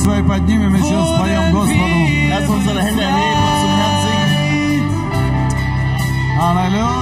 свои 0.00 0.22
поднимем, 0.22 0.74
еще 0.74 0.84
споем 0.84 1.52
Господу. 1.52 1.80
Lass 2.30 2.48
unsere 2.48 2.80
Hände 2.80 3.02
erheben 3.02 3.42
und 3.48 3.60
zum 3.60 3.70
Herrn 3.80 3.96
singen. 4.02 4.20
Аллилуйя. 6.40 7.00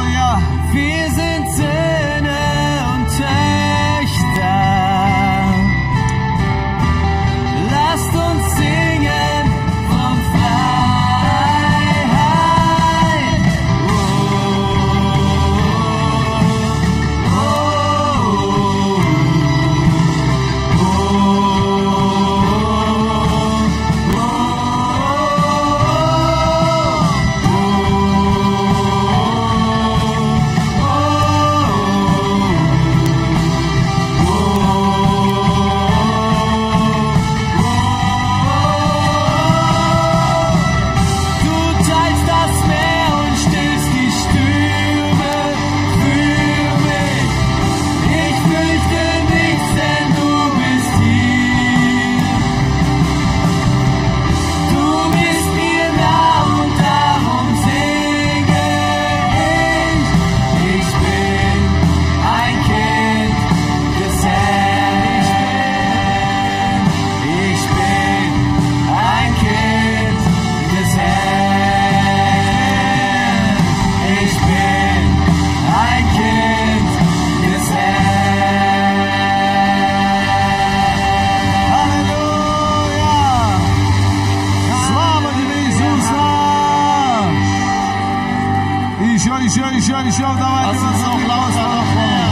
еще, 90.18 90.18
еще, 90.18 90.36
давайте 90.40 90.72
Lass 90.72 90.84
uns 90.84 91.02
noch 91.04 91.22
lauter, 91.28 91.68
noch 91.76 91.92
mehr. 91.96 92.30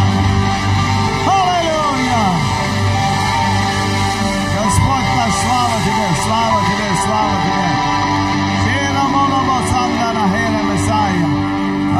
Аллилуйя! 1.27 2.23
Господь 4.57 5.09
наш, 5.17 5.33
слава 5.43 5.77
тебе, 5.85 6.07
слава 6.25 6.59
тебе, 6.69 6.89
слава 7.03 7.35
тебе! 7.45 7.69
Хера 8.63 9.05
моломо 9.15 9.59
сандана, 9.71 10.23
хера 10.33 10.61
Мессия! 10.69 11.25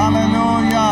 Аллилуйя! 0.05 0.91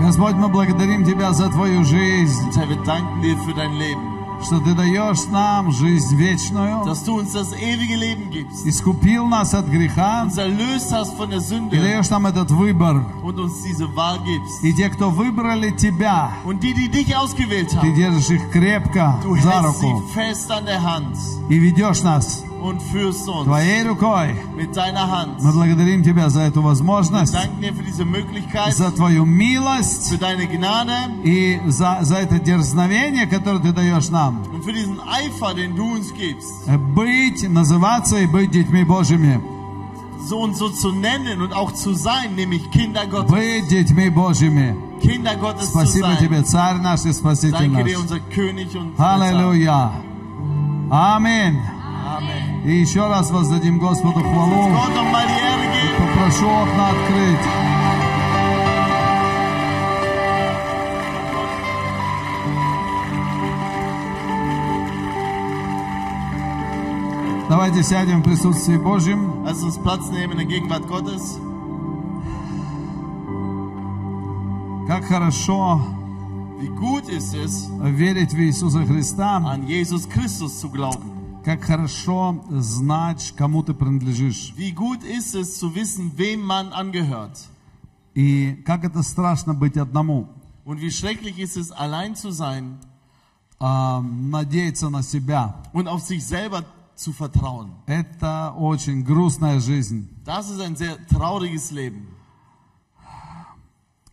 Господь, 0.00 0.34
мы 0.34 0.48
благодарим 0.48 1.04
Тебя 1.04 1.32
за 1.32 1.48
Твою 1.50 1.84
жизнь, 1.84 2.46
Und 2.46 2.56
Herr, 2.56 2.68
wir 2.68 2.76
danken 2.76 3.20
dir 3.20 3.36
für 3.38 3.54
dein 3.54 3.72
Leben, 3.74 4.11
Что 4.43 4.59
Ты 4.59 4.73
даешь 4.73 5.25
нам 5.31 5.71
жизнь 5.71 6.15
вечную, 6.15 6.85
dass 6.85 7.03
du 7.03 7.15
uns 7.19 7.31
das 7.33 7.53
ewige 7.53 7.95
Leben 7.95 8.29
gibst, 8.29 8.65
искупил 8.65 9.27
нас 9.27 9.53
от 9.53 9.67
греха 9.67 10.23
uns 10.25 10.37
erlöst 10.37 10.91
hast 10.91 11.15
von 11.17 11.29
der 11.29 11.39
и 11.39 11.41
Sünde 11.41 11.77
даешь 11.77 12.09
нам 12.09 12.25
этот 12.27 12.51
выбор. 12.51 13.05
und 13.23 13.39
uns 13.39 13.61
diese 13.63 13.87
Wahl 13.95 14.19
gibst. 14.23 14.63
И 14.63 14.73
те, 14.73 14.89
кто 14.89 15.09
выбрали 15.09 15.71
Тебя, 15.71 16.31
Und 16.45 16.61
die, 16.63 16.73
die 16.73 16.89
dich 16.89 17.15
ausgewählt 17.15 17.69
Ты 17.69 17.77
haben, 17.77 17.95
держишь 17.95 18.29
их 18.29 18.51
крепко 18.51 19.19
du 19.23 19.35
за 19.35 19.61
hältst 19.61 19.79
sie 19.79 19.85
руку 19.91 20.03
fest 20.13 20.51
an 20.51 20.65
der 20.65 20.81
Hand 20.83 21.17
и 21.49 21.57
ведешь 21.57 22.01
нас 22.03 22.43
und 22.62 22.80
führst 22.82 23.28
uns 23.28 23.44
Твоей 23.44 23.82
рукой. 23.86 24.34
mit 24.56 24.74
deiner 24.76 25.06
Hand. 25.10 25.40
Мы 25.42 25.52
благодарим 25.52 26.02
Тебя 26.02 26.28
за 26.30 26.42
эту 26.42 26.60
Wir 26.60 26.64
возможность, 26.64 27.32
danken 27.34 27.60
dir 27.60 27.72
für 27.74 27.82
diese 27.82 28.04
Möglichkeit, 28.04 28.72
за 28.74 28.90
Твою 28.92 29.24
милость 29.24 30.10
für 30.10 30.18
deine 30.18 30.46
Gnade 30.46 31.22
и 31.24 31.60
за, 31.68 31.98
за 32.02 32.16
это 32.16 32.38
дерзновение, 32.38 33.26
которое 33.26 33.60
Ты 33.60 33.72
даешь 33.72 34.08
нам. 34.10 34.42
und 34.52 34.64
für 34.64 34.72
diesen 34.72 34.98
Eifer, 35.00 35.54
den 35.54 35.74
du 35.76 35.84
uns 35.94 36.12
gibst, 36.14 36.66
Быть, 36.94 37.48
называться 37.48 38.18
и 38.18 38.26
быть 38.26 38.50
детьми 38.50 38.84
Божьими. 38.84 39.40
so 40.28 40.40
und 40.42 40.56
so 40.56 40.68
zu 40.68 40.92
nennen 40.92 41.40
und 41.40 41.52
auch 41.54 41.72
zu 41.72 41.94
sein, 41.94 42.34
nämlich 42.36 42.70
Kinder 42.70 43.06
Gottes. 43.06 43.30
Быть 43.30 43.68
детьми 43.68 44.10
Божьими. 44.10 44.76
Kinder 45.00 45.36
Gottes 45.36 45.66
zu 45.66 45.78
Спасибо 45.78 46.08
sein. 46.08 46.18
Тебе, 46.18 46.42
Царь 46.42 46.78
наш 46.82 47.04
и 47.06 47.12
Спаситель 47.12 47.52
Danke 47.70 47.84
dir, 47.84 47.94
наш. 47.96 48.02
unser 48.02 48.20
König 48.34 48.76
und 48.76 48.98
Retter. 48.98 49.22
Аллилуйя. 49.22 49.92
Аминь. 50.90 51.56
Amen. 51.56 51.71
И 52.65 52.75
еще 52.75 53.07
раз 53.07 53.31
воздадим 53.31 53.79
Господу 53.79 54.21
хвалу. 54.21 54.71
Попрошу 55.97 56.47
окна 56.47 56.89
открыть. 56.89 57.73
Давайте 67.49 67.83
сядем 67.83 68.21
в 68.21 68.23
присутствии 68.23 68.77
Божьем. 68.77 69.43
Lass 69.45 69.61
uns 69.63 69.77
Platz 69.77 70.09
nehmen 70.09 70.31
in 70.31 70.37
der 70.37 70.47
Gegenwart 70.47 70.87
Gottes. 70.87 71.39
Как 74.87 75.05
хорошо 75.05 75.81
Wie 76.59 76.69
gut 76.69 77.09
ist 77.09 77.33
es, 77.35 77.69
верить 77.81 78.33
в 78.33 78.39
Иисуса 78.39 78.85
Христа. 78.85 79.37
an 79.45 79.67
Jesus 79.67 80.07
Christus 80.09 80.59
zu 80.59 80.69
glauben. 80.69 81.12
Как 81.44 81.62
хорошо 81.62 82.44
знать, 82.50 83.32
кому 83.36 83.62
ты 83.62 83.72
принадлежишь. 83.72 84.52
Wie 84.56 84.72
gut 84.72 85.02
ist 85.02 85.34
es 85.34 85.58
zu 85.58 85.74
wissen, 85.74 86.12
wem 86.16 86.42
man 86.42 86.72
angehört. 86.72 87.48
И 88.14 88.54
как 88.66 88.84
это 88.84 89.02
страшно 89.02 89.54
быть 89.54 89.76
одному. 89.76 90.28
Und 90.64 90.80
wie 90.80 90.90
schrecklich 90.90 91.38
ist 91.38 91.56
es, 91.56 91.70
allein 91.72 92.14
zu 92.14 92.30
sein 92.30 92.78
а, 93.58 94.00
надеяться 94.02 94.90
на 94.90 95.02
себя. 95.02 95.62
und 95.72 95.88
auf 95.88 96.02
sich 96.02 96.24
selber 96.26 96.64
zu 96.94 97.12
vertrauen. 97.12 97.70
Это 97.86 98.52
очень 98.56 99.04
грустная 99.04 99.60
жизнь. 99.60 100.08
Das 100.24 100.50
ist 100.50 100.60
ein 100.60 100.76
sehr 100.76 100.98
trauriges 101.06 101.70
Leben. 101.70 102.08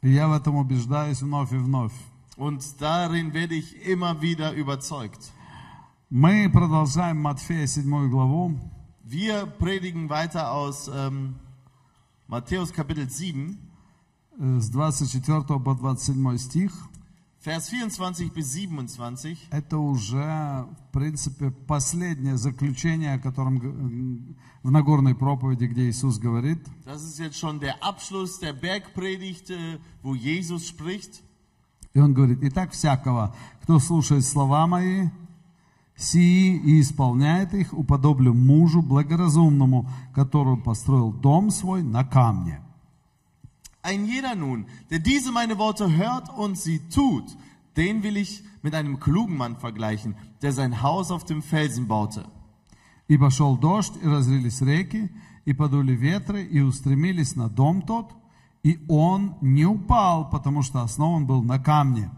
И 0.02 0.12
я 0.12 0.28
в 0.28 0.34
этом 0.34 0.56
убеждаюсь 0.56 1.22
вновь 1.22 1.52
и 1.52 1.58
вновь. 1.58 1.94
Und 2.38 2.64
darin 2.80 3.34
werde 3.34 3.56
ich 3.56 3.86
immer 3.88 4.22
wieder 4.22 4.54
überzeugt. 4.54 5.32
Мы 6.13 6.51
продолжаем 6.53 7.21
Матфея 7.21 7.69
7 7.69 8.11
главу. 8.11 8.59
Wir 9.05 9.47
predigen 9.47 10.09
weiter 10.09 10.51
aus 10.51 10.91
ähm, 10.93 11.37
Matthäus 12.27 12.73
Kapitel 12.73 13.09
7, 13.09 13.57
э, 14.41 14.59
с 14.59 14.71
24 14.71 15.61
по 15.61 15.73
27 15.73 16.37
стих. 16.39 16.73
Vers 17.45 17.71
24 17.71 18.33
bis 18.33 18.57
27. 18.57 19.39
Это 19.53 19.79
уже, 19.79 20.19
в 20.19 20.93
принципе, 20.93 21.53
последнее 21.53 22.37
заключение, 22.37 23.15
о 23.15 23.21
котором 23.21 24.35
в 24.65 24.71
Нагорной 24.73 25.15
проповеди, 25.15 25.67
где 25.67 25.89
Иисус 25.89 26.19
говорит. 26.19 26.59
Das 26.87 27.05
ist 27.05 27.21
jetzt 27.21 27.39
schon 27.39 27.61
der 27.61 27.85
Abschluss 27.85 28.41
der 28.41 28.53
Bergpredigt, 28.53 29.51
äh, 29.51 29.79
wo 30.03 30.17
Jesus 30.17 30.67
spricht. 30.67 31.23
И 31.95 32.01
он 32.01 32.15
говорит, 32.15 32.41
«Итак, 32.43 32.73
всякого, 32.73 33.33
кто 33.63 33.79
слушает 33.79 34.25
слова 34.25 34.67
мои, 34.67 35.09
сии 36.01 36.57
и 36.57 36.81
исполняет 36.81 37.55
их, 37.55 37.73
уподоблю 37.73 38.35
мужу 38.35 38.83
благоразумному, 38.83 39.89
который 40.15 40.57
построил 40.57 41.13
дом 41.13 41.51
свой 41.51 41.83
на 41.83 42.05
камне». 42.05 42.61
Ein 43.83 44.05
jeder 44.05 44.35
nun, 44.35 44.67
der 44.91 44.99
diese 44.99 45.33
meine 45.33 45.57
Worte 45.57 45.97
hört 45.97 46.29
und 46.37 46.59
sie 46.59 46.81
tut, 46.91 47.25
den 47.77 48.03
will 48.03 48.17
ich 48.19 48.43
mit 48.63 48.75
einem 48.75 49.01
klugen 49.01 49.37
Mann 49.37 49.57
vergleichen, 49.57 50.17
der 50.43 50.53
sein 50.53 50.83
Haus 50.83 51.11
auf 51.11 51.25
dem 51.25 51.43
Felsen 51.43 51.89
baute. 51.89 52.27
И 53.09 53.17
пошел 53.17 53.57
дождь, 53.57 53.95
и 54.03 54.07
разлились 54.07 54.61
реки, 54.61 55.11
и 55.45 55.53
подули 55.53 55.95
ветры, 55.95 56.45
и 56.45 56.61
устремились 56.61 57.35
на 57.37 57.49
дом 57.49 57.83
тот, 57.83 58.15
и 58.63 58.79
он 58.89 59.35
не 59.41 59.65
упал, 59.65 60.29
потому 60.31 60.63
что 60.63 60.83
основан 60.83 61.27
был 61.27 61.43
на 61.43 61.59
камне. 61.59 62.11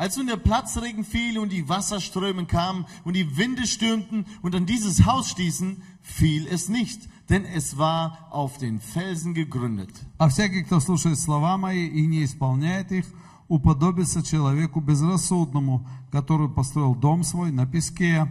Als 0.00 0.18
nun 0.18 0.26
der 0.26 0.36
Platzregen 0.36 1.04
fiel 1.04 1.38
und 1.38 1.50
die 1.50 1.70
Wasserströme 1.70 2.44
kamen 2.44 2.84
und 3.04 3.14
die 3.14 3.38
Winde 3.38 3.66
stürmten 3.66 4.26
und 4.42 4.54
an 4.54 4.66
dieses 4.66 5.06
Haus 5.06 5.30
stießen, 5.30 5.82
fiel 6.02 6.46
es 6.48 6.68
nicht, 6.68 7.08
denn 7.30 7.46
es 7.46 7.78
war 7.78 8.28
auf 8.30 8.58
den 8.58 8.78
Felsen 8.80 9.32
gegründet. 9.32 9.90
А 10.18 10.28
всякий, 10.28 10.64
кто 10.64 10.80
слушает 10.80 11.18
слова 11.18 11.56
мои 11.56 11.86
и 11.86 12.06
не 12.06 12.24
исполняет 12.24 12.92
их, 12.92 13.06
уподобится 13.48 14.22
человеку 14.22 14.80
безрассудному, 14.80 15.88
который 16.12 16.50
построил 16.50 16.94
дом 16.94 17.24
свой 17.24 17.50
на 17.50 17.66
песке. 17.66 18.28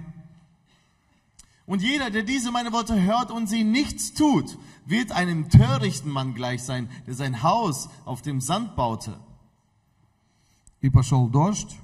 Und 1.66 1.82
jeder, 1.82 2.12
der 2.12 2.22
diese 2.22 2.52
meine 2.52 2.72
Worte 2.72 3.02
hört 3.02 3.32
und 3.32 3.48
sie 3.48 3.64
nichts 3.64 4.14
tut, 4.14 4.60
wird 4.86 5.12
einem 5.12 5.50
törichten 5.50 6.12
Mann 6.12 6.36
gleich 6.36 6.62
sein, 6.62 6.90
der 7.08 7.16
sein 7.16 7.42
Haus 7.42 7.90
auf 8.06 8.22
dem 8.22 8.40
Sand 8.40 8.76
baute. 8.76 9.18
И 10.82 10.90
пошел 10.90 11.28
дождь, 11.28 11.78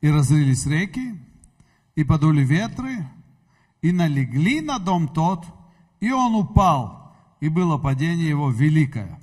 и 0.00 0.08
разрылись 0.08 0.66
реки, 0.66 1.18
и 1.94 2.04
подули 2.04 2.44
ветры, 2.44 3.08
и 3.80 3.92
налегли 3.92 4.60
на 4.60 4.78
дом 4.78 5.08
тот, 5.08 5.44
и 6.00 6.10
он 6.12 6.34
упал, 6.34 7.14
и 7.40 7.48
было 7.48 7.78
падение 7.78 8.28
его 8.28 8.50
великое. 8.50 9.18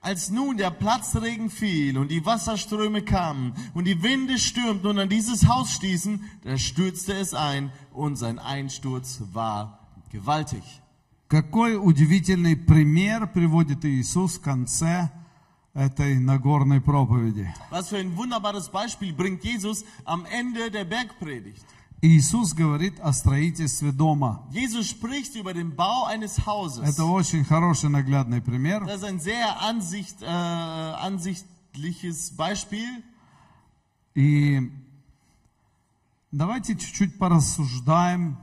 Als 0.00 0.30
nun 0.30 0.56
der 0.56 0.72
Platzregen 0.72 1.48
fiel 1.48 1.96
und 1.96 2.10
die 2.10 2.26
Wasserströme 2.26 3.02
kamen 3.02 3.54
und 3.72 3.84
die 3.84 4.02
Winde 4.02 4.36
stürmten 4.36 4.90
und 4.90 4.98
an 4.98 5.08
dieses 5.08 5.46
Haus 5.46 5.70
stießen, 5.74 6.20
da 6.42 6.58
stürzte 6.58 7.12
es 7.12 7.34
ein 7.34 7.70
und 7.92 8.16
sein 8.16 8.40
Einsturz 8.40 9.22
war 9.32 9.78
gewaltig. 10.10 10.64
Какой 11.28 11.76
удивительный 11.76 12.56
пример 12.56 13.28
приводит 13.28 13.84
Иисус 13.84 14.38
в 14.38 14.42
конце 14.42 15.08
этой 15.76 16.18
Нагорной 16.18 16.80
проповеди. 16.80 17.52
Was 17.70 17.88
für 17.88 17.98
ein 17.98 18.16
wunderbares 18.16 18.68
Beispiel 18.68 19.12
bringt 19.12 19.44
Jesus 19.44 19.84
am 20.04 20.26
Ende 20.26 20.70
der 20.70 20.84
Bergpredigt. 20.84 21.64
Иисус 22.04 22.52
говорит 22.52 22.98
о 22.98 23.12
строительстве 23.12 23.92
дома. 23.92 24.42
Jesus 24.50 24.88
spricht 24.88 25.36
über 25.36 25.54
den 25.54 25.76
Bau 25.76 26.04
eines 26.04 26.44
Hauses. 26.44 26.84
Это 26.84 27.04
очень 27.04 27.44
хороший 27.44 27.90
наглядный 27.90 28.42
пример. 28.42 28.84
Das 28.84 28.96
ist 28.96 29.04
ein 29.04 29.20
sehr 29.20 29.62
Ansicht, 29.62 30.20
äh, 30.20 30.26
ansichtliches 30.26 32.36
Beispiel. 32.36 33.04
И 34.14 34.68
давайте 36.32 36.76
чуть-чуть 36.76 37.18
порассуждаем 37.18 38.36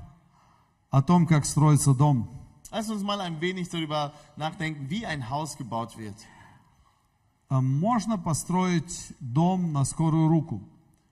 о 0.89 1.01
том, 1.01 1.27
как 1.27 1.45
строится 1.45 1.93
дом. 1.93 2.29
Lass 2.71 2.89
uns 2.89 3.03
mal 3.03 3.19
ein 3.19 3.41
wenig 3.41 3.67
darüber 3.69 4.13
nachdenken, 4.37 4.89
wie 4.89 5.05
ein 5.05 5.29
Haus 5.29 5.57
gebaut 5.57 5.97
wird. 5.97 6.15
А 7.54 7.60
Можно 7.60 8.18
построить 8.18 9.12
дом 9.20 9.72
на 9.72 9.84
скорую 9.84 10.26
руку. 10.26 10.60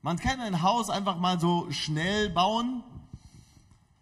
Man 0.03 0.19
kann 0.19 0.41
ein 0.41 0.61
Haus 0.61 0.91
einfach 0.91 1.17
mal 1.21 1.39
so 1.39 1.71
schnell 1.71 2.31
bauen. 2.31 2.83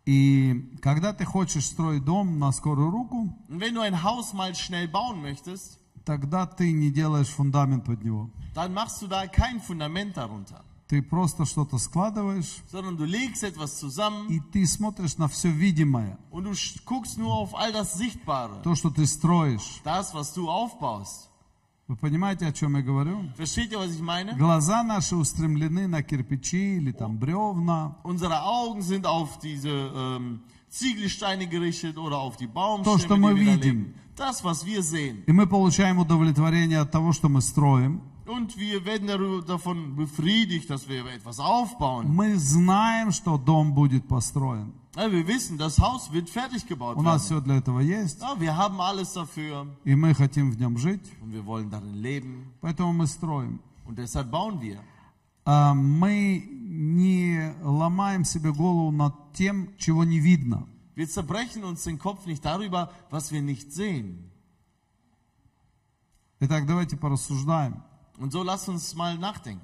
И 0.06 0.78
когда 0.80 1.12
ты 1.12 1.26
хочешь 1.26 1.66
строить 1.66 2.02
дом 2.02 2.38
на 2.38 2.50
скорую 2.52 2.90
руку, 2.90 3.28
Und 3.50 3.60
wenn 3.60 3.74
du 3.74 3.82
ein 3.82 4.02
Haus 4.02 4.32
mal 4.32 4.54
schnell 4.54 4.88
bauen 4.88 5.20
möchtest, 5.20 5.76
тогда 6.06 6.46
ты 6.46 6.72
не 6.72 6.90
делаешь 6.90 7.28
фундамент 7.28 7.84
под 7.84 8.02
него. 8.02 8.30
dann 8.54 8.72
machst 8.72 9.02
du 9.02 9.06
da 9.06 9.26
kein 9.26 9.60
Fundament 9.60 10.16
darunter, 10.16 10.64
Ты 10.88 11.02
просто 11.02 11.44
что-то 11.44 11.76
складываешь, 11.76 12.62
sondern 12.72 12.96
du 12.96 13.04
legst 13.04 13.42
etwas 13.44 13.78
zusammen 13.78 14.28
и 14.30 14.40
ты 14.40 14.64
смотришь 14.66 15.18
на 15.18 15.28
все 15.28 15.50
видимое, 15.50 16.16
und 16.30 16.44
du 16.44 16.54
guckst 16.86 17.18
nur 17.18 17.34
auf 17.34 17.54
all 17.54 17.70
das 17.70 17.98
Sichtbare, 17.98 18.62
то, 18.62 18.74
что 18.74 18.88
ты 18.88 19.06
строишь. 19.06 19.82
das, 19.84 20.14
was 20.14 20.32
du 20.32 20.48
aufbaust. 20.48 21.29
Вы 21.90 21.96
понимаете, 21.96 22.46
о 22.46 22.52
чем 22.52 22.76
я 22.76 22.82
говорю? 22.82 23.18
Versteht 23.36 23.72
ihr, 23.72 23.78
was 23.80 23.92
ich 23.96 24.00
meine? 24.00 24.36
Глаза 24.38 24.84
наши 24.84 25.16
устремлены 25.16 25.88
на 25.88 26.04
кирпичи 26.04 26.76
или 26.76 26.92
там 26.92 27.18
бревна, 27.18 27.96
Unsere 28.04 28.44
Augen 28.44 28.80
sind 28.80 29.06
auf 29.06 29.40
diese 29.40 29.70
ähm, 29.92 30.38
Ziegelsteine 30.68 31.48
gerichtet 31.48 31.98
oder 31.98 32.18
auf 32.18 32.36
die 32.36 32.46
То, 32.46 32.52
что 32.96 33.08
Baumstämme, 33.08 33.32
мы 33.32 33.34
видим. 33.34 33.94
Das, 34.14 34.44
was 34.44 34.64
wir 34.64 34.84
sehen. 34.84 35.24
и 35.26 35.32
мы 35.32 35.48
получаем 35.48 35.98
удовлетворение 35.98 36.78
от 36.78 36.92
того, 36.92 37.12
что 37.12 37.28
мы 37.28 37.40
строим. 37.40 38.02
Und 38.24 38.56
wir 38.56 38.84
werden 38.84 39.08
darüber- 39.08 39.42
davon 39.44 39.96
befriedigt, 39.96 40.70
dass 40.70 40.88
wir 40.88 41.04
etwas 41.06 41.40
aufbauen. 41.40 42.06
Мы 42.06 42.36
знаем, 42.38 43.10
что 43.10 43.36
дом 43.36 43.74
будет 43.74 44.06
построен. 44.06 44.72
Ja, 44.95 45.11
wir 45.11 45.27
wissen, 45.27 45.57
das 45.57 45.77
Haus 45.79 46.11
wird 46.13 46.29
fertig 46.29 46.65
gebaut 46.67 46.95
У 46.97 47.01
нас 47.01 47.29
werden. 47.29 47.39
все 47.39 47.41
для 47.41 47.57
этого 47.57 47.79
есть, 47.81 48.21
Ja, 48.21 48.39
wir 48.39 48.55
haben 48.55 48.79
alles 48.79 49.13
dafür 49.13 49.67
и 49.83 49.95
мы 49.95 50.13
хотим 50.13 50.51
в 50.51 50.59
нем 50.59 50.77
жить, 50.77 51.01
und 51.21 51.31
wir 51.33 51.45
wollen 51.45 51.69
darin 51.69 51.93
leben 52.01 52.45
поэтому 52.61 52.93
мы 52.93 53.07
строим. 53.07 53.59
und 53.85 53.97
deshalb 53.97 54.31
bauen 54.31 54.61
wir. 54.61 54.79
А 55.45 55.73
Мы 55.75 56.49
не 56.67 57.53
ломаем 57.61 58.25
себе 58.25 58.51
голову 58.51 58.91
над 58.91 59.13
тем, 59.33 59.69
чего 59.77 60.03
не 60.03 60.19
видно. 60.19 60.67
Wir 60.95 61.07
zerbrechen 61.09 61.63
uns 61.65 61.83
den 61.83 61.99
Kopf 61.99 62.25
nicht 62.25 62.43
darüber, 62.45 62.89
was 63.11 63.31
wir 63.31 63.41
nicht 63.41 63.71
sehen. 63.73 64.31
Итак, 66.39 66.65
давайте 66.65 66.97
порассуждаем. 66.97 67.81
Und 68.17 68.31
so 68.31 68.43
lasst 68.43 68.69
uns 68.69 68.95
mal 68.95 69.17
nachdenken. 69.17 69.61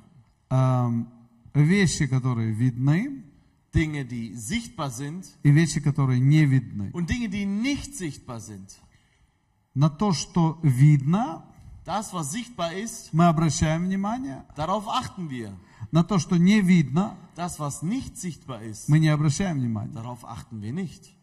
Ам, 0.50 1.08
Вещи, 1.54 2.08
которые 2.08 2.52
видны, 2.54 3.24
Dinge, 3.76 4.04
die 4.06 4.36
sichtbar 4.36 4.90
sind 4.92 5.26
и 5.44 5.52
вещи, 5.52 5.80
которые 5.80 6.20
не 6.20 6.46
видны. 6.46 6.92
und 6.94 7.10
Dinge, 7.10 7.30
die 7.30 7.46
nicht 7.46 7.96
sichtbar 7.96 8.40
sind. 8.40 8.70
На 9.74 9.90
то, 9.90 10.12
что 10.14 10.60
видно, 10.62 11.44
Das, 11.86 12.14
was 12.14 12.32
sichtbar 12.32 12.74
ist, 12.74 13.10
мы 13.14 13.26
обращаем 13.28 13.86
внимание. 13.86 14.44
darauf 14.56 14.88
achten 14.88 15.30
wir. 15.30 15.54
На 15.92 16.04
то, 16.04 16.20
что 16.20 16.38
не 16.38 16.62
видно, 16.62 17.16
Das, 17.36 17.60
was 17.60 17.82
nicht 17.82 18.18
sichtbar 18.18 18.62
ist, 18.62 18.88
мы 18.90 19.00
не 19.00 19.08
обращаем 19.10 19.58
внимания. 19.60 19.94
darauf 19.94 20.24
achten 20.26 20.62
wir 20.62 20.74
nicht. 20.74 21.16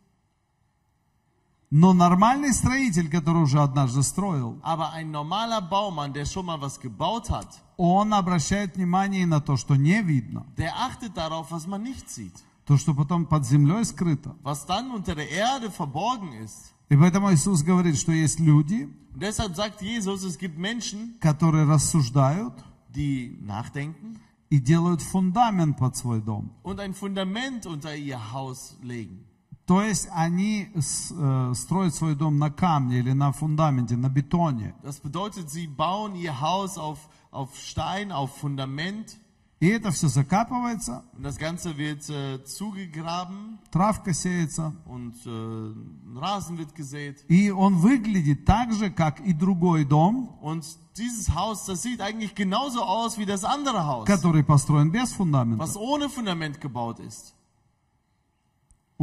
Но 1.76 1.92
нормальный 1.92 2.54
строитель, 2.54 3.10
который 3.10 3.42
уже 3.42 3.60
однажды 3.60 4.04
строил, 4.04 4.60
Aber 4.62 4.92
ein 4.94 5.10
normaler 5.10 5.60
Baumann, 5.60 6.14
der 6.14 6.26
schon 6.28 6.46
mal 6.46 6.62
was 6.62 6.80
gebaut 6.80 7.32
hat, 7.32 7.48
он 7.78 8.14
обращает 8.14 8.76
внимание 8.76 9.26
на 9.26 9.42
то, 9.42 9.58
что 9.58 9.76
не 9.76 10.04
видно. 10.04 10.46
der 10.56 10.72
achtet 10.76 11.18
darauf, 11.18 11.50
was 11.52 11.66
man 11.66 11.82
nicht 11.82 12.10
sieht. 12.12 12.36
То, 12.68 12.78
что 12.78 12.94
потом 12.94 13.26
под 13.26 13.44
землей 13.46 13.84
скрыто. 13.86 14.36
Was 14.44 14.68
dann 14.68 14.92
unter 14.92 15.16
der 15.16 15.28
Erde 15.32 15.72
verborgen 15.72 16.32
ist. 16.44 16.72
И 16.90 16.96
поэтому 16.96 17.34
Иисус 17.34 17.64
говорит, 17.64 17.98
что 17.98 18.12
есть 18.12 18.40
люди, 18.40 18.88
deshalb 19.16 19.56
sagt 19.56 19.82
Jesus, 19.82 20.24
es 20.24 20.38
gibt 20.38 20.60
Menschen, 20.60 21.16
которые 21.20 21.66
рассуждают 21.66 22.54
die 22.94 23.36
nachdenken 23.42 24.20
и 24.52 24.60
делают 24.60 25.02
фундамент 25.02 25.80
под 25.80 25.98
свой 25.98 26.22
дом. 26.22 26.52
und 26.62 26.80
ein 26.80 26.94
Fundament 26.94 27.66
unter 27.66 27.96
ihr 27.96 28.32
Haus 28.32 28.78
legen. 28.84 29.26
То 29.67 29.83
есть 29.83 30.09
они 30.13 30.71
с- 30.77 31.13
э, 31.13 31.53
строят 31.55 31.95
свой 31.95 32.15
дом 32.15 32.39
на 32.39 32.51
камне 32.51 33.01
или 33.01 33.13
на 33.13 33.33
фундаменте, 33.33 33.97
на 33.97 34.09
бетоне. 34.09 34.75
Das 34.83 34.99
bedeutet, 35.01 35.51
sie 35.51 35.67
bauen 35.67 36.15
ihr 36.17 36.41
Haus 36.41 36.79
auf, 36.79 36.99
auf 37.31 37.55
Stein, 37.59 38.11
auf 38.11 38.35
Fundament 38.39 39.19
И 39.61 39.67
это 39.67 39.91
все 39.91 40.07
закапывается, 40.09 41.03
und 41.17 41.25
das 41.25 41.37
Ganze 41.37 41.77
wird 41.77 42.09
äh, 42.09 42.45
zugegraben 42.45 43.59
травка 43.73 44.13
сеется, 44.15 44.73
und 44.87 45.15
äh, 45.27 45.29
ein 45.29 46.17
Rasen 46.17 46.57
wird 46.59 46.75
gesät. 46.75 47.25
и 47.29 47.51
он 47.51 47.75
выглядит 47.77 48.45
так 48.47 48.73
же, 48.73 48.91
как 48.91 49.21
и 49.21 49.33
другой 49.33 49.85
дом, 49.85 50.39
Und 50.41 50.65
dieses 50.97 51.35
Haus, 51.35 51.65
das 51.67 51.83
sieht 51.83 52.01
eigentlich 52.01 52.35
genauso 52.35 52.83
aus 52.83 53.19
wie 53.19 53.27
das 53.27 53.45
andere 53.45 53.85
Haus, 53.85 54.07
который 54.07 54.45
построен 54.45 54.91
без 54.93 55.13
фундамента. 55.13 55.59
was 55.63 55.77
ohne 55.77 56.09
Fundament 56.09 56.61
gebaut 56.61 57.01
ist. 57.01 57.35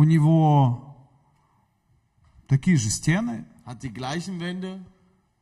У 0.00 0.04
него 0.04 0.96
такие 2.48 2.78
же 2.78 2.88
стены, 2.88 3.44
Hat 3.66 3.82
die 3.82 3.90
gleichen 3.92 4.40
Wände 4.40 4.82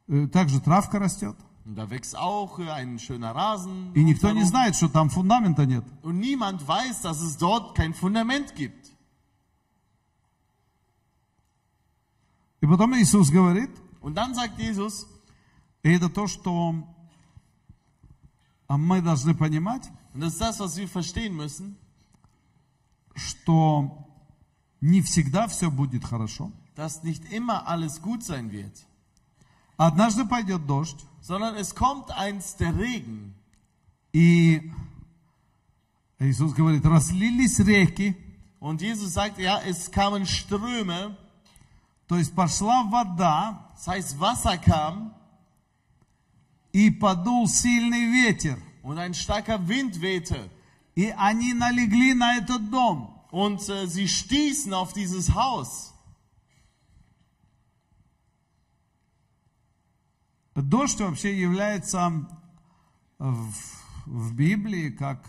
э, 0.09 0.27
также 0.27 0.61
травка 0.61 0.99
растет. 0.99 1.37
und 1.65 1.77
da 1.77 1.89
wächst 1.91 2.17
auch 2.17 2.59
äh, 2.59 2.69
ein 2.69 2.99
schöner 2.99 3.37
Rasen. 3.37 3.93
И 3.95 4.03
никто 4.03 4.33
не 4.33 4.43
знает, 4.43 4.75
что 4.75 4.89
там 4.89 5.11
фундамента 5.11 5.65
нет. 5.65 5.85
Und 6.03 6.19
niemand 6.19 6.67
weiß, 6.67 7.03
dass 7.03 7.21
es 7.21 7.37
dort 7.39 7.77
kein 7.77 7.95
Fundament 7.95 8.57
gibt. 8.57 8.91
И 12.61 12.67
потом 12.67 12.97
Иисус 12.97 13.31
говорит, 13.31 13.71
Und 14.01 14.17
dann 14.17 14.35
sagt 14.35 14.59
Jesus, 14.59 15.07
и 15.85 15.93
это 15.93 16.09
то, 16.09 16.27
что 16.27 16.75
а, 18.67 18.77
мы 18.77 19.03
должны 19.03 19.37
понимать, 19.37 19.89
und 20.15 20.21
das 20.21 20.33
ist 20.33 20.41
das, 20.41 20.59
was 20.59 20.77
wir 20.77 20.89
verstehen 20.89 21.37
müssen, 21.37 21.77
что 23.15 24.08
не 24.82 25.02
всегда 25.02 25.48
все 25.48 25.70
будет 25.72 26.04
хорошо. 26.04 26.52
dass 26.76 27.04
nicht 27.04 27.32
immer 27.32 27.68
alles 27.68 28.02
gut 28.02 28.24
sein 28.24 28.52
wird, 28.52 28.74
Однажды 29.78 30.26
пойдет 30.26 30.66
дождь, 30.68 31.04
sondern 31.22 31.56
es 31.56 31.74
kommt 31.76 32.12
einst 32.12 32.60
der 32.60 32.76
Regen. 32.78 33.34
и 34.14 34.72
Иисус 36.20 36.54
говорит, 36.54 36.86
разлились 36.86 37.60
реки, 37.60 38.16
Und 38.60 38.82
Jesus 38.82 39.14
sagt, 39.14 39.40
ja, 39.40 39.60
es 39.66 39.92
kamen 39.92 40.26
Ströme, 40.26 41.18
то 42.08 42.18
есть 42.18 42.34
пошла 42.34 42.84
вода, 42.84 43.70
das 43.76 43.88
heißt 43.88 44.20
Wasser 44.20 44.58
kam 44.58 45.14
и 46.72 46.90
подул 46.90 47.48
сильный 47.48 48.06
ветер, 48.12 48.58
und 48.84 48.98
ein 48.98 49.14
starker 49.14 49.68
Wind 49.68 50.02
wehte. 50.02 50.50
и 50.96 51.14
они 51.18 51.54
налегли 51.54 52.14
на 52.14 52.38
этот 52.38 52.70
дом. 52.70 53.10
Und 53.32 53.68
äh, 53.70 53.88
sie 53.88 54.08
stießen 54.08 54.74
auf 54.74 54.94
dieses 54.94 55.34
Haus. 55.34 55.94
Дождь 60.56 61.00
вообще 61.00 61.40
является 61.40 62.28
в, 63.18 63.54
в 64.06 64.34
Библии 64.36 64.92
как 64.92 65.28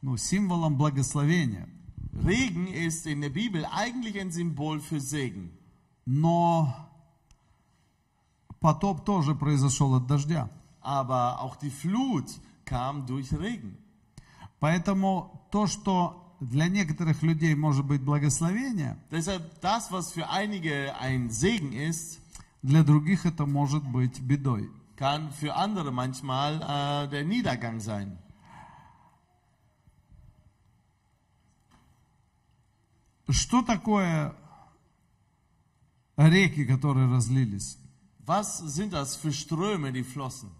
ну, 0.00 0.16
символом 0.16 0.76
благословения. 0.76 1.68
Regen 2.24 2.68
ist 2.68 3.06
in 3.06 3.20
der 3.20 3.30
Bibel 3.30 3.64
eigentlich 3.64 4.20
ein 4.20 4.30
Symbol 4.30 4.80
für 4.80 5.00
Segen. 5.00 5.50
Но 6.06 6.72
потоп 8.60 9.04
тоже 9.04 9.34
произошел 9.34 9.94
от 9.94 10.06
дождя. 10.06 10.48
Aber 10.80 11.40
auch 11.40 11.56
die 11.56 11.70
Flut 11.70 12.26
kam 12.64 13.06
durch 13.06 13.32
Regen. 13.32 13.78
Поэтому 14.60 15.48
то, 15.50 15.66
что 15.66 16.27
для 16.39 16.67
некоторых 16.67 17.21
людей 17.21 17.55
может 17.55 17.85
быть 17.85 18.01
благословение, 18.01 18.97
Deshalb 19.11 19.43
das, 19.61 19.91
was 19.91 20.11
für 20.11 20.29
einige 20.29 20.95
ein 20.99 21.29
Segen 21.29 21.73
ist, 21.73 22.19
для 22.61 22.83
других 22.83 23.25
это 23.25 23.45
может 23.45 23.83
быть 23.83 24.19
бедой. 24.21 24.69
kann 24.95 25.31
für 25.31 25.55
andere 25.55 25.91
manchmal 25.91 26.61
äh, 26.61 27.09
der 27.09 27.23
Niedergang 27.23 27.79
sein. 27.79 28.17
Что 33.29 33.61
такое 33.61 34.35
реки, 36.17 36.65
которые 36.65 37.07
разлились? 37.07 37.77
Was 38.25 38.59
sind 38.59 38.93
das 38.93 39.15
für 39.15 39.31
Ströme, 39.31 39.91
die 39.91 40.03
flossen? 40.03 40.51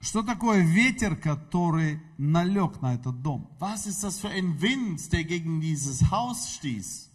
Что 0.00 0.22
такое 0.22 0.62
ветер, 0.62 1.16
который 1.16 2.00
налег 2.18 2.80
на 2.80 2.94
этот 2.94 3.20
дом? 3.22 3.50
Was 3.58 3.86
ist 3.86 4.02
das 4.04 4.18
für 4.18 4.28
ein 4.28 4.60
Wind, 4.60 5.12
der 5.12 5.24
gegen 5.24 5.60
dieses 5.60 6.10
Haus 6.10 6.50
stieß? 6.50 7.10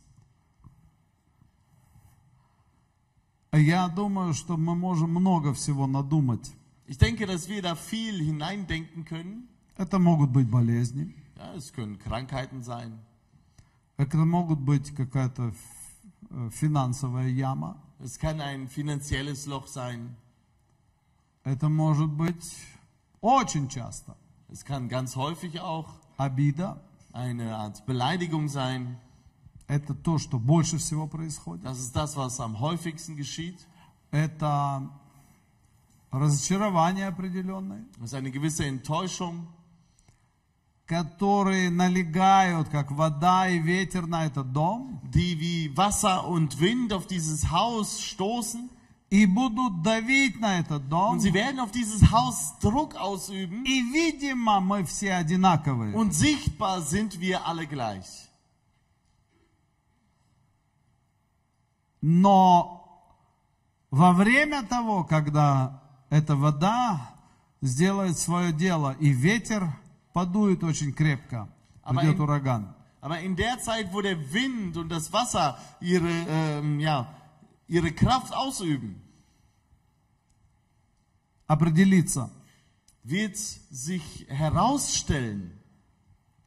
Я 3.53 3.87
думаю, 3.87 4.33
что 4.33 4.57
мы 4.57 4.75
можем 4.75 5.11
много 5.11 5.53
всего 5.53 5.85
надумать. 5.87 6.51
Ich 6.87 6.97
denke, 6.97 7.25
dass 7.25 7.47
wir 7.47 7.61
da 7.61 7.75
viel 7.75 8.19
hineindenken 8.21 9.05
können. 9.05 9.47
Это 9.77 9.97
могут 9.99 10.29
быть 10.31 10.49
болезни, 10.49 11.15
Ja, 11.35 11.55
es 11.55 11.73
können 11.73 11.97
Krankheiten 11.97 12.61
sein, 12.61 12.99
это 13.97 14.17
могут 14.17 14.59
быть 14.59 14.91
какая-то 14.95 15.53
э, 16.29 16.49
финансовая 16.51 17.27
яма, 17.29 17.81
es 17.99 18.19
kann 18.19 18.39
ein 18.39 18.67
finanzielles 18.67 19.45
Loch 19.47 19.67
sein, 19.67 20.15
это 21.44 21.68
может 21.68 22.10
быть 22.10 22.56
очень 23.20 23.68
часто 23.68 24.16
es 24.50 24.64
kann 24.64 24.88
ganz 24.88 25.16
häufig 25.16 25.60
auch 25.60 25.88
обида, 26.16 26.80
eine 27.12 27.56
Art 27.56 27.84
Beleidigung 27.84 28.48
sein. 28.48 28.96
это 29.66 29.94
то, 29.94 30.18
что 30.18 30.38
больше 30.38 30.78
всего 30.78 31.06
происходит. 31.06 31.64
Das 31.64 31.78
ist 31.78 31.94
das, 31.94 32.16
was 32.16 32.40
am 32.40 32.58
häufigsten 32.58 33.16
geschieht. 33.16 33.66
Это 34.10 34.88
разочарование 36.10 37.06
определенное, 37.06 37.84
Das 37.98 38.06
ist 38.06 38.14
eine 38.14 38.30
gewisse 38.30 38.64
Enttäuschung, 38.64 39.46
которые 40.86 41.68
налегают, 41.68 42.70
как 42.70 42.90
вода 42.90 43.46
и 43.46 43.58
ветер 43.58 44.06
на 44.06 44.24
этот 44.24 44.50
дом, 44.54 45.02
die 45.04 45.38
wie 45.38 45.76
Wasser 45.76 46.26
und 46.26 46.58
Wind 46.60 46.94
auf 46.94 47.06
dieses 47.06 47.50
Haus 47.50 48.00
stoßen. 48.00 48.70
И 49.13 49.27
будут 49.27 49.83
давить 49.83 50.39
на 50.39 50.59
этот 50.59 50.89
дом. 50.89 51.13
Und 51.17 51.19
sie 51.19 51.31
werden 51.33 51.59
auf 51.59 51.69
dieses 51.71 52.01
Haus 52.11 52.57
Druck 52.59 52.95
ausüben. 52.95 53.63
И, 53.63 53.81
видимо, 53.93 54.59
мы 54.59 54.83
все 54.85 55.13
одинаковые. 55.13 55.93
Und 55.93 56.13
sichtbar 56.15 56.81
sind 56.81 57.19
wir 57.19 57.45
alle 57.45 57.67
gleich. 57.67 58.07
Но 62.01 63.11
во 63.91 64.13
время 64.13 64.63
того, 64.63 65.03
когда 65.03 65.81
эта 66.09 66.35
вода 66.35 67.11
сделает 67.61 68.17
свое 68.17 68.51
дело, 68.51 68.95
и 68.99 69.09
ветер 69.09 69.69
подует 70.11 70.63
очень 70.63 70.91
крепко, 70.91 71.47
Aber 71.83 71.99
придет 72.01 72.15
in- 72.17 72.21
ураган, 72.21 72.75
Aber 73.01 73.19
in 73.21 73.35
der 73.35 73.59
Zeit, 73.59 73.93
wo 73.93 74.01
der 74.01 74.17
Wind 74.33 74.75
und 74.77 74.89
das 74.89 75.11
Wasser 75.13 75.57
ihre, 75.81 76.09
ähm, 76.27 76.79
ja, 76.79 77.07
ihre 77.67 77.91
Kraft 77.91 78.33
ausüben, 78.33 79.01
определиться, 81.46 82.30
wird 83.04 83.36
sich 83.36 84.26
herausstellen, 84.28 85.52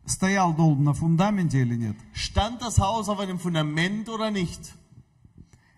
стоял 0.05 0.53
дом 0.53 0.83
на 0.83 0.93
фундаменте 0.93 1.61
или 1.61 1.75
нет. 1.75 1.95
stand 2.13 2.61
das 2.61 2.79
Haus 2.79 3.07
auf 3.09 3.19
einem 3.19 3.39
Fundament 3.39 4.09
oder 4.09 4.31
nicht. 4.31 4.73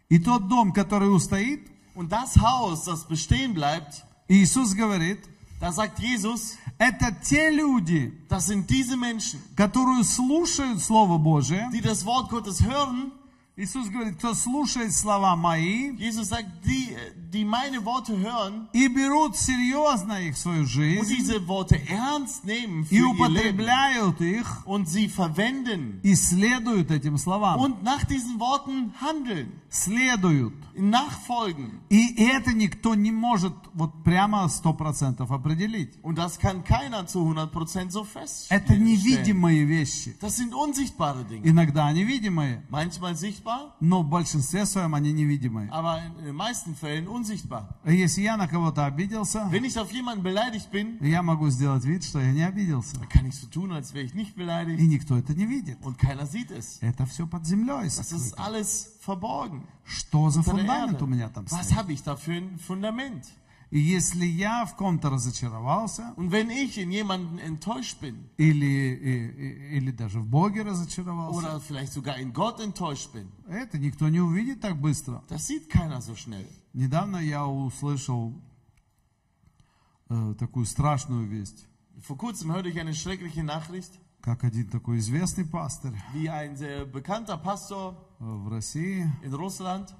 И 0.09 0.19
тот 0.19 0.47
дом, 0.47 0.73
который 0.73 1.13
устоит, 1.13 1.69
Und 1.95 2.11
das 2.11 2.37
Haus, 2.37 2.85
das 2.85 3.07
bestehen 3.07 3.53
bleibt, 3.53 4.03
Иисус 4.27 4.73
говорит, 4.73 5.19
da 5.59 5.71
sagt 5.71 5.99
Jesus, 5.99 6.57
это 6.77 7.11
те 7.23 7.51
люди, 7.51 8.11
das 8.29 8.47
sind 8.47 8.69
diese 8.69 8.97
Menschen, 8.97 9.39
которые 9.55 10.03
слушают 10.03 10.81
Слово 10.81 11.17
Божие. 11.17 11.69
die 11.71 11.81
das 11.81 12.03
Wort 12.05 12.29
Gottes 12.29 12.61
hören. 12.63 13.11
Иисус 13.57 13.87
говорит, 13.89 14.17
кто 14.17 14.33
слушает 14.33 14.93
слова 14.93 15.35
мои 15.35 15.95
Jesus 15.97 16.29
sagt, 16.29 16.47
die, 16.65 16.97
die 17.31 17.45
meine 17.45 17.85
Worte 17.85 18.17
hören 18.17 18.67
и 18.73 18.87
берут 18.87 19.37
серьезно 19.37 20.13
их 20.23 20.33
в 20.33 20.39
свою 20.39 20.61
und 20.61 20.67
жизнь 20.69 21.05
diese 21.07 21.47
Worte 21.47 21.79
ernst 21.87 22.45
nehmen 22.45 22.83
für 22.85 22.95
и 22.95 22.97
ihr 22.97 23.03
Leben 23.03 23.15
употребляют 23.19 24.21
их 24.21 24.65
und 24.65 24.87
sie 24.89 25.07
verwenden 25.07 25.99
и 26.01 26.15
следуют 26.15 26.89
этим 26.89 27.19
словам. 27.19 27.59
und 27.59 27.83
nach 27.83 28.03
diesen 28.05 28.39
Worten 28.39 28.91
handeln, 28.99 29.51
Следуют. 29.69 30.53
nachfolgen. 30.75 31.79
И 31.89 32.15
это 32.25 32.53
никто 32.53 32.95
не 32.95 33.11
может 33.11 33.53
вот 33.73 34.03
прямо 34.03 34.45
100% 34.47 35.29
определить. 35.31 35.93
Und 36.01 36.17
das 36.17 36.39
kann 36.39 36.63
keiner 36.63 37.05
zu 37.07 37.19
100% 37.19 37.91
so 37.91 38.01
Это 38.03 38.19
feststellen. 38.19 38.83
невидимые 38.83 39.65
вещи. 39.65 40.15
Das 40.19 40.37
sind 40.37 40.53
unsichtbare 40.53 41.23
Dinge. 41.25 41.45
Иногда 41.47 41.87
они 41.87 42.03
видимые, 42.03 42.63
Manchmal 42.69 43.15
sichtbar, 43.15 43.46
но 43.79 44.01
в 44.03 44.09
большинстве 44.09 44.65
своем 44.65 44.95
они 44.95 45.11
невидимые. 45.13 45.69
aber 45.71 45.99
in 46.19 46.25
den 46.25 46.35
meisten 46.35 46.75
Fällen 46.75 47.07
unsichtbar. 47.07 47.67
Если 47.85 48.21
я 48.21 48.37
на 48.37 48.47
кого-то 48.47 48.85
обиделся, 48.85 49.47
Wenn 49.51 49.63
ich 49.65 49.77
auf 49.79 49.91
jemanden 49.91 50.23
beleidigt 50.23 50.69
bin, 50.71 50.97
я 51.05 51.21
могу 51.23 51.49
сделать 51.49 51.85
вид, 51.85 52.03
что 52.03 52.19
я 52.19 52.31
не 52.31 52.43
обиделся. 52.43 52.97
kann 53.09 53.25
ich 53.25 53.35
so 53.35 53.47
tun, 53.47 53.71
als 53.71 53.93
wäre 53.93 54.05
ich 54.05 54.13
nicht 54.13 54.35
И 54.35 54.39
beleidigt 54.39 54.79
никто 54.87 55.17
это 55.17 55.33
не 55.33 55.45
видит. 55.45 55.77
und 55.83 55.97
keiner 55.97 56.25
sieht 56.25 56.51
es. 56.51 56.79
Это 56.81 57.05
все 57.05 57.25
под 57.27 57.45
землей. 57.45 57.85
Das 57.87 57.99
ist 58.11 58.29
сокрыто. 58.31 58.43
alles 58.43 58.89
verborgen. 58.99 59.63
Что 59.85 60.29
за 60.29 60.39
unter 60.39 60.51
der 60.51 60.59
фундамент 60.59 60.93
Erde. 60.93 61.03
у 61.03 61.07
меня 61.07 61.29
там 61.29 61.45
Was 61.45 61.63
стоит? 61.65 61.77
habe 61.77 61.93
ich 61.93 62.03
da 62.03 62.15
für 62.15 62.33
ein 62.33 62.57
Fundament? 62.59 63.25
И 63.70 63.78
если 63.78 64.24
я 64.24 64.64
в 64.64 64.76
ком-то 64.76 65.10
разочаровался, 65.10 66.14
Und 66.16 66.30
wenn 66.30 66.48
ich 66.48 66.78
in 66.78 66.90
jemanden 66.90 67.38
enttäuscht 67.38 68.00
bin 68.00 68.16
или, 68.38 68.64
и- 68.64 69.76
или 69.76 69.90
даже 69.90 70.20
в 70.20 70.26
Боге 70.26 70.62
разочаровался, 70.62 71.38
oder 71.38 71.60
vielleicht 71.60 71.92
sogar 71.92 72.16
in 72.18 72.32
Gott 72.32 72.60
enttäuscht 72.60 73.12
bin, 73.12 73.28
это 73.46 73.78
никто 73.78 74.08
не 74.08 74.20
увидит 74.20 74.60
так 74.62 74.80
быстро. 74.80 75.22
das 75.28 75.46
sieht 75.46 75.68
keiner 75.68 76.00
so 76.00 76.14
schnell. 76.16 76.46
Недавно 76.72 77.18
я 77.18 77.46
услышал 77.46 78.32
э, 80.08 80.34
такую 80.38 80.64
страшную 80.64 81.26
весть, 81.26 81.66
Vor 82.00 82.16
kurzem 82.16 82.52
hörte 82.52 82.68
ich 82.70 82.80
eine 82.80 82.94
schreckliche 82.94 83.42
Nachricht, 83.42 83.90
как 84.22 84.44
один 84.44 84.68
такой 84.70 84.98
известный 84.98 85.44
пастырь 85.44 85.94
wie 86.14 86.28
ein 86.30 86.56
sehr 86.56 86.86
bekannter 86.86 87.36
Pastor 87.36 87.94
э, 88.20 88.24
в 88.24 88.48
России, 88.48 89.06
in 89.22 89.34
Russland, 89.34 89.92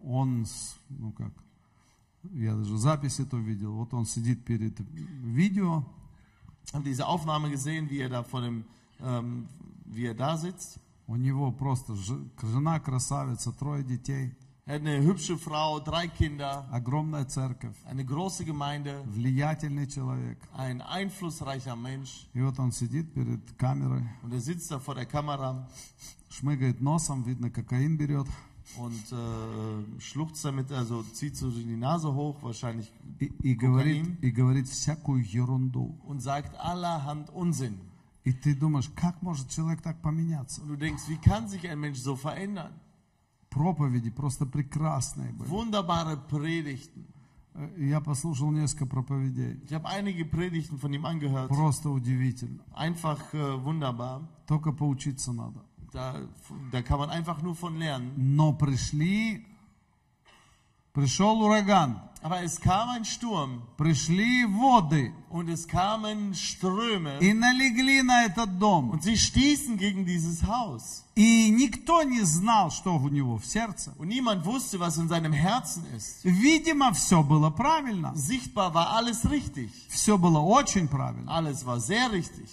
он, 0.00 0.46
ну 0.88 1.12
как, 1.12 1.32
я 2.32 2.54
даже 2.54 2.76
запись 2.78 3.20
эту 3.20 3.38
видел, 3.38 3.72
вот 3.74 3.92
он 3.94 4.06
сидит 4.06 4.44
перед 4.44 4.78
видео, 5.22 5.84
habe 6.72 6.84
diese 6.84 7.06
Aufnahme 7.06 7.50
gesehen, 7.50 7.90
wie 7.90 8.00
er 8.00 8.08
da 8.08 8.22
vor 8.22 8.40
dem, 8.40 8.64
ähm, 9.00 9.46
wie 9.86 10.06
er 10.06 10.14
da 10.14 10.36
sitzt. 10.36 10.78
у 11.06 11.16
него 11.16 11.52
просто 11.52 11.94
жена 12.42 12.80
красавица, 12.80 13.52
трое 13.52 13.82
детей, 13.84 14.34
Er 14.66 14.76
eine 14.76 15.02
hübsche 15.04 15.36
Frau, 15.36 15.78
drei 15.78 16.08
Kinder, 16.08 16.66
огромная 16.72 17.26
церковь, 17.26 17.76
eine 17.84 18.02
große 18.02 18.46
Gemeinde, 18.46 19.02
влиятельный 19.04 19.86
человек. 19.86 20.38
ein 20.54 20.80
einflussreicher 20.80 21.76
Mensch. 21.76 22.26
И 22.32 22.40
вот 22.40 22.58
он 22.58 22.72
сидит 22.72 23.12
перед 23.12 23.40
камерой, 23.58 24.08
Und 24.22 24.32
er 24.32 24.40
sitzt 24.40 24.70
da 24.70 24.78
vor 24.78 24.94
der 24.94 25.04
Kamera. 25.04 25.68
Шмыгает 26.30 26.80
носом, 26.80 27.22
видно, 27.24 27.50
кокаин 27.50 27.98
берет, 27.98 28.26
und 28.77 29.11
äh, 29.11 29.99
schluchzt 30.01 30.45
damit, 30.45 30.71
also 30.71 31.03
zieht 31.13 31.35
so 31.35 31.49
die 31.49 31.75
Nase 31.75 32.13
hoch, 32.13 32.35
wahrscheinlich, 32.41 32.91
и, 33.19 33.25
и 33.41 33.55
говорит, 33.55 34.03
Кокаин. 34.03 34.17
и 34.21 34.29
говорит 34.31 34.67
всякую 34.67 35.23
ерунду. 35.25 35.97
und 36.07 36.21
sagt 36.21 36.55
allerhand 36.59 37.29
Unsinn. 37.33 37.77
И 38.25 38.33
ты 38.33 38.53
думаешь, 38.53 38.89
как 38.95 39.21
может 39.21 39.49
человек 39.49 39.81
так 39.81 40.01
поменяться? 40.01 40.61
Und 40.61 40.67
du 40.69 40.75
denkst, 40.75 41.03
wie 41.07 41.17
kann 41.17 41.47
sich 41.47 41.67
ein 41.67 41.79
Mensch 41.79 41.97
so 41.99 42.15
verändern? 42.15 42.73
Проповеди 43.49 44.11
просто 44.11 44.45
прекрасные 44.45 45.31
были. 45.33 45.49
Wunderbare 45.49 46.17
Predigten. 46.17 47.05
Э, 47.55 47.67
Я 47.79 47.99
послушал 48.01 48.51
несколько 48.51 48.85
проповедей. 48.85 49.59
Ich 49.65 49.73
habe 49.73 49.87
einige 49.89 50.23
Predigten 50.25 50.77
von 50.77 50.93
ihm 50.93 51.03
angehört. 51.05 51.49
Просто 51.49 51.89
удивительно. 51.89 52.59
Einfach 52.75 53.33
äh, 53.33 53.63
wunderbar. 53.63 54.21
Только 54.45 54.71
поучиться 54.73 55.33
надо. 55.33 55.63
Da, 55.93 56.15
da 56.71 56.81
kann 56.81 56.99
man 56.99 57.09
einfach 57.09 57.41
nur 57.41 57.55
von 57.55 57.77
lernen. 57.79 58.13
Но 58.15 58.53
пришли, 58.53 59.45
пришел 60.93 61.41
ураган. 61.41 62.01
Aber 62.21 62.43
es 62.43 62.59
kam 62.59 62.89
ein 62.89 63.05
Sturm 63.05 63.61
пришли 63.77 64.45
воды 64.45 65.13
und 65.29 65.47
es 65.47 65.65
kamen 65.65 66.33
Ströme 66.35 67.17
и 67.21 67.31
налегли 67.33 68.01
на 68.01 68.25
этот 68.25 68.59
дом. 68.59 68.89
und 68.89 69.03
sie 69.03 69.15
stießen 69.15 69.77
gegen 69.77 70.05
dieses 70.05 70.43
Haus. 70.43 71.05
И 71.15 71.49
никто 71.49 72.03
не 72.03 72.21
знал, 72.23 72.71
что 72.71 72.97
у 72.97 73.07
него 73.07 73.37
в 73.37 73.45
сердце. 73.45 73.93
Und 73.97 74.09
niemand 74.09 74.45
wusste, 74.45 74.81
was 74.81 74.97
in 74.97 75.07
seinem 75.07 75.31
Herzen 75.31 75.85
ist. 75.95 76.19
Видимо, 76.25 76.91
все 76.93 77.23
было 77.23 77.49
правильно. 77.51 78.13
Sichtbar 78.15 78.73
war 78.73 78.89
alles 78.97 79.29
richtig. 79.29 79.71
Все 79.87 80.17
было 80.17 80.39
очень 80.39 80.89
правильно. 80.89 81.31
Alles 81.31 81.65
war 81.65 81.79
sehr 81.79 82.11
richtig. 82.11 82.49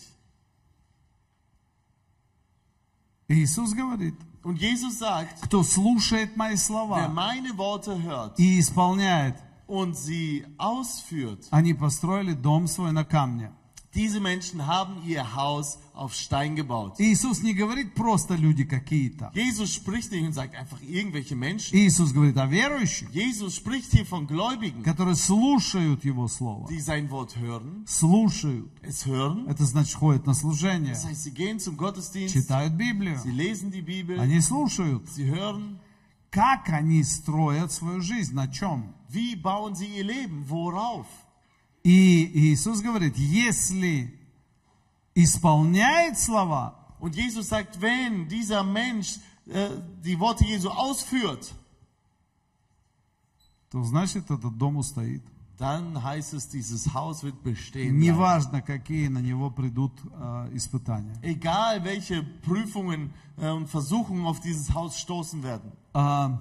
Иисус 3.31 3.73
говорит, 3.73 4.15
Und 4.43 4.59
Jesus 4.61 4.99
sagt, 4.99 5.41
кто 5.43 5.65
слушает 5.65 6.37
мои 6.37 6.55
wer 6.55 6.57
слова 6.57 7.09
meine 7.09 7.57
Worte 7.57 8.01
hört 8.03 8.39
и 8.39 8.61
исполняет, 8.61 9.37
und 9.67 9.97
sie 9.97 10.47
ausführt, 10.59 11.47
они 11.51 11.75
построили 11.75 12.33
дом 12.33 12.69
свой 12.69 12.93
на 12.93 13.05
камне. 13.05 13.53
diese 13.95 14.21
Menschen 14.21 14.67
haben 14.67 15.03
ihr 15.05 15.35
Haus 15.35 15.79
auf 15.94 16.14
Stein 16.16 16.56
gebaut. 16.56 16.96
Иисус 17.00 17.42
не 17.44 17.54
говорит 17.54 17.94
просто 17.96 18.36
люди 18.36 18.64
какие-то. 18.64 19.32
Jesus 19.36 19.74
spricht 19.74 20.12
nicht 20.12 20.24
und 20.26 20.34
sagt 20.34 20.56
einfach 20.56 20.80
irgendwelche 20.82 21.36
Menschen. 21.36 21.76
Иисус 21.78 22.14
говорит 22.14 22.38
о 22.38 22.46
верующих, 22.48 23.10
Jesus 23.12 23.56
spricht 23.56 23.92
hier 23.92 24.06
von 24.06 24.26
Gläubigen, 24.28 24.84
которые 24.84 25.16
слушают 25.16 26.04
Его 26.06 26.28
Слово. 26.28 26.68
die 26.70 26.80
sein 26.80 27.10
Wort 27.12 27.36
hören, 27.38 27.84
Слушают. 27.86 28.72
es 28.82 29.06
hören. 29.06 29.48
Это 29.48 29.66
значит 29.66 29.96
ходят 29.96 30.26
на 30.26 30.34
служение, 30.34 30.94
Das 30.94 31.06
heißt, 31.06 31.24
sie 31.24 31.32
gehen 31.34 31.60
zum 31.60 31.78
Gottesdienst, 31.78 32.34
читают 32.34 32.74
Библию. 32.78 33.20
sie 33.20 33.32
lesen 33.32 33.72
die 33.72 33.82
Bibel, 33.82 34.20
Они 34.20 34.40
слушают. 34.42 35.08
sie 35.10 35.26
hören. 35.26 35.78
Как 36.32 36.70
они 36.70 37.04
строят 37.04 37.74
свою 37.74 38.00
жизнь, 38.00 38.34
на 38.34 38.48
чем? 38.48 38.94
Wie 39.10 39.36
bauen 39.36 39.76
sie 39.76 39.88
ihr 39.88 40.06
Leben? 40.06 40.46
Worauf? 40.48 41.06
И 41.84 42.54
Иисус 42.54 42.80
говорит, 42.82 43.18
если 43.18 44.14
исполняет 45.15 46.19
слова, 46.19 46.75
Und 46.99 47.15
Jesus 47.15 47.49
sagt, 47.49 47.81
wenn 47.81 48.27
dieser 48.27 48.63
Mensch 48.63 49.19
äh, 49.47 49.69
die 50.03 50.19
Worte 50.19 50.45
Jesu 50.45 50.71
ausführt, 50.71 51.55
то 53.71 53.83
значит 53.85 54.31
этот 54.31 54.57
дом 54.57 54.77
устоит. 54.77 55.23
dann 55.59 56.03
heißt 56.03 56.35
es, 56.35 56.49
dieses 56.49 56.93
Haus 56.93 57.23
wird 57.23 57.43
bestehen. 57.43 57.99
Bleiben. 57.99 58.01
Неважно, 58.01 58.61
какие 58.61 59.09
на 59.09 59.21
него 59.21 59.51
придут 59.51 59.93
э, 60.13 60.51
испытания. 60.53 61.17
Egal 61.23 61.83
welche 61.83 62.23
Prüfungen 62.23 63.13
äh, 63.39 63.49
und 63.51 63.69
Versuchungen 63.69 64.27
auf 64.27 64.41
dieses 64.41 64.73
Haus 64.75 64.99
stoßen 64.99 65.43
werden. 65.43 65.73
А, 65.95 66.39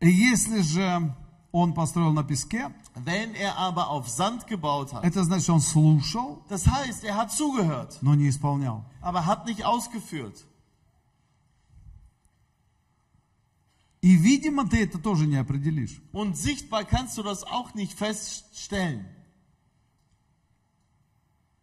если 0.00 0.62
же 0.62 1.14
он 1.50 1.74
построил 1.74 2.12
на 2.12 2.22
песке, 2.22 2.70
Wenn 2.94 3.34
er 3.34 3.56
aber 3.56 3.88
auf 3.90 4.08
Sand 4.08 4.46
gebaut 4.46 4.92
hat, 4.92 5.04
это 5.04 5.22
значит, 5.24 5.48
он 5.50 5.60
слушал, 5.60 6.42
das 6.48 6.66
heißt, 6.66 7.04
er 7.04 7.16
hat 7.16 7.32
zugehört, 7.32 7.98
но 8.02 8.14
не 8.14 8.28
исполнял. 8.28 8.84
aber 9.00 9.26
hat 9.26 9.46
nicht 9.46 9.64
ausgeführt. 9.64 10.44
И, 14.00 14.16
видимо, 14.16 14.68
ты 14.68 14.84
это 14.84 14.98
тоже 14.98 15.26
не 15.26 15.36
определишь. 15.36 16.00
Und 16.12 16.36
sichtbar 16.36 16.84
kannst 16.84 17.18
du 17.18 17.22
das 17.22 17.42
auch 17.44 17.74
nicht 17.74 17.92
feststellen. 17.92 19.04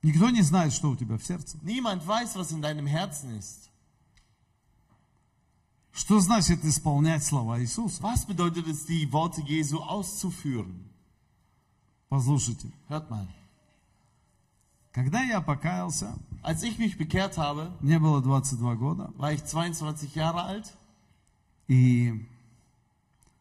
Никто 0.01 0.29
не 0.29 0.41
знает, 0.43 0.71
что 0.73 0.91
у 0.91 0.95
тебя 0.95 1.17
в 1.17 1.23
сердце. 1.25 1.57
Niemand 1.63 2.05
weiß, 2.05 2.35
was 2.35 2.51
in 2.51 2.61
deinem 2.61 2.87
Herzen 2.87 3.31
ist. 3.37 3.69
Что 5.91 6.19
значит 6.19 6.63
исполнять 6.65 7.23
слова 7.23 7.59
Иисуса? 7.59 8.03
Was 8.03 8.25
bedeutet 8.25 8.67
es, 8.67 8.85
die 8.85 9.11
Worte 9.13 9.41
Jesu 9.41 9.79
auszuführen? 9.79 10.88
Послушайте, 12.10 12.66
Hört 12.88 13.08
mal. 13.08 13.26
когда 14.92 15.22
я 15.22 15.40
покаялся, 15.40 16.12
Als 16.42 16.62
ich 16.64 16.76
mich 16.78 16.96
bekehrt 16.98 17.38
habe, 17.38 17.70
мне 17.80 17.98
было 18.00 18.20
22 18.20 18.76
года, 18.78 19.12
war 19.16 19.32
ich 19.32 19.44
22 19.44 20.14
Jahre 20.16 20.42
alt 20.44 20.72
и 21.68 22.26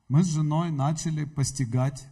мы 0.07 0.23
с 0.23 0.27
женой 0.27 0.69
начали 0.69 1.25
постигать 1.25 2.05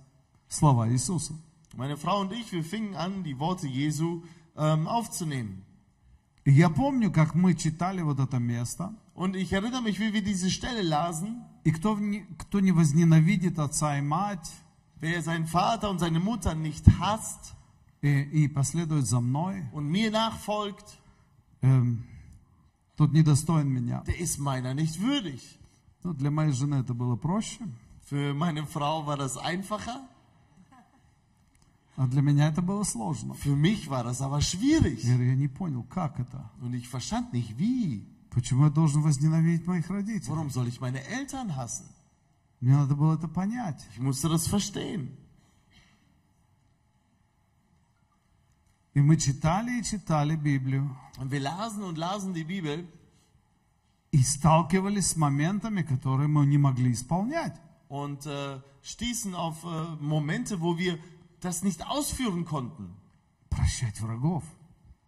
слова 0.49 0.89
Иисуса. 0.89 1.33
Meine 1.75 1.95
Frau 1.95 2.21
und 2.21 2.31
ich, 2.33 2.51
wir 2.51 2.63
fingen 2.63 2.95
an, 2.95 3.23
die 3.23 3.37
Worte 3.37 3.67
Jesu 3.67 4.23
ähm, 4.55 4.87
aufzunehmen. 4.87 5.63
И 6.43 6.51
я 6.51 6.69
помню, 6.71 7.11
как 7.11 7.35
мы 7.35 7.53
читали 7.53 8.01
вот 8.01 8.17
это 8.19 8.39
место, 8.39 8.95
Und 9.13 9.35
ich 9.35 9.53
erinnere 9.53 9.81
mich, 9.83 9.99
wie 9.99 10.11
wir 10.11 10.23
diese 10.23 10.49
Stelle 10.49 10.81
lasen. 10.81 11.43
и 11.63 11.71
кто, 11.71 11.99
кто 12.39 12.59
не 12.61 12.71
возненавидит 12.71 13.59
отца 13.59 13.99
и 13.99 14.01
мать, 14.01 14.51
Wer 15.00 15.20
seinen 15.22 15.46
Vater 15.46 15.90
und 15.90 15.98
seine 15.98 16.20
Mutter 16.20 16.54
nicht 16.54 16.84
hasst 17.00 17.54
и, 18.02 18.22
и 18.44 18.48
последует 18.48 19.06
за 19.06 19.20
мной, 19.20 19.64
und 19.72 19.88
mir 19.88 20.10
nachfolgt, 20.10 20.98
эм, 21.60 22.04
тот 22.96 23.12
недостоин 23.12 23.68
меня. 23.68 24.02
der 24.06 24.18
ist 24.18 24.38
meiner 24.38 24.74
nicht 24.74 25.00
würdig. 25.00 25.40
Ну, 26.04 26.12
для 26.14 26.30
моей 26.30 26.52
жены 26.52 26.76
это 26.76 26.94
было 26.94 27.16
проще, 27.16 27.58
Für 28.04 28.34
meine 28.34 28.66
Frau 28.66 29.06
war 29.06 29.16
das 29.16 29.36
einfacher, 29.36 30.00
а 31.96 32.06
для 32.06 32.22
меня 32.22 32.48
это 32.48 32.62
было 32.62 32.84
сложно. 32.84 33.34
für 33.34 33.54
mich 33.54 33.88
war 33.90 34.02
das 34.02 34.20
aber 34.20 34.40
schwierig. 34.40 35.02
Я, 35.04 35.14
говорю, 35.14 35.30
я 35.30 35.36
не 35.36 35.48
понял, 35.48 35.84
как 35.84 36.18
это? 36.18 36.50
Und 36.60 36.74
ich 36.74 36.88
verstand 36.88 37.32
nicht, 37.32 37.58
wie. 37.58 38.06
Почему 38.30 38.64
я 38.64 38.70
должен 38.70 39.02
возненавидеть 39.02 39.66
моих 39.66 39.88
родителей? 39.90 40.28
Warum 40.30 40.48
soll 40.50 40.66
ich 40.68 40.80
meine 40.80 41.04
Eltern 41.04 41.54
hassen? 41.54 41.84
Мне 42.60 42.76
надо 42.76 42.94
было 42.94 43.14
это 43.16 43.28
понять. 43.28 43.84
Ich 43.92 43.98
musste 43.98 44.28
das 44.28 44.46
verstehen. 44.46 45.16
И 48.94 49.00
мы 49.00 49.16
читали 49.16 49.80
и 49.80 49.82
читали 49.82 50.36
Библию, 50.36 50.94
Und 51.18 51.30
wir 51.30 51.40
lasen 51.40 51.82
und 51.82 51.96
lasen 51.96 52.34
die 52.34 52.44
Bibel 52.44 52.86
и 54.10 54.22
сталкивались 54.22 55.08
с 55.12 55.16
моментами, 55.16 55.82
которые 55.82 56.28
мы 56.28 56.44
не 56.46 56.58
могли 56.58 56.92
исполнять. 56.92 57.58
und 57.88 58.24
äh, 58.26 58.60
stießen 58.82 59.34
auf 59.34 59.64
äh, 59.64 59.96
Momente, 60.00 60.60
wo 60.60 60.78
wir 60.78 60.98
das 61.40 61.62
nicht 61.62 61.86
ausführen 61.86 62.44
konnten. 62.44 62.94
Прощать 63.50 64.00
врагов. 64.00 64.44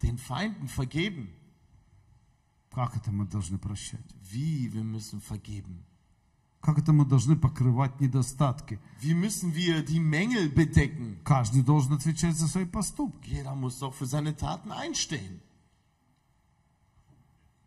Den 0.01 0.17
Feinden 0.17 0.67
vergeben. 0.67 1.29
Как 2.71 2.95
это 2.95 3.11
мы 3.11 3.25
должны 3.25 3.57
прощать? 3.57 4.05
Wie 4.21 4.71
wir 4.73 4.83
müssen 4.83 5.21
vergeben. 5.21 5.85
Как 6.60 6.78
это 6.78 6.92
мы 6.92 7.06
должны 7.06 7.36
покрывать 7.36 8.00
недостатки? 8.00 8.78
Wie 9.00 9.14
müssen 9.14 9.54
wir 9.54 9.82
die 9.82 9.98
Mängel 9.98 10.50
bedecken? 10.50 11.18
Каждый 11.24 11.62
должен 11.62 11.94
отвечать 11.94 12.36
за 12.36 12.48
свои 12.48 12.66
поступки. 12.66 13.30
Jeder 13.30 13.54
muss 13.54 13.78
doch 13.78 13.94
für 13.94 14.06
seine 14.06 14.36
Taten 14.36 14.70
einstehen. 14.70 15.40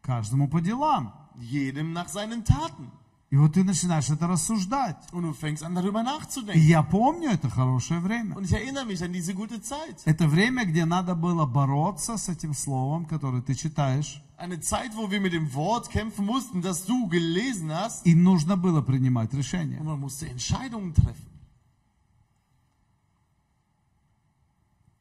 Каждому 0.02 0.48
по 0.48 0.62
делам. 0.62 1.14
Jedem 1.40 1.94
nach 1.94 2.10
seinen 2.10 2.44
Taten. 2.46 2.92
И 3.34 3.36
вот 3.36 3.54
ты 3.54 3.64
начинаешь 3.64 4.12
это 4.12 4.28
рассуждать. 4.28 5.12
Und 5.12 5.24
du 5.24 5.34
fängst 5.34 5.64
an, 5.64 5.74
darüber 5.74 6.06
И 6.54 6.60
я 6.60 6.84
помню, 6.84 7.32
это 7.32 7.50
хорошее 7.50 8.00
время. 8.00 8.36
Und 8.36 8.44
ich 8.44 8.54
erinnere 8.54 8.86
mich 8.86 9.04
an 9.04 9.12
diese 9.12 9.34
gute 9.34 9.60
Zeit. 9.60 10.04
Это 10.06 10.28
время, 10.28 10.66
где 10.66 10.86
надо 10.86 11.16
было 11.16 11.48
бороться 11.48 12.18
с 12.18 12.30
этим 12.30 12.54
словом, 12.54 13.08
которое 13.08 13.42
ты 13.42 13.56
читаешь. 13.56 14.22
Eine 14.38 14.60
Zeit, 14.60 14.96
wo 14.96 15.10
wir 15.10 15.20
mit 15.20 15.34
dem 15.34 15.52
Wort 15.56 15.90
kämpfen 15.90 16.28
mussten, 16.28 16.62
das 16.62 16.86
du 16.86 17.08
gelesen 17.08 17.72
hast. 17.72 18.06
И 18.06 18.14
нужно 18.14 18.56
было 18.56 18.84
принимать 18.84 19.34
Und 19.34 19.40
решения. 19.40 19.82
man 19.82 20.00
musste 20.00 20.28
Entscheidungen 20.28 20.94
treffen. 20.94 21.26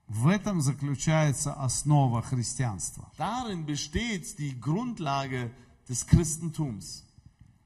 В 0.09 0.29
этом 0.29 0.63
заключается 0.63 1.53
основа 1.53 2.23
христианства. 2.23 3.13
Darin 3.19 3.67
besteht 3.67 4.39
die 4.39 4.59
Grundlage 4.59 5.51
des 5.87 6.07
Christentums. 6.07 7.05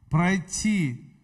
Пройти 0.10 1.16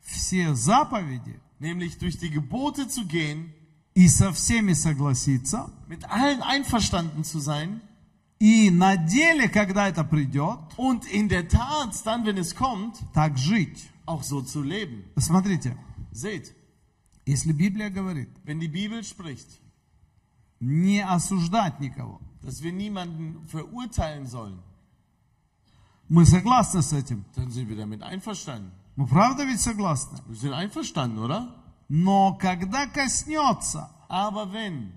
все 0.00 0.54
заповеди 0.54 1.40
Nämlich 1.58 1.98
durch 1.98 2.18
die 2.18 2.30
Gebote 2.30 2.88
zu 2.88 3.06
gehen, 3.06 3.52
и 3.94 4.08
со 4.08 4.32
всеми 4.32 4.72
согласиться, 4.72 5.70
mit 5.86 6.04
allen 6.10 6.42
einverstanden 6.42 7.24
zu 7.24 7.40
sein 7.40 7.80
и 8.40 8.70
на 8.70 8.96
деле, 8.96 9.48
когда 9.48 9.88
это 9.88 10.02
придет, 10.02 10.58
und 10.76 11.06
in 11.06 11.28
der 11.28 11.48
Tat 11.48 11.94
dann, 12.04 12.26
wenn 12.26 12.38
es 12.38 12.56
kommt, 12.56 12.96
так 13.14 13.38
жить. 13.38 13.88
auch 14.06 14.24
so 14.24 14.42
zu 14.42 14.62
leben. 14.62 15.04
Смотрите, 15.16 15.76
Seht, 16.10 16.52
если 17.24 17.52
Библия 17.52 17.88
говорит 17.90 18.28
wenn 18.44 18.58
die 18.58 18.68
Bibel 18.68 19.04
spricht, 19.04 19.60
не 20.58 21.00
осуждать 21.00 21.78
никого, 21.80 22.20
dass 22.42 22.62
wir 22.62 22.72
niemanden 22.72 23.46
verurteilen 23.46 24.26
sollen, 24.26 24.58
мы 26.09 26.25
согласны 26.25 26.81
с 26.81 26.93
этим. 26.93 27.25
dann 27.35 27.51
sind 27.51 27.67
wir 27.69 27.75
damit 27.77 28.01
einverstanden. 28.03 28.71
Мы 28.95 29.05
правда 29.07 29.43
ведь 29.43 29.61
согласны? 29.61 30.19
Wir 30.27 30.35
sind 30.35 30.53
einverstanden, 30.53 31.19
oder? 31.19 31.53
Но 31.89 32.37
когда 32.39 32.87
коснется 32.87 33.89
Aber 34.09 34.51
wenn 34.51 34.91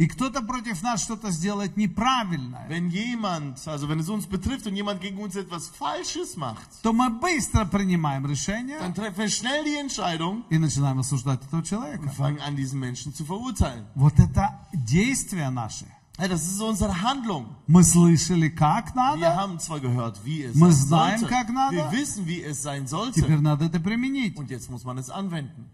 и 0.00 0.06
кто-то 0.06 0.42
против 0.42 0.80
нас 0.82 1.02
что-то 1.02 1.32
сделает 1.32 1.76
неправильное, 1.76 2.68
Wenn 2.68 2.88
jemand, 2.88 3.66
also 3.66 3.88
wenn 3.88 3.98
es 3.98 4.08
uns 4.08 4.26
betrifft 4.26 4.66
und 4.68 4.76
jemand 4.76 5.00
gegen 5.00 5.18
uns 5.18 5.34
etwas 5.34 5.68
Falsches 5.68 6.36
macht, 6.36 6.68
то 6.82 6.92
мы 6.92 7.10
быстро 7.10 7.64
принимаем 7.64 8.24
решение 8.26 8.78
dann 8.78 8.94
treffen 8.94 9.18
wir 9.18 9.28
schnell 9.28 9.64
die 9.64 9.76
Entscheidung 9.76 10.44
и 10.50 10.58
начинаем 10.58 11.00
осуждать 11.00 11.42
этого 11.44 11.64
человека. 11.64 12.02
und 12.02 12.12
fangen 12.12 12.40
an, 12.40 12.54
diesen 12.54 12.78
Menschen 12.78 13.12
zu 13.12 13.24
verurteilen. 13.24 13.86
Вот 13.96 14.16
это 14.20 14.60
действия 14.72 15.50
наши. 15.50 15.86
Ja, 16.19 16.27
das 16.27 16.43
ist 16.43 16.61
unsere 16.61 17.01
Handlung. 17.01 17.55
Мы 17.65 17.83
слышали, 17.83 18.47
как 18.49 18.93
Wir 18.93 18.95
надо, 18.95 19.35
haben 19.35 19.59
zwar 19.59 19.79
gehört, 19.79 20.23
wie 20.23 20.43
es 20.43 20.55
Мы 20.55 20.71
sein 20.71 20.87
знаем, 20.87 21.19
sollte. 21.21 21.35
как 21.35 21.49
надо. 21.49 21.75
Wir 21.75 21.91
wissen, 21.91 22.27
wie 22.27 22.41
es 22.43 22.61
sein 22.61 22.85
sollte. 22.87 23.19
теперь 23.21 23.39
надо 23.39 23.65
это 23.65 23.79
применить. 23.79 24.37
Und 24.37 24.49
jetzt 24.51 24.69
muss 24.69 24.83
man 24.83 24.97
es 24.99 25.09
anwenden. 25.09 25.69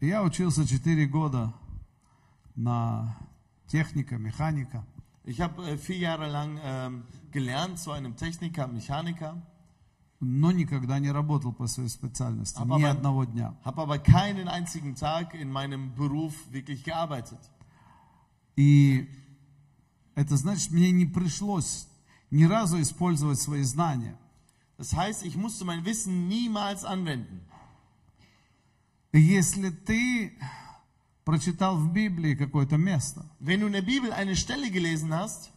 Я 0.00 0.22
учился 0.22 0.64
4 0.64 1.06
года 1.06 1.52
на 2.56 3.16
техника, 3.68 4.18
механика. 4.18 4.84
Ich 5.24 5.40
habe 5.40 5.62
äh, 5.68 5.78
vier 5.78 5.98
Jahre 5.98 6.28
lang 6.28 6.58
ähm, 6.62 7.04
gelernt 7.30 7.78
zu 7.78 7.92
einem 7.92 8.16
Techniker, 8.16 8.66
Mechaniker, 8.66 9.36
но 10.20 10.52
никогда 10.52 10.98
не 11.00 11.10
работал 11.10 11.52
по 11.52 11.66
своей 11.66 11.88
специальности, 11.88 12.58
Aber 12.58 12.78
ни 12.78 12.82
man- 12.84 12.90
одного 12.96 13.24
дня. 13.24 13.54
habe 13.64 13.82
aber 13.82 13.98
keinen 13.98 14.48
einzigen 14.48 14.94
Tag 14.94 15.34
in 15.34 15.50
meinem 15.50 15.94
Beruf 15.94 16.34
wirklich 16.52 16.84
gearbeitet. 16.84 17.40
И 18.56 19.08
это 20.14 20.36
значит, 20.36 20.70
мне 20.70 20.90
не 20.92 21.06
пришлось 21.06 21.88
ни 22.30 22.44
разу 22.44 22.80
использовать 22.80 23.40
свои 23.40 23.62
знания. 23.62 24.16
Das 24.78 24.94
heißt, 24.94 25.22
ich 25.24 25.36
musste 25.36 25.64
mein 25.64 25.84
Wissen 25.84 26.28
niemals 26.28 26.84
anwenden. 26.84 27.40
И 29.12 29.20
Если 29.20 29.70
ты 29.70 30.32
прочитал 31.24 31.76
в 31.76 31.92
Библии 31.92 32.34
какое-то 32.34 32.76
место 32.78 33.24
Wenn 33.40 33.60
du 33.60 33.66
in 33.66 33.72
der 33.74 33.82
Bibel 33.82 34.12
eine 34.12 34.34
Stelle 34.36 34.70
gelesen 34.70 35.12
hast 35.14 35.52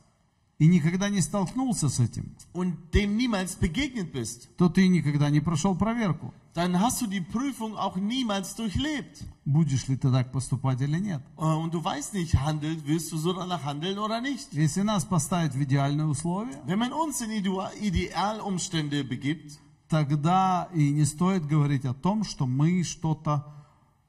и 0.61 0.67
никогда 0.69 1.09
не 1.09 1.21
столкнулся 1.21 1.89
с 1.89 1.99
этим, 1.99 2.37
und 2.53 2.77
dem 2.93 3.17
niemals 3.17 3.57
begegnet 3.57 4.13
bist, 4.13 4.49
то 4.57 4.69
ты 4.69 4.87
никогда 4.87 5.29
не 5.31 5.41
прошел 5.41 5.75
проверку. 5.75 6.33
dann 6.53 6.81
hast 6.81 7.01
du 7.01 7.07
die 7.07 7.21
Prüfung 7.21 7.77
auch 7.77 7.97
niemals 7.97 8.55
durchlebt. 8.57 9.25
Будешь 9.45 9.89
ли 9.89 9.97
ты 9.97 10.11
так 10.11 10.33
поступать 10.33 10.81
или 10.81 10.99
нет. 10.99 11.23
Äh, 11.39 11.43
Und 11.45 11.73
du 11.73 11.83
weißt 11.83 12.13
nicht, 12.15 12.35
handelt, 12.35 12.87
wirst 12.87 13.11
du 13.13 13.17
so 13.19 13.33
danach 13.33 13.65
handeln 13.65 13.99
oder 13.99 14.21
nicht. 14.21 14.53
Если 14.53 14.83
нас 14.83 15.05
поставить 15.05 15.55
в 15.55 15.63
идеальные 15.63 16.07
условия, 16.07 16.61
Wenn 16.67 16.79
man 16.79 16.93
uns 16.93 17.21
in 17.21 17.31
Idealumstände 17.31 19.03
begibt, 19.05 19.59
тогда 19.89 20.69
и 20.75 20.91
не 20.91 21.05
стоит 21.05 21.47
говорить 21.47 21.85
о 21.85 21.95
том, 21.95 22.25
что 22.25 22.47
мы 22.47 22.83
что-то, 22.85 23.45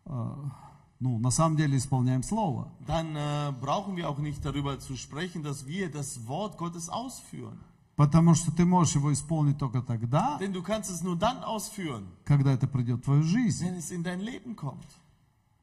э, 0.06 0.34
ну, 1.02 1.18
на 1.20 1.32
самом 1.32 1.58
деле 1.58 1.78
исполняем 1.78 2.22
Слово. 2.24 2.68
dann 2.88 3.16
äh, 3.16 3.52
brauchen 3.60 3.98
wir 3.98 4.08
auch 4.08 4.20
nicht 4.20 4.46
darüber 4.46 4.80
zu 4.80 4.96
sprechen, 4.96 5.42
dass 5.44 5.66
wir 5.68 5.92
das 5.92 6.26
Wort 6.28 6.58
Gottes 6.58 6.88
ausführen. 6.90 7.58
Потому 7.98 8.34
что 8.36 8.52
ты 8.52 8.64
можешь 8.66 8.96
его 8.96 9.12
исполнить 9.12 9.58
только 9.58 9.82
тогда, 9.82 10.38
Denn 10.40 10.54
du 10.54 10.62
kannst 10.64 10.90
es 10.90 11.02
nur 11.04 11.18
dann 11.18 11.44
ausführen, 11.44 12.06
когда 12.24 12.54
это 12.54 12.68
придет 12.68 13.00
в 13.02 13.04
твою 13.04 13.24
жизнь. 13.24 13.66
wenn 13.66 13.76
es 13.76 13.92
in 13.92 14.04
dein 14.04 14.22
Leben 14.22 14.56
kommt. 14.56 14.88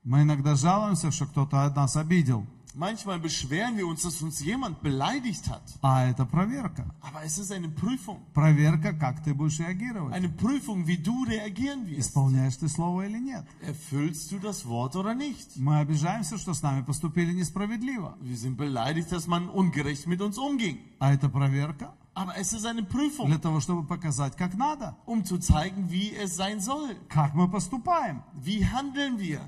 Мы 0.04 0.22
иногда 0.22 0.54
жалуемся, 0.54 1.10
что 1.10 1.26
кто-то 1.26 1.70
нас 1.74 1.96
обидел, 1.96 2.44
Manchmal 2.75 3.19
beschweren 3.19 3.77
wir 3.77 3.85
uns, 3.85 4.01
dass 4.01 4.19
uns 4.23 4.39
jemand 4.43 4.81
beleidigt 4.81 5.47
hat. 5.47 5.61
а 5.83 6.05
это 6.07 6.25
проверка. 6.25 6.85
Aber 7.01 7.23
es 7.23 7.37
ist 7.37 7.51
eine 7.51 7.69
Prüfung. 7.69 8.19
Проверка, 8.33 8.93
как 8.93 9.23
ты 9.23 9.35
будешь 9.35 9.59
реагировать. 9.59 10.11
Eine 10.11 10.29
Prüfung, 10.29 10.87
wie 10.87 10.97
du 10.97 11.23
reagieren 11.23 11.85
wirst. 11.85 11.99
Исполняешь 12.09 12.57
ты 12.57 12.67
Слово 12.67 13.05
или 13.05 13.19
нет. 13.19 13.45
Erfüllst 13.61 14.31
du 14.31 14.39
das 14.39 14.65
Wort 14.65 14.95
oder 14.95 15.13
nicht? 15.13 15.55
Мы 15.55 15.77
обижаемся, 15.77 16.39
что 16.39 16.55
с 16.55 16.63
нами 16.63 16.81
поступили 16.81 17.31
несправедливо. 17.31 18.17
Wir 18.21 18.37
sind 18.37 18.57
beleidigt, 18.57 19.11
dass 19.11 19.27
man 19.27 19.49
ungerecht 19.49 20.07
mit 20.07 20.19
uns 20.21 20.39
umging. 20.39 20.79
А 20.99 21.13
это 21.13 21.29
проверка 21.29 21.93
Aber 22.15 22.35
es 22.37 22.53
ist 22.53 22.65
eine 22.65 22.81
Prüfung, 22.83 23.27
для 23.27 23.37
того, 23.37 23.59
чтобы 23.59 23.85
показать, 23.85 24.35
как 24.35 24.55
надо, 24.55 24.95
um 25.05 25.23
zu 25.25 25.37
zeigen, 25.37 25.91
wie 25.91 26.11
es 26.15 26.35
sein 26.35 26.59
soll. 26.59 26.95
как 27.07 27.35
мы 27.35 27.47
поступаем. 27.47 28.23
Wie 28.33 28.65
handeln 28.65 29.19
wir? 29.19 29.41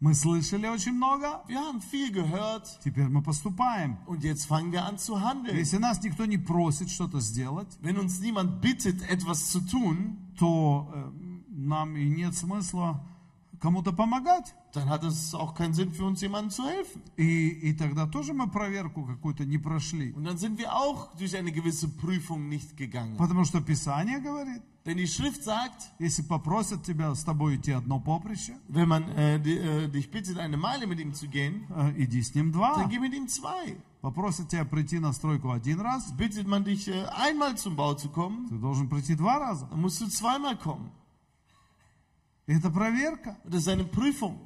Мы 0.00 0.14
слышали 0.14 0.68
очень 0.68 0.92
много, 0.92 1.42
Wir 1.48 1.58
haben 1.58 1.80
viel 1.80 2.12
gehört 2.12 2.78
теперь 2.84 3.08
мы 3.08 3.20
поступаем. 3.20 3.96
und 4.06 4.22
jetzt 4.22 4.46
fangen 4.46 4.70
wir 4.70 4.84
an 4.84 4.96
zu 4.96 5.20
handeln. 5.20 5.56
Если 5.56 5.78
нас 5.78 6.00
никто 6.02 6.24
не 6.24 6.38
просит 6.38 6.88
что-то 6.88 7.20
сделать, 7.20 7.76
Wenn 7.82 7.98
uns 7.98 8.20
niemand 8.20 8.60
bittet, 8.60 9.02
etwas 9.10 9.50
zu 9.50 9.60
tun, 9.60 10.16
то 10.38 10.88
э, 10.94 11.10
нам 11.50 11.96
и 11.96 12.08
нет 12.08 12.34
смысла 12.36 13.04
кому-то 13.59 13.93
помогать. 13.93 14.53
dann 14.73 14.89
hat 14.89 15.03
es 15.03 15.33
auch 15.35 15.53
keinen 15.53 15.73
Sinn 15.73 15.91
für 15.91 16.03
uns, 16.05 16.19
jemandem 16.21 16.49
zu 16.49 16.63
helfen. 16.65 17.01
И, 17.17 17.49
и 17.69 17.73
тогда 17.73 18.07
тоже 18.07 18.33
мы 18.33 18.47
проверку 18.49 19.05
какую-то 19.05 19.45
не 19.45 19.57
прошли. 19.57 20.11
Und 20.13 20.25
dann 20.25 20.37
sind 20.37 20.57
wir 20.57 20.73
auch 20.75 21.13
durch 21.15 21.35
eine 21.37 21.51
gewisse 21.51 21.87
Prüfung 21.87 22.49
nicht 22.49 22.75
gegangen. 22.75 23.15
Потому 23.17 23.45
что 23.45 23.61
Писание 23.61 24.19
говорит, 24.19 24.61
Denn 24.85 24.97
die 24.97 25.07
Schrift 25.07 25.43
sagt, 25.45 25.93
если 25.97 26.23
попросят 26.23 26.83
тебя 26.83 27.15
с 27.15 27.23
тобой 27.23 27.55
идти 27.55 27.71
одно 27.71 28.01
поприще, 28.01 28.57
wenn 28.67 28.89
man 28.89 29.03
äh, 29.15 29.39
di- 29.39 29.57
äh, 29.57 29.87
dich 29.87 30.11
bittet, 30.11 30.37
eine 30.39 30.57
Meile 30.57 30.87
mit 30.87 30.99
ihm 30.99 31.13
zu 31.13 31.29
gehen, 31.29 31.65
э, 31.73 31.93
иди 32.03 32.21
с 32.21 32.35
ним 32.35 32.51
dann 32.51 32.59
два. 32.59 32.87
geh 32.89 32.99
mit 32.99 33.13
ihm 33.13 33.29
zwei. 33.29 33.77
Попросят 34.01 34.49
тебя 34.49 34.65
прийти 34.65 34.99
на 34.99 35.13
стройку 35.13 35.51
один 35.51 35.79
раз, 35.79 36.11
Bittet 36.17 36.47
man 36.47 36.65
dich, 36.65 36.89
äh, 36.89 37.05
einmal 37.15 37.55
zum 37.55 37.77
Bau 37.77 37.93
zu 37.93 38.09
kommen, 38.09 38.49
ты 38.49 38.55
должен 38.57 38.89
прийти 38.89 39.15
два 39.15 39.39
раза. 39.39 39.67
dann 39.71 39.79
musst 39.79 40.01
du 40.01 40.07
zweimal 40.09 40.57
kommen. 40.57 40.91
Это 42.47 42.69
проверка. 42.69 43.37
Das 43.45 43.61
ist 43.61 43.67
eine 43.69 43.85
Prüfung. 43.85 44.37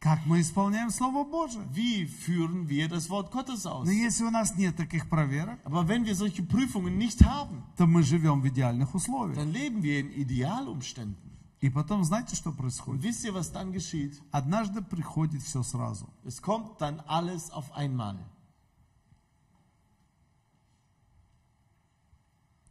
Как 0.00 0.24
мы 0.24 0.40
исполняем 0.40 0.88
Слово 0.88 1.24
Божие. 1.24 1.62
Wie 1.74 2.06
führen 2.06 2.66
wir 2.70 2.88
das 2.88 3.10
Wort 3.10 3.30
Gottes 3.30 3.66
aus? 3.66 3.84
Но 3.86 3.92
если 3.92 4.24
у 4.24 4.30
нас 4.30 4.56
нет 4.56 4.74
таких 4.76 5.10
проверок, 5.10 5.58
Aber 5.64 5.86
wenn 5.88 6.06
wir 6.06 6.14
solche 6.14 6.42
Prüfungen 6.42 6.96
nicht 6.96 7.22
haben, 7.22 7.62
то 7.76 7.86
мы 7.86 8.02
живем 8.02 8.40
в 8.40 8.48
идеальных 8.48 8.94
условиях. 8.94 9.36
dann 9.36 9.52
leben 9.52 9.82
wir 9.82 10.00
in 10.00 10.10
Idealumständen. 10.12 11.16
И 11.60 11.68
потом 11.68 12.02
знаете, 12.04 12.34
что 12.34 12.48
Und 12.48 12.56
происходит? 12.56 13.02
wisst 13.02 13.24
ihr, 13.24 13.34
was 13.34 13.52
dann 13.52 13.72
geschieht? 13.72 14.18
Однажды 14.32 14.80
приходит 14.80 15.42
все 15.42 15.62
сразу. 15.62 16.08
Es 16.24 16.40
kommt 16.40 16.80
dann 16.80 17.00
alles 17.06 17.50
auf 17.50 17.70
einmal. 17.74 18.16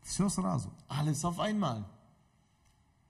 Все 0.02 0.28
сразу. 0.30 0.72
Alles 0.88 1.24
auf 1.24 1.40
einmal. 1.40 1.86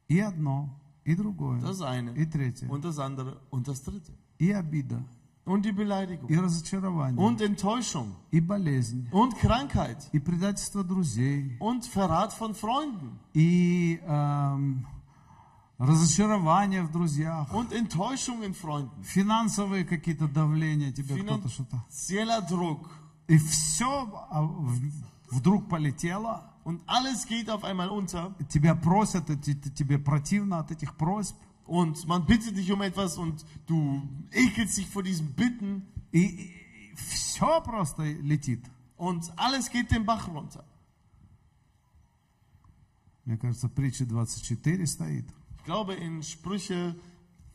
И 0.08 0.18
одно, 0.20 0.68
и 1.04 1.14
другое, 1.14 1.60
Das 1.60 1.80
eine 1.80 2.10
и 2.14 2.26
третье, 2.26 2.68
und 2.68 2.84
das 2.84 2.98
andere 2.98 3.40
und 3.50 3.66
das 3.68 3.82
dritte. 3.82 4.12
и 4.38 4.50
обида, 4.52 5.02
Und 5.46 5.64
die 5.66 5.72
Beleidigung 5.72 6.26
и 6.30 6.36
разочарование, 6.36 7.18
und 7.20 7.42
Enttäuschung 7.42 8.14
и 8.30 8.40
болезнь, 8.40 9.06
und 9.12 9.36
Krankheit 9.36 9.98
и 10.12 10.18
предательство 10.18 10.82
друзей, 10.82 11.56
und 11.60 11.84
Verrat 11.86 12.32
von 12.32 12.54
Freunden 12.54 13.18
и 13.34 14.00
эм, 14.06 14.86
разочарование 15.78 16.82
в 16.82 16.90
друзьях, 16.92 17.52
und 17.52 17.72
Enttäuschung 17.72 18.42
in 18.42 18.54
Freunden. 18.54 19.02
финансовые 19.02 19.84
какие-то 19.84 20.28
давления, 20.28 20.92
тебе 20.92 21.22
кто-то 21.22 21.48
что-то. 21.48 21.84
Druck. 22.48 22.88
И 23.28 23.36
все 23.38 24.06
вдруг 25.30 25.68
полетело, 25.68 26.53
Und 26.63 26.81
alles 26.87 27.25
geht 27.25 27.49
auf 27.49 27.63
einmal 27.63 27.89
unter. 27.89 28.35
тебя 28.49 28.75
просят, 28.75 29.29
и 29.29 29.37
те- 29.37 29.55
тебе 29.71 29.97
противно 29.97 30.59
от 30.59 30.71
этих 30.71 30.95
просьб, 30.97 31.35
Und 31.65 32.07
man 32.07 32.25
bittet 32.25 32.57
dich 32.57 32.71
um 32.71 32.81
etwas 32.81 33.17
und 33.17 33.45
du 33.67 34.01
ekelst 34.31 34.77
dich 34.77 34.87
vor 34.87 35.03
diesem 35.03 35.33
Bitten. 35.33 35.83
и, 36.11 36.51
все 36.95 37.61
просто 37.61 38.03
летит. 38.03 38.65
Und 38.97 39.31
alles 39.37 39.69
geht 39.69 39.89
den 39.91 40.05
Bach 40.05 40.27
runter. 40.27 40.63
Мне 43.25 43.37
кажется, 43.37 43.69
притча 43.69 44.05
24 44.05 44.87
стоит. 44.89 45.25
Ich 45.57 45.63
glaube 45.65 45.93
in 45.93 46.23
Sprüche 46.23 46.95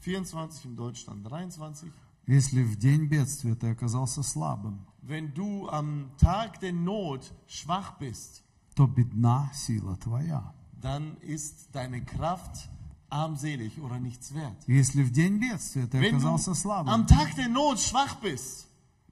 24 0.00 0.64
im 0.66 0.76
Deutschland 0.76 1.24
23. 1.28 1.90
Если 2.26 2.62
в 2.62 2.76
день 2.76 3.06
бедствия 3.06 3.54
ты 3.54 3.68
оказался 3.70 4.22
слабым, 4.22 4.87
Wenn 5.02 5.34
du 5.34 5.68
am 5.68 6.10
Tag 6.18 6.60
der 6.60 6.72
Not 6.72 7.30
schwach 7.46 7.98
bist, 7.98 8.42
то 8.78 8.87
бедна 8.87 9.50
сила 9.54 9.96
твоя. 9.96 10.42
dann 10.80 11.16
ist 11.22 11.68
deine 11.72 12.02
Kraft 12.04 12.68
armselig 13.08 13.80
oder 13.80 13.98
nichts 14.00 14.34
wert. 14.34 14.56
Если 14.66 15.02
в 15.02 15.10
день 15.12 15.38
бедствия 15.38 15.87
ты 15.87 15.98
Wenn 16.00 16.16
оказался 16.16 16.50
du 16.50 16.56
слабым, 16.56 16.88
am 16.92 17.06
Tag 17.06 17.34
der 17.37 17.48
Not 17.48 17.78
schwach 17.80 18.16
bist, 18.20 18.66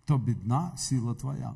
то 0.07 0.19
бедна 0.19 0.73
сила 0.77 1.15
твоя. 1.15 1.55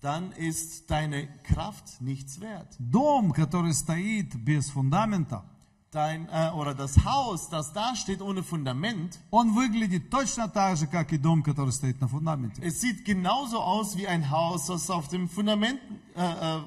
dann 0.00 0.30
ist 0.32 0.88
deine 0.90 1.26
Kraft 1.42 2.00
nichts 2.00 2.40
wert. 2.40 2.68
Дом, 2.78 3.32
который 3.32 3.74
стоит 3.74 4.34
без 4.36 4.70
фундамента, 4.70 5.42
Dein, 5.90 6.28
äh, 6.28 6.50
oder 6.52 6.74
das 6.74 7.02
Haus, 7.04 7.48
das 7.48 7.72
da 7.72 7.96
steht 7.96 8.20
ohne 8.22 8.42
Fundament, 8.42 9.18
он 9.30 9.54
выглядит 9.54 10.10
точно 10.10 10.46
так 10.48 10.76
же, 10.76 10.86
как 10.86 11.12
и 11.14 11.18
дом, 11.18 11.42
который 11.42 11.72
стоит 11.72 12.00
на 12.00 12.06
фундаменте. 12.08 12.62
es 12.62 12.80
sieht 12.80 13.04
genauso 13.06 13.58
aus 13.58 13.96
wie 13.96 14.06
ein 14.06 14.30
Haus, 14.30 14.66
das 14.66 14.88
auf 14.90 15.08
dem 15.08 15.28
Fundament, 15.28 15.80
äh, 16.14 16.58
äh, 16.58 16.62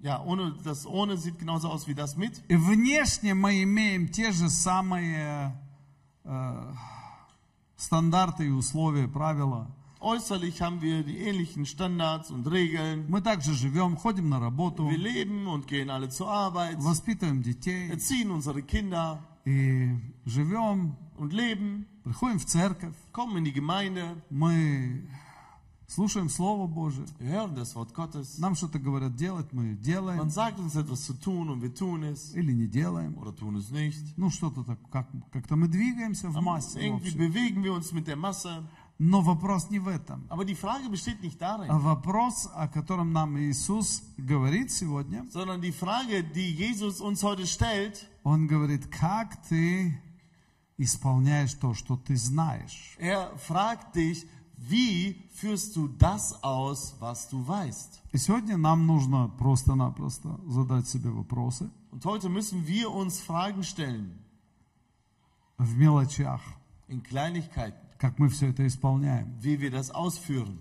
ja, 0.00 0.22
ohne, 0.22 0.54
das 0.62 0.86
ohne 0.86 1.16
sieht 1.16 1.38
genauso 1.38 1.68
aus 1.68 1.86
wie 1.86 1.94
das 1.94 2.16
mit. 2.16 2.42
И 2.48 2.56
внешне 2.56 3.34
мы 3.34 3.62
имеем 3.62 4.08
те 4.08 4.32
же 4.32 4.48
самые 4.48 5.56
э, 6.24 6.74
стандарты 7.76 8.46
и 8.46 8.50
условия, 8.50 9.08
правила. 9.08 9.68
Äußerlich 9.98 10.60
haben 10.60 10.82
wir 10.82 11.02
die 11.02 11.18
ähnlichen 11.18 11.64
Standards 11.64 12.30
und 12.30 12.46
Regeln. 12.46 13.06
Мы 13.08 13.22
также 13.22 13.54
живем, 13.54 13.96
ходим 13.96 14.28
на 14.28 14.38
работу, 14.38 14.88
Wir 14.88 14.98
leben 14.98 15.46
und 15.46 15.66
gehen 15.66 15.90
alle 15.90 16.10
zur 16.10 16.28
Arbeit, 16.28 16.76
воспитываем 16.78 17.42
детей 17.42 17.90
erziehen 17.90 18.30
unsere 18.30 18.62
Kinder 18.62 19.18
и 19.46 19.96
живем, 20.26 20.96
und 21.16 21.32
leben, 21.32 21.86
приходим 22.04 22.38
в 22.38 22.44
церковь, 22.44 22.94
kommen 23.12 23.38
in 23.38 23.44
die 23.44 23.52
Gemeinde, 23.52 24.22
мы 24.28 25.08
слушаем 25.91 26.29
Слово 26.29 26.67
Божие. 26.67 27.05
Нам 28.37 28.55
что-то 28.55 28.79
говорят 28.79 29.15
делать, 29.15 29.51
мы 29.51 29.73
Man 29.73 29.81
делаем 29.81 30.29
sagt 30.29 30.59
uns 30.59 30.75
etwas 30.75 31.05
zu 31.05 31.13
tun 31.13 31.49
und 31.49 31.61
wir 31.61 31.73
tun 31.73 32.03
es 32.03 32.33
или 32.33 32.53
не 32.53 32.67
делаем. 32.67 33.17
oder 33.17 33.35
tun 33.35 33.57
es 33.57 33.69
nicht. 33.71 34.01
Ну, 34.17 34.29
что-то 34.29 34.63
так, 34.63 34.79
как, 34.89 35.07
как-то 35.31 35.55
мы 35.55 35.67
двигаемся 35.67 36.29
в 36.29 36.41
массе. 36.41 36.79
Irgendwie 36.79 37.11
bewegen 37.11 37.63
wir 37.63 37.73
uns 37.73 37.91
mit 37.91 38.07
der 38.07 38.15
Masse. 38.15 38.63
Но 39.03 39.21
вопрос 39.21 39.71
не 39.71 39.79
в 39.79 39.87
этом. 39.87 40.27
Aber 40.29 40.45
die 40.45 40.55
Frage 40.55 40.87
besteht 40.87 41.21
nicht 41.23 41.41
А 41.41 41.57
darin, 41.57 41.79
вопрос, 41.79 42.47
о 42.53 42.67
котором 42.67 43.11
нам 43.11 43.37
Иисус 43.37 44.03
говорит 44.17 44.71
сегодня, 44.71 45.25
sondern 45.31 45.59
die 45.59 45.71
Frage, 45.71 46.23
die 46.23 46.53
Jesus 46.53 47.01
uns 47.01 47.23
heute 47.23 47.47
stellt, 47.47 48.07
Он 48.23 48.47
говорит, 48.47 48.85
как 48.87 49.41
ты 49.49 49.99
исполняешь 50.77 51.53
то, 51.55 51.73
что 51.73 51.97
ты 51.97 52.15
знаешь. 52.15 52.95
er 52.99 53.35
fragt 53.37 53.95
dich, 53.95 54.27
wie 54.60 55.22
führst 55.34 55.76
du 55.76 55.88
das 55.88 56.42
aus, 56.42 56.96
was 57.00 57.28
du 57.28 57.46
weißt? 57.46 58.00
И 58.12 58.18
сегодня 58.18 58.56
нам 58.56 58.86
нужно 58.86 59.28
просто-напросто 59.38 60.40
задать 60.46 60.88
себе 60.88 61.10
вопросы 61.10 61.70
Und 61.90 62.04
heute 62.04 62.28
müssen 62.28 62.66
wir 62.66 62.90
uns 62.90 63.20
Fragen 63.20 63.62
stellen, 63.62 64.18
в 65.58 65.76
мелочах, 65.76 66.40
in 66.88 67.02
Kleinigkeiten, 67.02 67.78
как 67.98 68.18
мы 68.18 68.28
все 68.28 68.48
это 68.48 68.66
исполняем. 68.66 69.34
wie 69.40 69.60
wir 69.60 69.70
das 69.70 69.90
ausführen. 69.90 70.58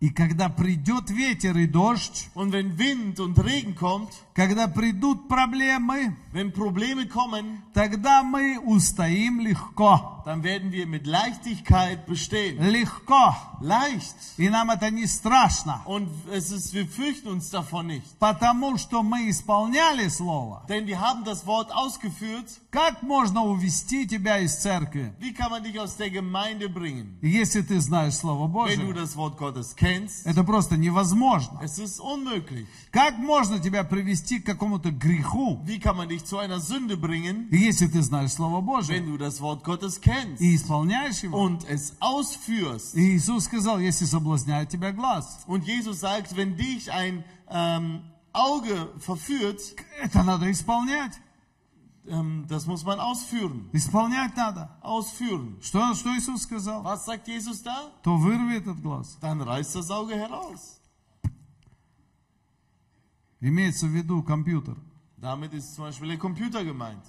И 0.00 0.10
когда 0.10 0.50
придет 0.50 1.08
ветер 1.08 1.56
и 1.56 1.66
дождь, 1.66 2.28
Und 2.34 2.52
wenn 2.52 2.76
Wind 2.76 3.20
und 3.20 3.38
Regen 3.38 3.74
kommt, 3.74 4.10
когда 4.34 4.68
придут 4.68 5.28
проблемы, 5.28 6.14
wenn 6.32 6.52
Probleme 6.52 7.06
kommen, 7.06 7.62
тогда 7.72 8.22
мы 8.22 8.58
устоим 8.60 9.40
легко. 9.40 10.20
dann 10.26 10.42
werden 10.42 10.72
wir 10.72 10.86
mit 10.86 11.06
Leichtigkeit 11.06 12.04
bestehen. 12.06 12.58
Легко. 12.70 13.34
Leicht. 13.62 14.16
И 14.36 14.48
нам 14.50 14.70
это 14.70 14.90
не 14.90 15.06
страшно, 15.06 15.80
Und 15.86 16.08
es 16.30 16.50
ist, 16.50 16.74
wir 16.74 16.86
fürchten 16.86 17.28
uns 17.28 17.48
davon 17.50 17.86
nicht. 17.86 18.18
потому 18.18 18.76
что 18.76 19.02
мы 19.02 19.30
исполняли 19.30 20.08
Слово. 20.08 20.64
Denn 20.68 20.86
wir 20.86 21.00
haben 21.00 21.24
das 21.24 21.46
Wort 21.46 21.72
ausgeführt. 21.72 22.60
Как 22.71 23.01
можно 23.01 23.43
увести 23.45 24.05
тебя 24.05 24.37
из 24.37 24.55
церкви, 24.55 25.11
Wie 25.19 25.33
kann 25.33 25.49
man 25.49 25.63
dich 25.63 25.79
aus 25.79 25.95
der 25.97 26.11
Gemeinde 26.11 26.69
bringen? 26.69 27.17
если 27.19 27.61
ты 27.63 27.79
знаешь 27.81 28.13
Слово 28.13 28.45
Wenn 28.67 28.79
du 28.79 28.85
Божие? 28.89 28.93
das 28.93 29.15
Wort 29.15 29.37
Gottes 29.39 29.75
kennst, 29.75 30.23
Это 30.27 30.43
просто 30.43 30.77
невозможно. 30.77 31.59
es 31.63 31.79
ist 31.79 31.99
unmöglich. 31.99 32.67
Как 32.91 33.17
можно 33.17 33.57
тебя 33.59 33.83
привести 33.83 34.39
к 34.39 34.45
какому-то 34.45 34.91
греху, 34.91 35.59
Wie 35.65 35.79
kann 35.79 35.97
man 35.97 36.09
dich 36.09 36.23
zu 36.25 36.37
einer 36.37 36.59
Sünde 36.59 36.95
bringen, 36.95 37.47
если 37.49 37.87
ты 37.87 38.03
знаешь 38.03 38.33
Слово 38.33 38.61
Божие 38.61 38.99
wenn 38.99 39.07
du 39.07 39.17
das 39.17 39.41
Wort 39.41 39.63
Gottes 39.63 39.99
kennst 39.99 40.39
и 40.39 40.53
исполняешь 40.55 41.23
его? 41.23 41.39
und 41.41 41.65
es 41.67 41.93
ausführst? 41.99 42.93
И 42.93 43.15
Иисус 43.17 43.45
сказал, 43.45 43.79
если 43.79 44.05
соблазняет 44.05 44.69
тебя 44.69 44.91
глаз, 44.91 45.39
Und 45.47 45.65
Jesus 45.65 46.01
sagt, 46.01 46.35
wenn 46.37 46.55
dich 46.55 46.91
ein 46.91 47.23
ähm, 47.49 48.01
Auge 48.31 48.89
verführt, 48.99 49.59
это 50.03 50.21
надо 50.21 50.51
исполнять. 50.51 51.13
ähm, 52.06 52.46
das 52.48 52.66
muss 52.66 52.84
man 52.84 53.00
ausführen. 53.00 53.70
Исполнять 53.72 54.36
надо. 54.36 54.70
Ausführen. 54.82 55.58
Что, 55.62 55.94
что 55.94 56.10
Иисус 56.16 56.42
сказал? 56.42 56.82
Was 56.84 57.06
sagt 57.06 57.28
Jesus 57.28 57.62
da? 57.62 57.90
То 58.02 58.16
вырви 58.16 58.58
этот 58.58 58.80
глаз. 58.80 59.16
Dann 59.20 59.40
reißt 59.40 59.74
das 59.74 59.90
Auge 59.90 60.14
heraus. 60.14 60.80
Имеется 63.40 63.86
в 63.86 63.90
виду 63.90 64.22
компьютер. 64.22 64.76
Damit 65.16 65.54
ist 65.54 65.74
zum 65.74 65.84
Beispiel 65.84 66.08
der 66.08 66.18
Computer 66.18 66.62
gemeint. 66.64 67.04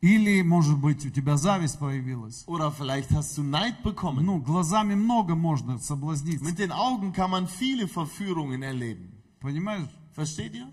Или, 0.00 0.42
может 0.42 0.78
быть, 0.78 1.04
у 1.04 1.10
тебя 1.10 1.36
зависть 1.36 1.78
проявилась. 1.78 2.44
Oder 2.46 2.70
vielleicht 2.70 3.10
hast 3.10 3.36
du 3.36 3.42
Neid 3.42 3.82
bekommen. 3.82 4.24
Ну, 4.24 4.40
глазами 4.40 4.94
много 4.94 5.34
можно 5.34 5.78
соблазниться. 5.78 6.44
Mit 6.44 6.58
den 6.58 6.72
Augen 6.72 7.12
kann 7.12 7.30
man 7.30 7.48
viele 7.48 7.88
Verführungen 7.88 8.62
erleben. 8.62 9.12
Понимаешь? 9.40 9.88
Versteht 10.12 10.54
ihr? 10.54 10.68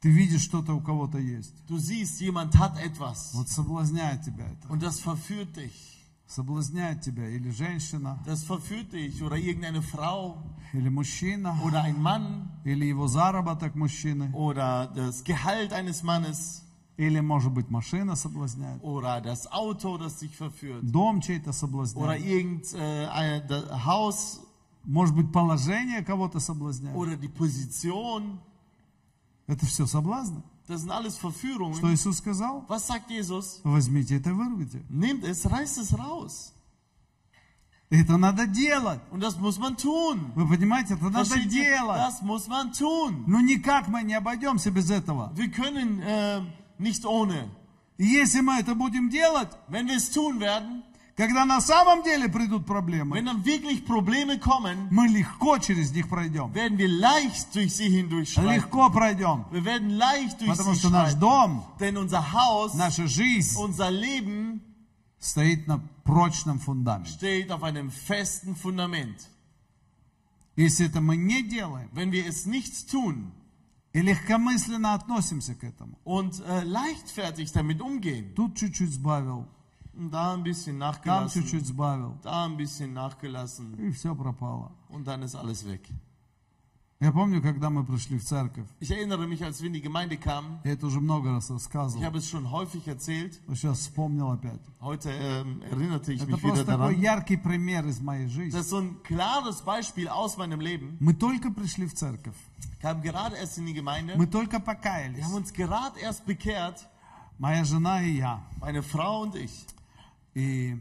Ты 0.00 0.10
видишь, 0.10 0.42
что-то 0.42 0.74
у 0.74 0.80
кого-то 0.80 1.18
есть. 1.18 1.54
Du 1.68 1.76
siehst, 1.78 2.20
jemand 2.20 2.56
hat 2.56 2.78
etwas 2.78 3.32
Вот 3.34 3.48
соблазняет 3.48 4.22
тебя 4.22 4.46
это. 4.46 4.68
und 4.72 4.82
das 4.82 5.00
verführt 5.00 5.56
dich. 5.56 5.94
Соблазняет 6.26 7.00
тебя 7.00 7.26
или 7.28 7.50
женщина, 7.50 8.18
Das 8.26 8.44
verführt 8.44 8.92
dich 8.92 9.22
oder 9.22 9.36
irgendeine 9.36 9.80
Frau 9.82 10.36
или 10.74 10.88
мужчина, 10.90 11.58
oder 11.64 11.82
ein 11.82 12.00
Mann 12.00 12.48
или 12.64 12.84
его 12.84 13.08
заработок 13.08 13.74
мужчины, 13.74 14.30
oder 14.34 14.86
das 14.94 15.24
Gehalt 15.24 15.72
eines 15.72 16.02
Mannes 16.02 16.62
или, 16.98 17.20
может 17.20 17.52
быть, 17.52 17.70
машина 17.70 18.14
соблазняет, 18.14 18.82
oder 18.82 19.20
das 19.20 19.50
Auto, 19.50 19.96
das 19.98 20.18
dich 20.18 20.36
verführt 20.36 20.82
дом 20.82 21.20
чей-то 21.22 21.48
oder 21.50 21.52
соблазняет, 21.54 22.24
irgendein 22.24 23.50
äh, 23.50 23.84
Haus 23.84 24.40
может 24.84 25.14
быть, 25.14 25.32
положение 25.32 26.02
кого-то 26.04 26.40
соблазняет. 26.40 26.96
oder 26.96 27.16
die 27.16 27.28
Position. 27.28 28.38
Это 29.48 29.66
все 29.66 29.86
соблазны. 29.86 30.42
Das 30.68 30.82
sind 30.82 30.90
alles 30.92 31.14
Что 31.16 31.30
Verführungen. 31.30 31.92
Иисус 31.94 32.18
сказал? 32.18 32.64
Was 32.68 32.86
sagt 32.86 33.10
Jesus? 33.10 33.60
Возьмите 33.64 34.16
это 34.16 34.32
вырвите. 34.34 34.84
Nehmt 34.90 35.24
es, 35.24 35.46
reißt 35.50 35.78
es 35.78 35.98
raus. 35.98 36.52
Это 37.90 38.18
надо 38.18 38.46
делать. 38.46 39.00
Und 39.10 39.20
das 39.22 39.38
muss 39.38 39.58
man 39.58 39.74
tun. 39.76 40.30
Вы 40.34 40.46
понимаете, 40.46 40.92
это 40.94 41.04
надо 41.08 41.24
Versteht 41.24 41.50
ihr? 41.50 41.64
делать. 41.64 41.96
Das 41.96 42.20
muss 42.22 42.46
man 42.46 42.70
tun. 42.72 43.24
Ну 43.26 43.40
никак 43.40 43.88
мы 43.88 44.02
не 44.02 44.12
обойдемся 44.14 44.70
без 44.70 44.90
этого. 44.90 45.32
Wir 45.34 45.50
können 45.50 46.02
äh, 46.02 46.42
nicht 46.78 47.06
ohne. 47.06 47.48
И 47.96 48.04
если 48.04 48.42
мы 48.42 48.60
это 48.60 48.74
будем 48.74 49.08
делать, 49.08 49.48
Wenn 49.68 49.86
wir 49.88 49.96
es 49.96 50.10
tun 50.10 50.38
werden, 50.38 50.82
когда 51.17 51.45
на 51.45 51.61
самом 51.61 52.01
деле 52.03 52.27
придут 52.27 52.65
проблемы, 52.65 53.15
wenn 53.15 53.25
dann 53.25 53.43
wirklich 53.45 53.85
Probleme 53.85 54.39
kommen, 54.39 54.87
мы 54.89 55.07
легко 55.07 55.57
через 55.59 55.91
них 55.91 56.09
пройдем. 56.09 56.51
werden 56.53 56.77
wir 56.77 56.87
leicht 56.87 57.53
durch 57.53 57.75
sie 57.75 57.89
hindurchschreiten. 57.89 58.51
Легко 58.51 58.89
пройдем. 58.89 59.45
Wir 59.51 59.63
werden 59.63 59.91
leicht 59.91 60.41
durch 60.41 60.49
Потому 60.49 60.73
sie 60.73 60.79
что 60.79 60.89
наш 60.89 61.11
schreiten. 61.11 61.19
дом, 61.19 61.65
Denn 61.79 61.97
unser 61.97 62.33
Haus, 62.33 62.73
наша 62.75 63.07
жизнь 63.07 63.55
unser 63.59 63.91
Leben 63.91 64.61
стоит 65.19 65.67
на 65.67 65.79
прочном 66.03 66.59
фундаменте. 66.59 67.11
steht 67.13 67.51
auf 67.51 67.63
einem 67.63 67.91
festen 67.91 68.55
Fundament. 68.55 69.27
Если 70.55 70.85
это 70.87 71.01
мы 71.01 71.15
не 71.17 71.43
делаем 71.43 71.89
Wenn 71.93 72.11
wir 72.11 72.25
es 72.27 72.45
nicht 72.45 72.89
tun 72.91 73.31
и 73.93 74.01
легкомысленно 74.01 74.95
относимся 74.95 75.53
к 75.53 75.63
этому, 75.63 75.99
und 76.03 76.39
äh, 76.39 76.63
leichtfertig 76.63 77.51
damit 77.51 77.79
umgehen, 77.81 78.33
тут 78.35 78.55
чуть-чуть 78.57 78.91
сбавил, 78.91 79.45
und 79.45 79.47
da 79.97 80.33
ein 80.33 80.43
bisschen 80.43 80.79
там 80.79 80.91
nachgelassen, 80.91 81.43
чуть-чуть 81.43 81.65
сбавил, 81.67 82.17
da 82.23 82.45
ein 82.45 82.57
bisschen 82.57 82.93
nachgelassen 82.93 83.75
и 83.79 83.91
все 83.91 84.15
пропало. 84.15 84.71
und 84.89 85.05
dann 85.07 85.21
ist 85.23 85.35
alles 85.35 85.65
weg. 85.67 85.81
Я 86.99 87.11
помню, 87.11 87.41
когда 87.41 87.69
мы 87.69 87.83
пришли 87.83 88.17
в 88.17 88.23
церковь, 88.23 88.65
Ich 88.79 88.89
erinnere 88.89 89.27
mich, 89.27 89.43
als 89.43 89.59
wir 89.61 89.67
in 89.67 89.73
die 89.73 89.81
Gemeinde 89.81 90.15
kamen, 90.17 90.59
я 90.63 90.71
это 90.71 90.85
уже 90.87 91.01
много 91.01 91.31
раз 91.31 91.49
ich 91.49 91.51
рассказывал, 91.55 92.01
habe 92.05 92.17
es 92.19 92.29
schon 92.29 92.49
häufig 92.49 92.87
erzählt, 92.87 93.39
но 93.45 93.55
сейчас 93.55 93.79
вспомнил 93.79 94.31
опять. 94.31 94.61
heute 94.79 95.09
ähm, 95.11 95.61
erinnerte 95.69 96.13
ich 96.13 96.21
Это 96.21 96.31
mich 96.31 96.37
wieder 96.41 96.47
просто 96.47 96.65
такой 96.65 96.95
daran. 96.95 97.01
яркий 97.01 97.35
пример 97.37 97.85
из 97.87 97.99
моей 97.99 98.27
жизни. 98.29 98.51
Das 98.57 98.61
ist 98.61 98.69
so 98.69 98.77
ein 98.79 99.03
klares 99.03 99.61
Beispiel 99.63 100.07
aus 100.07 100.37
meinem 100.37 100.61
Leben. 100.61 100.95
Мы 101.01 101.13
только 101.13 101.51
пришли 101.51 101.87
в 101.87 101.93
церковь, 101.93 102.37
kam 102.81 103.01
gerade 103.01 103.35
erst 103.35 103.57
in 103.57 103.65
die 103.65 103.73
Gemeinde. 103.73 104.15
мы 104.15 104.25
только 104.25 104.57
Wir 104.57 104.61
покаялись, 104.61 105.25
haben 105.25 105.33
uns 105.35 105.51
gerade 105.51 105.99
erst 105.99 106.25
bekehrt, 106.25 106.87
моя 107.37 107.65
жена 107.65 108.01
и 108.01 108.15
я. 108.17 108.41
meine 108.61 108.81
Frau 108.81 109.23
und 109.23 109.35
ich. 109.35 109.65
И 110.38 110.76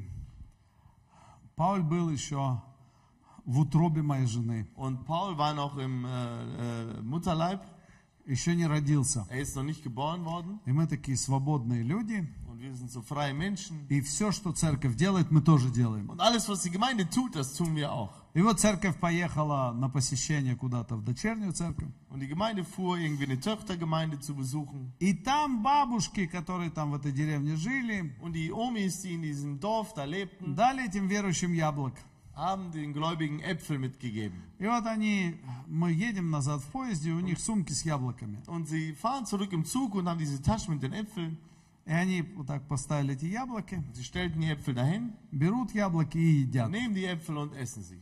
Пауль 1.55 1.81
был 1.81 2.09
еще 2.11 2.61
в 3.43 3.59
утробе 3.59 4.03
моей 4.03 4.27
жены, 4.27 4.67
Und 4.75 5.03
Paul 5.05 5.35
war 5.35 5.55
noch 5.55 5.77
im 5.77 6.05
äh, 6.05 6.09
äh, 6.97 7.01
Mutterleib. 7.01 7.61
еще 8.27 8.55
не 8.55 8.67
родился. 8.67 9.25
Er 9.29 9.41
ist 9.41 9.55
noch 9.55 9.63
nicht 9.63 9.81
geboren 9.83 10.25
worden. 10.25 10.59
И 10.67 10.71
мы 10.71 10.85
такие 10.85 11.17
свободные 11.17 11.81
люди, 11.81 12.27
Und 12.47 12.59
wir 12.59 12.75
sind 12.75 12.91
so 12.91 13.01
freie 13.01 13.33
Menschen. 13.33 13.87
и 13.89 13.99
все, 14.01 14.31
что 14.31 14.51
церковь 14.51 14.95
делает, 14.95 15.31
мы 15.31 15.41
тоже 15.41 15.71
делаем. 15.71 16.07
Und 16.09 16.21
alles, 16.21 16.47
was 16.47 16.61
die 16.61 16.69
Gemeinde 16.69 17.09
tut, 17.09 17.35
das 17.35 17.55
tun 17.55 17.75
wir 17.75 17.91
auch. 17.91 18.13
И 18.37 18.41
вот 18.43 18.59
церковь 18.59 18.95
поехала 18.99 19.73
на 19.73 19.89
посещение 19.89 20.55
куда-то 20.55 20.95
в 20.95 21.03
дочернюю 21.03 21.53
церковь. 21.53 21.89
Und 22.11 22.19
die 22.19 22.27
Gemeinde 22.27 22.63
fuhr 22.63 22.95
irgendwie 22.99 23.23
eine 23.23 23.39
Töchtergemeinde 23.39 24.19
zu 24.19 24.35
besuchen. 24.35 24.91
И 24.99 25.15
там 25.15 25.63
бабушки, 25.63 26.27
которые 26.27 26.69
там 26.69 26.91
в 26.91 26.93
этой 26.93 27.11
деревне 27.11 27.55
жили, 27.55 28.13
Und 28.21 28.33
die 28.33 28.51
Omis, 28.51 29.01
die 29.01 29.15
in 29.15 29.23
diesem 29.23 29.59
Dorf 29.59 29.95
da 29.95 30.03
lebten, 30.03 30.53
дали 30.53 30.85
этим 30.85 31.07
верующим 31.07 31.51
яблок. 31.51 31.95
haben 32.35 32.71
den 32.71 32.93
Gläubigen 32.93 33.39
Äpfel 33.39 33.79
mitgegeben. 33.79 34.39
И 34.59 34.67
вот 34.67 34.85
они, 34.85 35.37
мы 35.65 35.91
едем 35.91 36.29
назад 36.29 36.61
в 36.61 36.67
поезде, 36.67 37.09
у 37.13 37.19
них 37.19 37.39
сумки 37.39 37.71
с 37.73 37.85
яблоками. 37.85 38.43
Und 38.45 38.67
sie 38.67 38.93
fahren 38.93 39.25
zurück 39.25 39.51
im 39.51 39.65
Zug 39.65 39.95
und 39.95 40.07
haben 40.07 40.19
diese 40.19 40.43
Taschen 40.43 40.75
mit 40.75 40.83
den 40.83 40.93
Äpfeln. 40.93 41.39
И 41.87 41.91
они 41.91 42.21
вот 42.35 42.45
так 42.45 42.67
поставили 42.67 43.15
эти 43.15 43.25
яблоки, 43.25 43.81
Sie 43.95 44.03
stellten 44.03 44.41
die 44.41 44.51
Äpfel 44.51 44.75
dahin, 44.75 45.13
берут 45.31 45.73
яблоки 45.73 46.19
и 46.19 46.41
едят. 46.43 46.69
nehmen 46.69 46.93
die 46.93 47.05
Äpfel 47.05 47.35
und 47.37 47.53
essen 47.55 47.81
sie. 47.81 47.97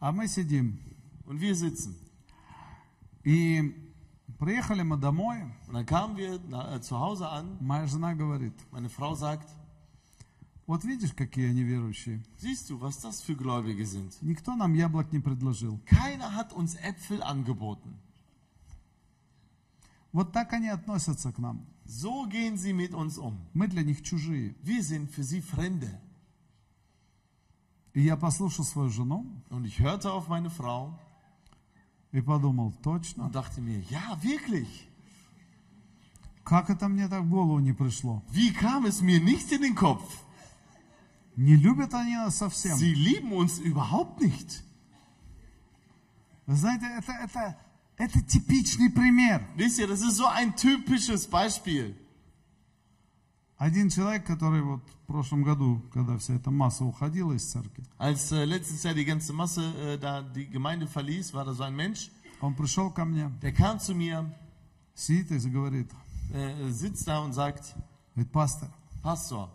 А 0.00 0.12
мы 0.12 0.26
сидим. 0.28 0.78
Und 1.26 1.40
wir 1.40 1.54
sitzen. 1.54 1.94
И 3.22 3.74
приехали 4.38 4.82
мы 4.82 4.96
домой. 4.96 5.42
Und 5.68 5.74
dann 5.74 5.86
kamen 5.86 6.16
wir 6.16 6.40
na, 6.48 6.74
äh, 6.74 6.80
zu 6.80 6.98
Hause 6.98 7.28
an. 7.28 7.58
Моя 7.60 7.86
жена 7.86 8.14
говорит, 8.14 8.54
Meine 8.72 8.88
Frau 8.88 9.14
sagt, 9.14 9.48
вот 10.66 10.84
видишь, 10.84 11.12
какие 11.12 11.50
они 11.50 11.62
верующие. 11.64 12.22
siehst 12.36 12.70
du, 12.70 12.80
was 12.80 12.98
das 13.00 13.20
für 13.20 13.36
Gläubige 13.36 13.84
sind. 13.84 14.16
Никто 14.22 14.56
нам 14.56 14.72
яблок 14.74 15.12
не 15.12 15.18
предложил. 15.20 15.78
Keiner 15.84 16.34
hat 16.34 16.52
uns 16.52 16.76
Äpfel 16.76 17.22
angeboten. 17.22 17.94
Вот 20.12 20.32
так 20.32 20.52
они 20.54 20.68
относятся 20.68 21.30
к 21.32 21.38
нам. 21.38 21.66
So 21.84 22.26
gehen 22.26 22.56
sie 22.56 22.72
mit 22.72 22.94
uns 22.94 23.18
um. 23.18 23.36
Мы 23.52 23.68
для 23.68 23.82
них 23.82 24.02
чужие. 24.02 24.54
Wir 24.62 24.82
sind 24.82 25.10
für 25.10 25.22
sie 25.24 25.40
Fremde. 25.42 26.00
И 27.93 28.01
я 28.01 28.17
послушал 28.17 28.65
свою 28.65 28.89
жену 28.89 29.25
Und 29.49 29.65
ich 29.65 29.79
hörte 29.79 30.11
auf 30.11 30.27
meine 30.27 30.49
Frau 30.49 30.99
и 32.11 32.21
подумал, 32.21 32.73
точно, 32.81 33.25
und 33.25 33.35
dachte 33.35 33.61
mir, 33.61 33.81
ja, 33.89 34.17
wirklich. 34.21 34.87
как 36.45 36.69
это 36.69 36.87
мне 36.87 37.07
так 37.07 37.23
в 37.23 37.29
голову 37.29 37.59
не 37.59 37.73
пришло? 37.73 38.23
Wie 38.31 38.53
kam 38.53 38.85
es 38.85 39.01
mir 39.01 39.19
nicht 39.19 39.51
in 39.51 39.61
den 39.61 39.75
Kopf? 39.75 40.05
Не 41.35 41.55
любят 41.57 41.93
они 41.93 42.15
нас 42.15 42.37
совсем. 42.37 42.77
Sie 42.77 42.93
lieben 42.93 43.33
uns 43.33 43.59
überhaupt 43.59 44.21
nicht. 44.21 44.63
Вы 46.45 46.55
знаете, 46.55 46.85
это, 46.85 47.11
это, 47.11 47.57
это 47.97 48.21
типичный 48.21 48.89
пример. 48.89 49.45
Wisst 49.55 49.79
ihr, 49.79 49.87
das 49.87 50.01
ist 50.01 50.15
so 50.15 50.27
ein 50.27 50.55
typisches 50.55 51.27
Beispiel. 51.27 51.97
Один 53.60 53.90
человек, 53.90 54.24
который 54.24 54.62
вот 54.62 54.80
в 55.02 55.06
прошлом 55.06 55.42
году, 55.42 55.82
когда 55.92 56.16
вся 56.16 56.32
эта 56.32 56.50
масса 56.50 56.82
уходила 56.82 57.34
из 57.34 57.44
церкви, 57.44 57.84
Als 57.98 58.32
äh, 58.32 58.46
letztes 58.46 58.82
Jahr 58.84 58.94
die 58.94 59.04
ganze 59.04 59.34
Masse 59.34 59.62
äh, 59.76 59.98
da 59.98 60.22
die 60.22 60.48
Gemeinde 60.48 60.86
verließ, 60.86 61.34
war 61.34 61.44
da 61.44 61.52
so 61.52 61.62
ein 61.64 61.76
Mensch, 61.76 62.10
он 62.40 62.54
пришел 62.54 62.90
ко 62.90 63.04
мне, 63.04 63.30
der 63.42 63.52
kam 63.52 63.78
zu 63.78 63.94
mir, 63.94 64.24
сидит 64.94 65.30
и 65.30 65.50
говорит, 65.50 65.90
äh, 66.32 66.70
sitzt 66.70 67.06
da 67.06 67.18
und 67.18 67.34
sagt, 67.34 67.74
говорит, 68.14 68.32
пастор, 68.32 68.70
Pastor, 69.02 69.50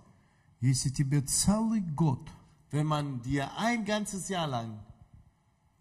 если 0.61 0.89
тебе 0.91 1.21
целый 1.21 1.81
год 1.81 2.29
wenn 2.69 2.85
man 2.85 3.23
dir 3.23 3.57
ein 3.57 3.85
ganzes 3.85 4.29
Jahr 4.29 4.45
lang, 4.45 4.77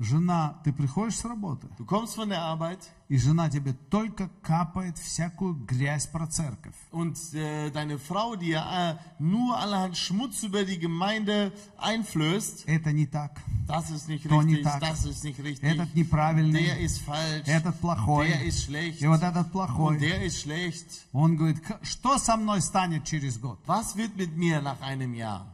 жена, 0.01 0.61
ты 0.63 0.71
приходишь 0.71 1.17
с 1.17 1.25
работы, 1.25 1.67
du 1.77 1.85
kommst 1.85 2.15
von 2.15 2.29
der 2.29 2.41
Arbeit 2.41 2.79
и 3.09 3.17
жена 3.17 3.49
тебе 3.49 3.73
только 3.73 4.29
капает 4.41 4.97
всякую 4.97 5.55
грязь 5.55 6.07
про 6.07 6.25
церковь, 6.25 6.75
und 6.91 7.17
äh, 7.33 7.69
deine 7.71 7.97
Frau 7.99 8.35
dir 8.37 8.63
äh, 8.71 8.95
nur 9.21 9.57
allerhand 9.59 9.97
Schmutz 9.97 10.41
über 10.43 10.63
die 10.63 10.79
Gemeinde 10.79 11.51
einflößt, 11.77 12.63
это 12.67 12.93
не 12.93 13.07
так. 13.07 13.41
das 13.67 13.91
ist 13.91 14.07
nicht 14.07 14.23
То 14.29 14.41
не 14.41 14.55
richtig, 14.55 14.63
так. 14.71 14.79
das 14.79 15.05
ist 15.05 15.23
nicht 15.25 15.39
richtig, 15.43 15.63
Этот 15.69 15.89
der 15.93 15.95
неправильный, 16.03 16.81
ist 16.85 16.99
falsch, 17.01 17.45
этот 17.47 17.77
плохой, 17.81 18.29
der 18.29 18.43
ist 18.45 18.63
schlecht 18.63 19.01
и 19.01 19.07
вот 19.07 19.21
этот 19.21 19.47
und 19.47 19.51
плохой. 19.51 19.99
der 19.99 20.23
ist 20.23 20.39
schlecht. 20.41 21.07
Он 21.11 21.35
говорит, 21.35 21.59
«К- 21.59 21.79
что 21.83 22.17
со 22.17 22.37
мной 22.37 22.61
станет 22.61 23.03
через 23.03 23.37
год? 23.37 23.59
Was 23.67 23.97
wird 23.97 24.15
mit 24.15 24.37
mir 24.37 24.61
nach 24.61 24.79
einem 24.81 25.13
Jahr? 25.13 25.52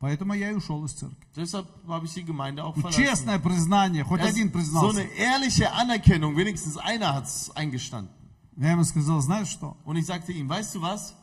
Поэтому 0.00 0.34
я 0.34 0.50
и 0.50 0.54
ушел 0.54 0.84
из 0.84 0.92
церкви. 0.94 1.16
Deshalb 1.36 1.66
habe 1.86 2.06
ich 2.06 2.14
die 2.14 2.24
Gemeinde 2.24 2.64
auch 2.64 2.76
И 2.76 2.80
verlassen. 2.80 3.04
честное 3.04 3.38
признание, 3.38 4.02
хоть 4.04 4.20
Das, 4.20 4.30
один 4.30 4.48
so 4.48 4.52
признался. 4.58 5.00
eine 5.00 5.08
ehrliche 5.12 5.72
Anerkennung, 5.72 6.36
wenigstens 6.36 6.76
einer 6.76 7.14
hat 7.14 7.26
es 7.26 7.50
eingestanden. 7.54 8.10
Я 8.56 8.72
ему 8.72 8.84
сказал, 8.84 9.20
знаешь 9.20 9.48
что? 9.48 9.76
Und 9.84 9.96
ich 9.96 10.06
sagte 10.06 10.32
ihm, 10.32 10.48
weißt 10.48 10.74
du 10.74 10.82
was? 10.82 11.14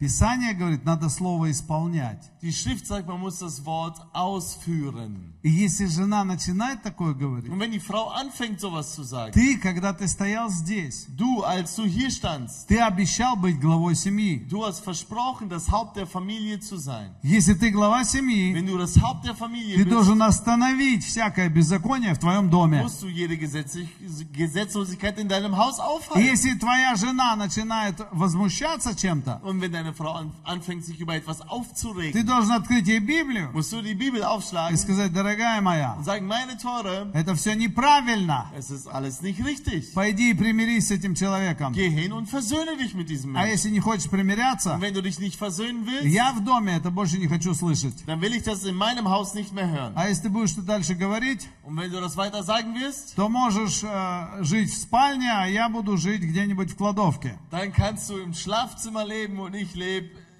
Писание 0.00 0.54
говорит, 0.54 0.86
надо 0.86 1.10
слово 1.10 1.50
исполнять. 1.50 2.30
Die 2.40 2.52
Schrift 2.52 2.86
sagt, 2.86 3.06
man 3.06 3.20
muss 3.20 3.38
das 3.38 3.66
Wort 3.66 3.98
ausführen. 4.14 5.34
И 5.42 5.50
если 5.50 5.84
жена 5.86 6.24
начинает 6.24 6.82
такое 6.82 7.12
говорить, 7.12 7.50
Und 7.50 7.60
wenn 7.60 7.70
die 7.70 7.80
Frau 7.80 8.08
anfängt, 8.08 8.60
sowas 8.60 8.94
zu 8.94 9.02
sagen, 9.04 9.32
ты, 9.32 9.58
когда 9.58 9.92
ты 9.92 10.08
стоял 10.08 10.48
здесь, 10.48 11.06
du, 11.18 11.42
als 11.42 11.74
du 11.76 11.84
hier 11.84 12.10
standst, 12.10 12.66
ты 12.68 12.78
обещал 12.80 13.36
быть 13.36 13.60
главой 13.60 13.94
семьи. 13.94 14.38
du 14.48 14.64
hast 14.64 14.82
versprochen, 14.82 15.50
das 15.50 15.68
Haupt 15.70 15.96
der 15.98 16.06
Familie 16.06 16.58
zu 16.60 16.78
sein. 16.78 17.14
Если 17.22 17.52
ты 17.52 17.68
глава 17.70 18.02
семьи, 18.04 18.54
Wenn 18.54 18.66
du 18.66 18.78
das 18.78 18.98
Haupt 19.02 19.26
der 19.26 19.34
Familie 19.34 19.76
ты 19.76 19.84
bist, 19.84 19.90
должен 19.90 20.22
остановить 20.22 21.04
всякое 21.04 21.50
беззаконие 21.50 22.14
в 22.14 22.18
твоем 22.18 22.48
доме. 22.48 22.82
musst 22.82 23.02
du 23.02 23.08
jede 23.08 23.36
Gesetzlosigkeit 23.36 25.18
in 25.18 25.28
deinem 25.28 25.56
Haus 25.58 25.78
aufhalten. 25.78 26.22
если 26.24 26.54
твоя 26.58 26.94
жена 26.96 27.36
начинает 27.36 28.00
возмущаться 28.12 28.94
чем-то, 28.94 29.40
Und 29.42 29.60
wenn 29.60 29.72
deine 29.72 29.89
Frau 29.93 30.13
an, 30.13 30.31
anfängt, 30.43 30.83
sich 30.85 30.99
über 30.99 31.15
etwas 31.15 31.39
ты 31.39 31.47
aufzuregen, 31.47 32.25
должен 32.25 32.51
открыть 32.51 32.87
ей 32.87 32.99
Библию 32.99 33.49
musst 33.53 33.71
du 33.71 33.81
die 33.81 33.95
Bibel 33.95 34.19
и 34.19 34.23
aufschlagen 34.23 34.77
сказать, 34.77 35.13
дорогая 35.13 35.61
моя, 35.61 35.95
und 35.97 36.03
sagen, 36.05 36.27
meine 36.27 36.57
Tore, 36.57 37.09
это 37.13 37.35
все 37.35 37.53
неправильно. 37.55 38.47
es 38.57 38.69
ist 38.71 38.87
alles 38.87 39.21
nicht 39.21 39.43
richtig. 39.45 39.93
Пойди 39.93 40.31
и 40.31 40.33
примирись 40.33 40.87
с 40.87 40.91
этим 40.91 41.15
человеком. 41.15 41.73
Geh 41.73 41.89
hin 41.89 42.11
und 42.13 42.27
versöhne 42.29 42.77
dich 42.77 42.93
mit 42.93 43.09
diesem 43.09 43.35
А 43.35 43.41
Menschen. 43.41 43.51
если 43.51 43.69
не 43.71 43.79
хочешь 43.79 44.09
примиряться, 44.09 44.75
Und 44.75 44.81
wenn 44.81 44.93
du 44.93 45.01
dich 45.01 45.19
nicht 45.19 45.37
versöhnen 45.37 45.85
willst, 45.85 46.05
я 46.05 46.33
в 46.33 46.43
доме 46.43 46.75
это 46.77 46.91
больше 46.91 47.17
не 47.17 47.27
хочу 47.27 47.53
слышать. 47.53 47.93
dann 48.05 48.21
will 48.21 48.33
ich 48.33 48.43
das 48.43 48.63
in 48.65 48.75
meinem 48.75 49.09
Haus 49.09 49.33
nicht 49.33 49.53
mehr 49.53 49.69
hören. 49.69 49.93
А 49.95 50.07
если 50.09 50.23
ты 50.23 50.29
будешь 50.29 50.51
это 50.53 50.61
дальше 50.63 50.95
говорить, 50.95 51.47
Und 51.63 51.77
wenn 51.77 51.91
du 51.91 51.99
das 51.99 52.15
weiter 52.17 52.43
sagen 52.43 52.75
wirst, 52.75 53.15
то 53.15 53.29
можешь 53.29 53.81
э, 53.83 54.43
жить 54.43 54.71
в 54.71 54.77
спальне, 54.81 55.31
а 55.31 55.45
я 55.47 55.69
буду 55.69 55.97
жить 55.97 56.21
где-нибудь 56.21 56.71
в 56.71 56.75
кладовке, 56.75 57.37
dann 57.51 57.71
kannst 57.73 58.09
du 58.09 58.17
im 58.17 58.33
Schlafzimmer 58.33 59.05
leben 59.05 59.39
und 59.39 59.53
ich 59.55 59.73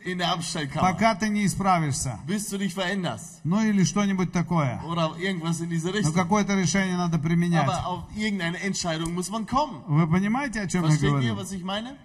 in 0.05 0.19
der 0.19 0.33
Abstellkammer. 0.33 0.93
пока 0.93 1.15
ты 1.15 1.29
не 1.29 1.45
исправишься. 1.47 2.19
Bis 2.27 2.49
du 2.49 2.59
dich 2.59 2.75
veränderst. 2.75 3.41
Ну 3.45 3.61
или 3.63 3.85
что-нибудь 3.85 4.33
такое. 4.33 4.81
Oder 4.87 5.17
irgendwas 5.19 5.61
in 5.61 5.69
diese 5.69 5.91
Но 5.91 6.13
какое-то 6.13 6.55
решение 6.55 6.97
надо 6.97 7.19
применять. 7.19 7.67
Aber 7.67 7.87
auf 7.87 8.05
irgendeine 8.17 8.59
Entscheidung 8.61 9.15
muss 9.15 9.31
man 9.31 9.47
kommen. 9.47 9.83
Вы 9.87 10.07
понимаете, 10.07 10.63
о 10.63 10.67
чем 10.67 10.85
я 10.85 10.89
Versteht 10.89 11.03
ihr, 11.03 11.11
говорю? 11.11 11.37
was 11.37 11.53
ich 11.53 11.63
meine? 11.65 11.97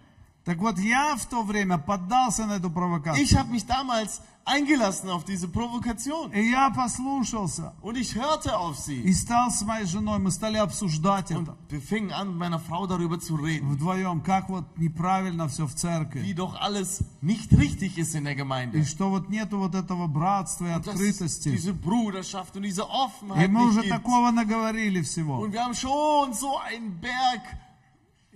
Так 0.43 0.59
вот, 0.59 0.77
я 0.77 1.15
в 1.15 1.25
то 1.25 1.41
время 1.41 1.79
поддался 1.79 2.45
на 2.45 2.57
эту 2.57 2.69
провокацию. 2.69 3.23
Ich 3.23 3.35
habe 3.35 3.51
mich 3.51 3.65
damals 3.65 4.21
eingelassen 4.44 5.10
auf 5.10 5.24
diese 5.24 5.48
Provokation. 5.48 6.32
И 6.32 6.50
я 6.50 6.70
послушался. 6.70 7.72
Und 7.82 7.96
ich 7.96 8.14
hörte 8.16 8.56
auf 8.58 8.76
И 8.88 9.04
sie. 9.04 9.12
стал 9.14 9.50
с 9.50 9.62
моей 9.62 9.84
женой, 9.86 10.18
мы 10.18 10.30
стали 10.30 10.56
обсуждать 10.56 11.30
Und 11.30 11.42
это 11.48 11.56
wir 11.68 11.80
fingen 11.80 12.10
an, 12.12 12.28
mit 12.30 12.36
meiner 12.38 12.58
Frau 12.58 12.86
darüber 12.86 13.20
zu 13.20 13.36
reden. 13.36 13.68
вдвоем, 13.70 14.20
как 14.22 14.48
вот 14.48 14.64
неправильно 14.76 15.46
все 15.48 15.66
в 15.66 15.74
церкви. 15.74 16.20
Wie 16.22 16.34
doch 16.34 16.54
alles 16.60 17.04
nicht 17.20 17.52
richtig 17.52 17.96
ist 17.98 18.14
in 18.14 18.24
der 18.24 18.32
И 18.34 18.36
Gemeinde. 18.36 18.84
что 18.84 19.10
вот 19.10 19.28
нету 19.28 19.58
вот 19.58 19.74
этого 19.74 20.06
братства 20.08 20.66
и 20.66 20.70
Dass 20.70 20.88
открытости. 20.88 21.50
diese 21.50 21.72
Bruderschaft 21.74 22.56
und 22.56 22.62
diese 22.64 22.82
И 22.82 22.86
Offenheit 22.86 23.48
мы 23.50 23.66
уже 23.68 23.80
nicht 23.80 23.90
gibt. 23.90 24.02
такого 24.02 24.30
наговорили 24.32 25.02
всего. 25.02 25.38
Und 25.40 25.52
wir 25.52 25.62
haben 25.62 25.74
schon 25.74 26.32
so 26.32 26.58
einen 26.58 26.98
Berg 27.00 27.42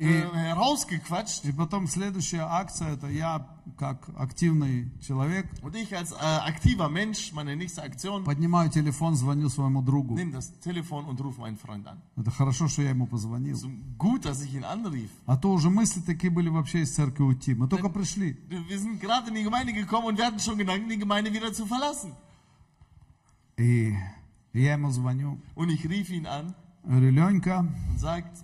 äh, 0.08 0.24
herausgequatscht. 0.34 1.46
И 1.46 1.52
потом 1.52 1.88
следующая 1.88 2.48
акция, 2.50 2.90
это 2.94 3.08
я, 3.08 3.48
как 3.78 4.10
активный 4.18 4.92
человек, 5.02 5.46
Und 5.62 5.76
ich 5.76 5.96
als 5.96 6.12
äh, 6.14 6.16
aktiver 6.16 6.90
Mensch, 6.90 7.34
meine 7.34 7.56
nächste 7.56 7.84
Aktion, 7.84 8.24
поднимаю 8.24 8.70
телефон, 8.70 9.16
звоню 9.16 9.50
своему 9.50 9.82
другу. 9.82 10.16
nehme 10.16 10.32
das 10.32 10.58
Telefon 10.60 11.06
und 11.06 11.20
rufe 11.22 11.42
meinen 11.42 11.58
Freund 11.58 11.88
an. 11.88 12.02
Это 12.16 12.32
хорошо, 12.32 12.68
что 12.68 12.82
я 12.82 12.92
ему 12.92 13.08
позвонил. 13.08 13.56
So 13.58 13.70
gut, 13.98 14.26
dass 14.26 14.42
ich 14.42 14.54
ihn 14.54 14.64
anrief. 14.64 15.10
А 15.26 15.36
то 15.38 15.52
уже 15.52 15.70
мысли 15.70 16.00
такие 16.02 16.32
были 16.32 16.50
вообще 16.50 16.82
из 16.82 16.96
церкви 16.96 17.24
уйти. 17.24 17.54
Мы 17.54 17.68
только 17.68 17.90
пришли. 17.90 18.38
Wir 18.50 18.80
sind 18.80 19.02
gerade 19.02 19.30
in 19.30 19.36
die 19.36 19.44
Gemeinde 19.44 19.74
gekommen 19.74 20.08
und 20.08 20.18
wir 20.18 20.26
hatten 20.26 20.40
schon 20.40 20.58
Gedanken, 20.58 20.90
die 20.90 20.98
Gemeinde 20.98 21.34
wieder 21.34 21.52
zu 21.52 21.66
verlassen. 21.66 22.14
И 23.58 23.94
я 24.54 24.74
ему 24.74 24.90
звоню. 24.92 25.38
Und 25.56 25.70
ich 25.70 25.84
rief 25.90 26.10
ihn 26.10 26.26
an 26.26 26.56
Говорю, 26.86 27.10
Ленька, 27.12 27.60
und 27.60 28.00
sagt, 28.00 28.44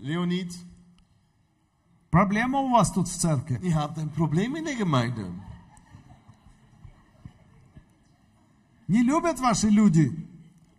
Leonid, 0.00 0.54
проблема 2.11 2.59
у 2.61 2.69
вас 2.69 2.91
тут 2.91 3.07
в 3.07 3.17
церкви. 3.17 3.59
ihr 3.61 3.75
habt 3.75 3.97
ein 3.97 4.09
Problem 4.11 4.55
in 4.55 4.65
der 4.65 4.75
Gemeinde. 4.75 5.31
Не 8.87 9.03
любят 9.03 9.39
ваши 9.39 9.69
люди. 9.69 10.11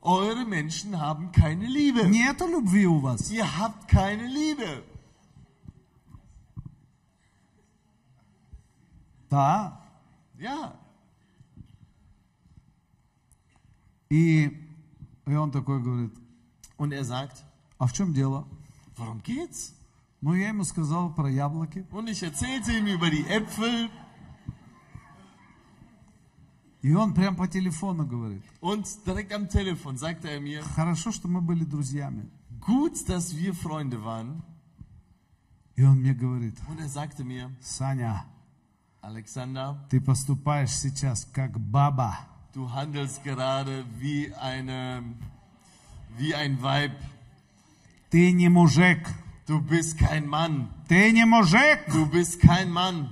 Eure 0.01 0.47
Menschen 0.47 0.99
haben 0.99 1.33
keine 1.33 1.67
Liebe. 1.67 2.09
Нету 2.09 2.47
любви 2.47 2.87
у 2.87 3.01
вас. 3.01 3.31
Ihr 3.31 3.59
habt 3.59 3.89
keine 3.89 4.27
Liebe. 4.27 4.83
Да. 9.31 9.81
Ja. 10.39 10.75
И, 14.11 14.47
и 15.27 15.35
он 15.35 15.51
такой 15.51 15.83
говорит, 15.83 16.13
Und 16.79 16.93
er 16.93 17.05
sagt, 17.05 17.45
а 17.79 17.87
в 17.87 17.93
чем 17.93 18.15
дело? 18.15 18.47
worum 18.97 19.23
geht's? 19.23 19.75
Ну, 20.26 20.34
я 20.36 20.48
ему 20.48 20.64
сказал 20.64 21.14
про 21.14 21.30
яблоки. 21.30 21.86
Und 21.92 22.08
ich 22.08 22.24
erzählte 22.24 22.72
ihm 22.72 22.88
über 22.88 23.10
die 23.10 23.26
Äpfel 23.28 23.90
И 26.82 26.94
он 26.94 27.14
прям 27.14 27.36
по 27.36 27.46
телефону 27.48 28.06
говорит, 28.06 28.44
und 28.62 28.86
direkt 29.06 29.34
am 29.34 29.50
Telefon 29.50 29.98
sagte 29.98 30.30
er 30.30 30.40
mir, 30.40 30.62
хорошо, 30.64 31.12
что 31.12 31.28
мы 31.28 31.42
были 31.42 31.66
друзьями. 31.66 32.30
gut, 32.62 33.08
dass 33.10 33.36
wir 33.36 33.54
Freunde 33.54 34.02
waren. 34.04 34.42
И 35.76 35.84
он 35.84 36.00
мне 36.00 36.14
говорит, 36.14 36.56
Und 36.70 36.80
er 36.80 36.88
sagte 36.88 37.26
mir, 37.26 37.50
Саня, 37.62 38.26
Alexander, 39.02 39.78
ты 39.90 40.00
поступаешь 40.00 40.72
сейчас 40.72 41.26
как 41.34 41.60
баба. 41.60 42.18
du 42.54 42.72
handelst 42.72 43.24
gerade 43.26 43.84
wie 44.00 44.34
eine, 44.36 45.04
wie 46.18 46.34
ein 46.34 46.62
Weib. 46.62 46.94
Ты 48.10 48.32
не 48.32 48.48
мужик. 48.48 49.06
Du 49.47 49.61
bist 49.61 49.99
kein 49.99 50.27
Mann. 50.27 50.69
Ты 50.89 51.11
не 51.13 51.25
мужик. 51.25 51.81
Du 51.93 52.07
bist 52.07 52.41
kein 52.41 52.71
Mann. 52.71 53.09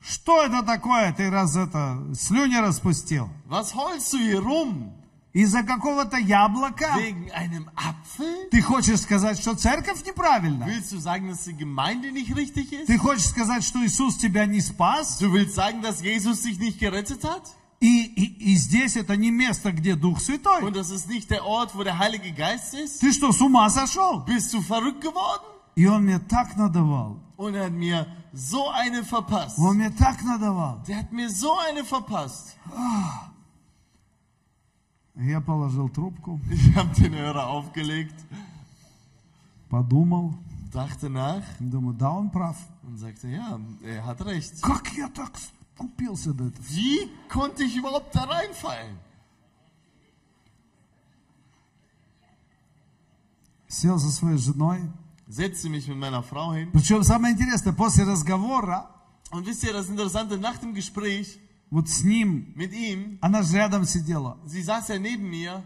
Что 0.00 0.42
это 0.42 0.62
такое? 0.62 1.12
Ты 1.12 1.30
раз 1.30 1.56
это 1.56 1.98
слюни 2.14 2.56
распустил? 2.56 3.30
Was 3.48 3.74
heulst 3.74 4.12
du 4.12 4.18
hier 4.18 4.40
rum? 4.40 4.92
Из-за 5.32 5.62
какого-то 5.62 6.18
яблока? 6.18 6.94
Wegen 6.98 7.30
einem 7.30 7.70
Apfel? 7.74 8.50
Ты 8.50 8.60
хочешь 8.60 9.00
сказать, 9.00 9.38
что 9.38 9.54
церковь 9.54 10.04
неправильна? 10.04 10.66
Willst 10.66 10.92
du 10.92 10.98
sagen, 10.98 11.28
dass 11.28 11.44
die 11.44 11.56
Gemeinde 11.56 12.12
nicht 12.12 12.36
richtig 12.36 12.72
ist? 12.72 12.86
Ты 12.88 12.98
хочешь 12.98 13.26
сказать, 13.26 13.64
что 13.64 13.82
Иисус 13.82 14.16
тебя 14.18 14.44
не 14.44 14.60
спас? 14.60 15.18
Du 15.18 15.32
willst 15.32 15.54
sagen, 15.54 15.80
dass 15.80 16.02
Jesus 16.02 16.42
dich 16.42 16.58
nicht 16.58 16.78
gerettet 16.78 17.24
hat? 17.24 17.44
И, 17.80 18.04
и, 18.04 18.52
и 18.52 18.54
здесь 18.54 18.96
это 18.96 19.16
не 19.16 19.30
место, 19.32 19.72
где 19.72 19.96
Дух 19.96 20.20
Святой. 20.20 20.62
Und 20.62 20.76
das 20.76 20.90
ist 20.90 21.08
nicht 21.08 21.28
der 21.30 21.44
Ort, 21.44 21.74
wo 21.74 21.82
der 21.82 21.98
Heilige 21.98 22.32
Geist 22.32 22.74
ist? 22.74 23.00
Ты 23.00 23.12
что, 23.12 23.32
с 23.32 23.40
ума 23.40 23.68
сошел? 23.70 24.24
Bist 24.24 24.52
du 24.54 24.60
verrückt 24.62 25.00
geworden? 25.00 25.42
И 25.74 25.86
он 25.86 26.04
мне 26.04 26.18
так 26.20 26.56
надавал. 26.56 27.18
Und 27.36 27.54
er 27.54 27.64
hat 27.64 27.72
mir 27.72 28.06
so 28.32 28.68
eine 28.70 29.02
verpasst. 29.02 29.58
Он 29.58 29.76
мне 29.78 29.90
так 29.90 30.22
надавал. 30.22 30.80
Der 30.86 30.98
hat 30.98 31.10
mir 31.12 31.28
so 31.28 31.58
eine 31.58 31.82
verpasst. 31.84 32.56
Я 35.16 35.40
положил 35.40 35.88
трубку, 35.88 36.40
Ich 36.50 36.74
habe 36.76 36.94
den 36.94 37.14
Hörer 37.14 37.46
aufgelegt, 37.48 38.14
подумал, 39.68 40.34
dachte 40.72 41.10
nach 41.10 41.42
думаю, 41.58 41.94
да, 41.94 42.10
он 42.12 42.30
прав. 42.30 42.56
und 42.84 42.96
sagte, 42.98 43.28
ja, 43.28 43.58
er 43.84 44.06
hat 44.06 44.20
recht. 44.22 44.60
Как 44.62 44.88
я 44.92 45.08
так 45.08 45.32
купился 45.32 45.40
до 45.40 45.40
этого? 45.40 45.55
Wie 45.78 47.10
konnte 47.28 47.64
ich 47.64 47.76
überhaupt 47.76 48.14
da 48.14 48.24
reinfallen? 48.24 48.98
Сел 53.68 53.98
со 53.98 54.10
своей 54.10 54.38
женой. 54.38 54.80
Setzte 55.28 55.70
mich 55.70 55.88
mit 55.88 55.96
meiner 55.96 56.22
Frau 56.22 56.52
hin. 56.52 56.70
Причем 56.72 57.02
самое 57.02 57.32
интересное, 57.34 57.72
после 57.72 58.04
разговора 58.04 58.90
Und 59.30 59.46
wisst 59.46 59.64
ihr, 59.64 59.72
das 59.72 59.88
Interessante, 59.88 60.36
nach 60.36 60.58
dem 60.58 60.74
Gespräch 60.74 61.38
вот 61.70 61.88
с 61.88 62.04
ним, 62.04 62.52
mit 62.54 62.72
ihm, 62.74 63.18
она 63.22 63.42
же 63.42 63.56
рядом 63.56 63.86
сидела, 63.86 64.36
sie 64.44 64.62
saß 64.62 64.88
ja 64.88 64.98
neben 64.98 65.30
mir, 65.30 65.62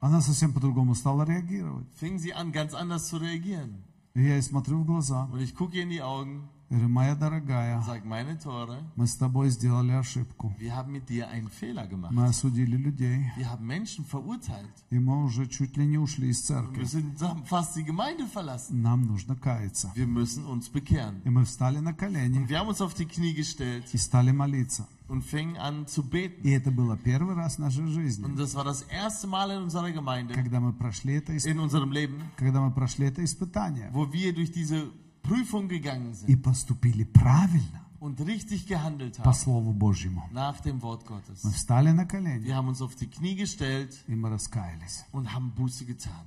она 0.00 0.20
совсем 0.20 0.52
по-другому 0.52 0.94
стала 0.96 1.22
реагировать. 1.24 1.86
fing 2.00 2.18
sie 2.18 2.32
an, 2.34 2.50
ganz 2.50 2.74
anders 2.74 3.06
zu 3.08 3.18
reagieren. 3.18 3.84
И 4.14 4.22
я 4.22 4.34
ей 4.34 4.42
смотрю 4.42 4.78
в 4.78 4.86
глаза, 4.86 5.28
Und 5.30 5.40
ich 5.40 5.54
gucke 5.54 5.76
ihr 5.76 5.84
in 5.84 5.90
die 5.90 6.02
Augen 6.02 6.48
говорю, 6.72 6.88
моя 6.90 7.14
дорогая, 7.14 7.78
und 7.78 7.84
sage, 7.86 8.04
meine 8.04 8.36
Tore, 8.38 8.78
мы 8.94 9.06
с 9.06 9.16
тобой 9.16 9.48
сделали 9.50 9.92
ошибку. 9.92 10.54
wir 10.58 10.76
haben 10.76 10.92
mit 10.92 11.08
dir 11.08 11.28
einen 11.28 11.48
Fehler 11.48 11.86
gemacht. 11.86 12.12
Мы 12.12 12.26
осудили 12.26 12.76
людей, 12.76 13.30
Wir 13.36 13.50
haben 13.50 13.66
Menschen 13.66 14.04
verurteilt. 14.04 14.68
и 14.90 14.98
мы 14.98 15.24
уже 15.24 15.46
чуть 15.46 15.76
ли 15.78 15.86
не 15.86 15.96
ушли 15.98 16.28
из 16.28 16.40
Wir 16.42 16.46
церкви. 16.46 16.84
sind, 16.84 17.20
haben 17.22 17.44
fast 17.46 17.74
die 17.76 17.84
Gemeinde 17.84 18.26
verlassen. 18.26 18.82
Нам 18.82 19.06
нужно 19.06 19.34
каяться. 19.34 19.90
Wir 19.94 20.06
müssen 20.06 20.44
uns 20.44 20.68
bekehren. 20.68 21.22
И 21.24 21.30
мы 21.30 21.44
встали 21.44 21.78
на 21.78 21.94
колени 21.94 22.46
Wir 22.46 22.58
haben 22.58 22.68
uns 22.68 22.80
auf 22.82 22.92
die 22.94 23.06
Knie 23.06 23.32
gestellt 23.34 23.84
и 23.94 23.96
стали 23.96 24.32
молиться. 24.32 24.86
und 25.08 25.24
fingen 25.24 25.56
an 25.56 25.86
zu 25.86 26.02
beten. 26.02 26.42
И 26.46 26.50
это 26.50 26.70
было 26.70 26.98
первый 26.98 27.34
раз 27.34 27.56
в 27.56 27.60
нашей 27.60 27.86
жизни, 27.86 28.26
Und 28.26 28.36
das 28.38 28.54
war 28.54 28.64
das 28.64 28.82
erste 28.90 29.26
Mal 29.26 29.50
in 29.52 29.62
unserer 29.62 29.90
Gemeinde, 29.90 30.34
когда 30.34 30.60
мы 30.60 30.74
прошли 30.74 31.14
это, 31.14 31.32
исп- 31.32 31.48
in 31.50 31.58
unserem 31.60 31.92
Leben, 31.92 32.20
когда 32.36 32.60
мы 32.60 32.70
прошли 32.72 33.06
это 33.06 33.24
испытание 33.24 33.90
wo 33.94 34.12
wir 34.12 34.34
durch 34.34 34.52
diese 34.52 34.90
Prüfung 35.23 35.67
gegangen 35.69 36.11
и 36.13 36.35
sind 36.35 36.41
поступили 36.43 37.03
правильно 37.05 37.81
und 37.99 38.19
richtig 38.21 38.67
gehandelt 38.67 39.17
по 39.17 39.25
haben 39.31 39.33
Слову 39.33 39.71
Божьему. 39.73 40.29
nach 40.33 40.59
dem 40.61 40.81
Wort 40.81 41.05
Gottes. 41.05 41.43
Мы 41.43 41.51
встали 41.51 41.91
на 41.91 42.05
колени, 42.05 42.43
Wir 42.45 42.55
haben 42.55 42.67
uns 42.67 42.81
auf 42.81 42.95
die 42.95 43.07
Knie 43.07 43.35
gestellt 43.35 43.93
и 44.07 44.15
мы 44.15 44.29
раскаялись. 44.29 45.05
und 45.13 45.33
haben 45.33 45.51
Buße 45.55 45.85
getan. 45.85 46.25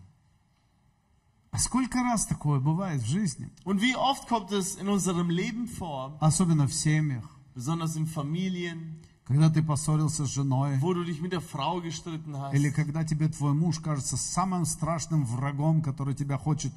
А 1.53 1.59
сколько 1.59 1.99
раз 2.03 2.26
такое 2.26 2.61
бывает 2.61 3.03
в 3.03 3.07
жизни? 3.07 3.51
Und 3.64 3.80
wie 3.80 3.94
oft 3.97 4.28
kommt 4.28 4.51
es 4.53 4.76
in 4.76 4.88
unserem 4.88 5.30
Leben 5.30 5.66
vor, 5.68 6.16
Особенно 6.20 6.66
в 6.66 6.72
семьях, 6.74 7.24
besonders 7.55 7.97
in 7.97 8.07
Familien, 8.07 9.03
когда 9.26 9.51
ты 9.51 9.62
поссорился 9.62 10.24
с 10.26 10.30
женой, 10.30 10.78
wo 10.80 10.92
du 10.94 11.05
dich 11.05 11.20
mit 11.20 11.32
der 11.32 11.40
Frau 11.40 11.80
gestritten 11.80 12.36
hast, 12.36 12.55
или 12.55 12.70
когда 12.70 13.05
тебе 13.05 13.28
твой 13.28 13.55
муж 13.55 13.78
кажется 13.80 14.16
самым 14.16 14.64
страшным 14.66 15.24
врагом, 15.24 15.82
который 15.82 16.14
тебя 16.14 16.36
хочет 16.38 16.72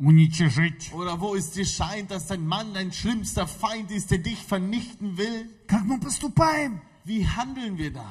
уничижить. 0.00 0.92
oder 0.92 1.18
wo 1.20 1.34
es 1.34 1.50
dir 1.52 1.64
scheint, 1.64 2.10
dass 2.10 2.26
dein 2.26 2.46
Mann 2.46 2.74
dein 2.74 2.92
schlimmster 2.92 3.46
Feind 3.46 3.90
ist, 3.90 4.10
der 4.10 4.18
dich 4.18 4.42
vernichten 4.44 5.16
will. 5.16 5.48
Как 5.66 5.84
мы 5.84 5.98
поступаем? 5.98 6.80
Wie 7.04 7.26
handeln 7.26 7.76
wir 7.78 7.92
da? 7.92 8.04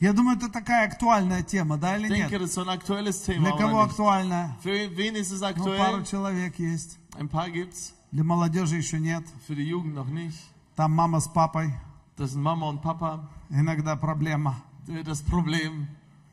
Я 0.00 0.12
думаю, 0.12 0.36
это 0.36 0.48
такая 0.48 0.86
актуальная 0.88 1.42
тема, 1.44 1.78
да 1.78 1.96
или 1.96 2.06
Ich 2.06 2.10
denke, 2.10 2.30
нет? 2.32 2.40
das 2.42 2.48
ist 2.50 2.54
so 2.54 2.62
ein 2.62 2.68
aktuelles 2.68 3.22
Thema. 3.24 3.50
Для 3.50 3.56
кого 3.56 3.74
Oder 3.78 3.82
nicht? 3.84 3.90
актуальная? 3.92 4.56
Für 4.60 4.96
wen 4.96 5.14
ist 5.14 5.30
es 5.30 5.40
Ну, 5.40 5.46
пару 5.54 5.98
aktuell? 6.00 6.04
человек 6.04 6.58
есть. 6.58 6.98
Ein 7.16 7.28
paar 7.28 7.48
gibt's, 7.50 7.92
Для 8.10 8.24
молодежи 8.24 8.76
еще 8.76 8.98
нет. 8.98 9.22
für 9.46 9.54
die 9.54 9.62
Jugend 9.68 9.94
noch 9.94 10.08
nicht. 10.08 10.36
Там 10.76 10.92
мама 10.92 11.20
с 11.20 11.28
папой. 11.28 11.72
Das 12.16 12.32
sind 12.32 12.42
Mama 12.42 12.68
und 12.68 12.82
Papa. 12.82 13.28
Иногда 13.50 13.96
проблема. 13.96 14.60
Äh, 14.88 15.02
Das 15.04 15.22
Problem. 15.22 15.86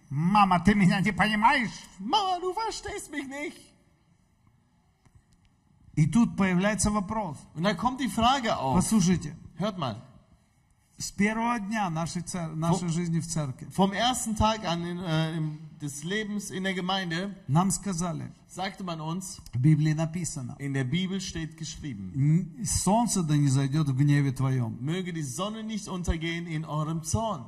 Мама, 0.10 0.60
ты 0.60 0.74
меня 0.74 1.00
не 1.02 1.12
понимаешь? 1.12 1.72
Mama, 2.00 2.40
du 2.42 2.52
verstehst 2.54 3.12
mich 3.12 3.28
nicht. 3.28 3.58
И 5.96 6.06
тут 6.08 6.38
появляется 6.38 6.92
вопрос. 6.92 7.38
Und 7.56 7.64
dann 7.64 7.76
kommt 7.78 8.00
die 8.00 8.08
Frage 8.10 8.58
auf. 8.58 8.76
Послушайте, 8.76 9.36
Hört 9.58 9.78
mal. 9.78 9.98
с 10.98 11.12
первого 11.12 11.58
дня 11.60 11.90
нашей, 11.90 12.22
цер- 12.22 12.54
нашей 12.56 12.90
жизни 12.90 13.20
в 13.22 13.28
церкви 13.28 13.68
Vom 13.76 13.94
ersten 13.94 14.36
Tag 14.36 14.66
an 14.66 14.86
in, 14.86 15.00
äh, 15.00 15.38
im, 15.38 15.58
des 15.82 16.04
Lebens 16.04 16.52
in 16.52 16.64
der 16.64 16.74
Gemeinde 16.74 17.34
нам 17.48 17.72
сказали, 17.72 18.32
sagte 18.50 18.84
man 18.84 19.00
uns, 19.00 19.40
в 19.54 19.60
Библии 19.60 19.94
написано, 19.94 20.56
in 20.60 20.74
der 20.74 20.84
Bibel 20.84 21.22
steht 21.22 21.56
geschrieben, 21.58 22.12
«Н- 22.16 22.66
солнце 22.66 23.24
да 23.24 23.38
не 23.38 23.48
зайдет 23.48 23.88
в 23.88 23.96
гневе 23.96 24.32
твоем. 24.34 24.78
möge 24.82 25.14
die 25.14 25.24
Sonne 25.24 25.64
nicht 25.64 25.88
untergehen 25.88 26.48
in 26.48 26.66
eurem 26.66 27.04
Zorn. 27.04 27.46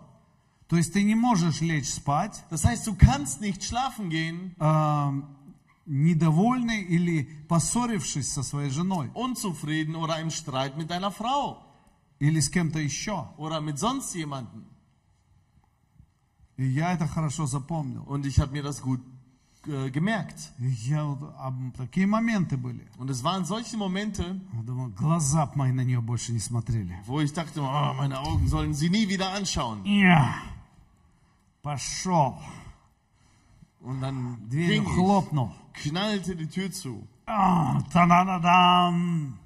То 0.70 0.78
есть 0.78 0.94
ты 0.94 1.04
не 1.04 1.16
можешь 1.16 1.60
лечь 1.60 1.90
спать 1.90 2.42
Das 2.50 2.64
heißt, 2.64 2.88
du 2.88 2.96
kannst 2.96 3.42
nicht 3.42 3.64
schlafen 3.66 4.10
gehen, 4.10 4.56
э, 4.60 5.22
недовольный 5.87 6.83
или 6.83 7.25
поссорившись 7.49 8.33
со 8.33 8.43
своей 8.43 8.71
женой 8.71 9.11
unzufrieden 9.15 9.95
oder 9.95 10.21
im 10.21 10.31
Streit 10.31 10.77
mit 10.77 10.91
deiner 10.91 11.11
Frau 11.11 11.63
или 12.19 12.41
с 12.41 12.49
кем-то 12.49 12.79
еще. 12.79 13.29
oder 13.39 13.61
mit 13.61 13.79
sonst 13.79 14.15
jemandem. 14.15 14.65
И 16.57 16.65
я 16.65 16.93
это 16.93 17.07
хорошо 17.07 17.47
запомнил. 17.47 18.03
Und 18.07 18.25
ich 18.25 18.41
habe 18.41 18.53
mir 18.53 18.63
das 18.63 18.81
gut 18.81 19.01
äh, 19.67 19.91
gemerkt. 19.91 20.53
Я 20.59 21.03
а, 21.39 21.53
такие 21.77 22.07
моменты 22.07 22.57
были. 22.57 22.87
Und 22.99 23.11
es 23.11 23.23
waren 23.23 23.45
solche 23.45 23.77
Momente, 23.77 24.41
думаю, 24.65 24.91
глаза 24.97 25.51
мои 25.55 25.73
на 25.73 25.83
нее 25.83 26.01
больше 26.01 26.33
не 26.33 26.39
смотрели. 26.39 26.97
wo 27.07 27.21
ich 27.21 27.33
dachte, 27.33 27.61
oh, 27.61 27.93
meine 27.95 28.21
Augen 28.21 28.49
sollen 28.49 28.75
sie 28.75 28.89
nie 28.89 29.09
wieder 29.09 29.33
anschauen. 29.33 29.85
Я 29.85 30.35
пошел, 31.63 32.39
Und 33.86 34.00
dann 34.02 34.38
дверью 34.50 34.82
ging 34.82 34.84
ich, 34.84 34.94
хлопнул. 34.96 35.52
knallte 35.74 36.36
die 36.36 36.48
Tür 36.48 36.72
zu. 36.72 37.08
А, 37.26 37.82
та-да-да-дам. 37.92 39.38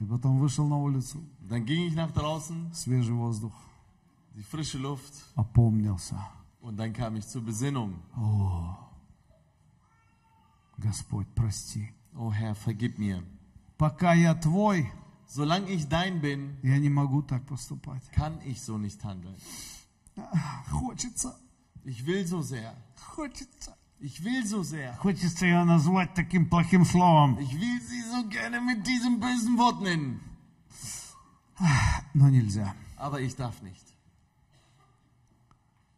И 0.00 0.04
потом 0.04 0.38
вышел 0.40 0.66
на 0.66 0.76
улицу, 0.78 1.18
Dann 1.48 1.64
ging 1.64 1.86
ich 1.86 1.94
nach 1.94 2.10
draußen, 2.12 2.72
свежий 2.74 3.14
воздух, 3.14 3.52
die 4.34 4.42
frische 4.42 4.78
Luft, 4.78 5.12
опомнился. 5.36 6.16
und 6.62 6.76
dann 6.76 6.92
kam 6.92 7.14
ich 7.16 7.26
zur 7.28 7.42
Besinnung. 7.42 7.94
Господь, 10.78 11.26
прости. 11.34 11.92
Oh 12.16 12.32
Herr, 12.32 12.54
vergib 12.54 12.98
mir. 12.98 13.22
Пока 13.78 14.14
я 14.14 14.34
твой, 14.34 14.90
Solange 15.26 15.70
ich 15.70 15.88
dein 15.88 16.20
bin, 16.20 16.56
я 16.62 16.78
не 16.78 16.90
могу 16.90 17.22
так 17.22 17.46
поступать. 17.46 18.02
kann 18.12 18.38
ich 18.44 18.60
so 18.60 18.76
nicht 18.78 19.02
handeln. 19.04 19.36
Хочется, 20.70 21.36
Ich 21.86 22.06
will 22.06 22.26
so 22.26 22.42
sehr. 22.42 22.74
хочется. 23.14 23.76
Ich 24.00 24.24
will 24.24 24.44
so 24.46 24.62
sehr. 24.62 24.94
Хочется 24.98 25.46
ее 25.46 25.64
назвать 25.64 26.14
таким 26.14 26.48
плохим 26.48 26.84
словом, 26.84 27.38
Ich 27.38 27.54
will 27.54 27.80
sie 27.80 28.02
so 28.02 28.28
gerne 28.28 28.60
mit 28.60 28.84
diesem 28.86 29.20
bösen 29.20 29.56
Wort 29.58 29.80
nennen. 29.80 30.20
но 32.14 32.28
нельзя. 32.28 32.74
Aber 32.96 33.20
ich 33.20 33.36
darf 33.36 33.62
nicht. 33.62 33.84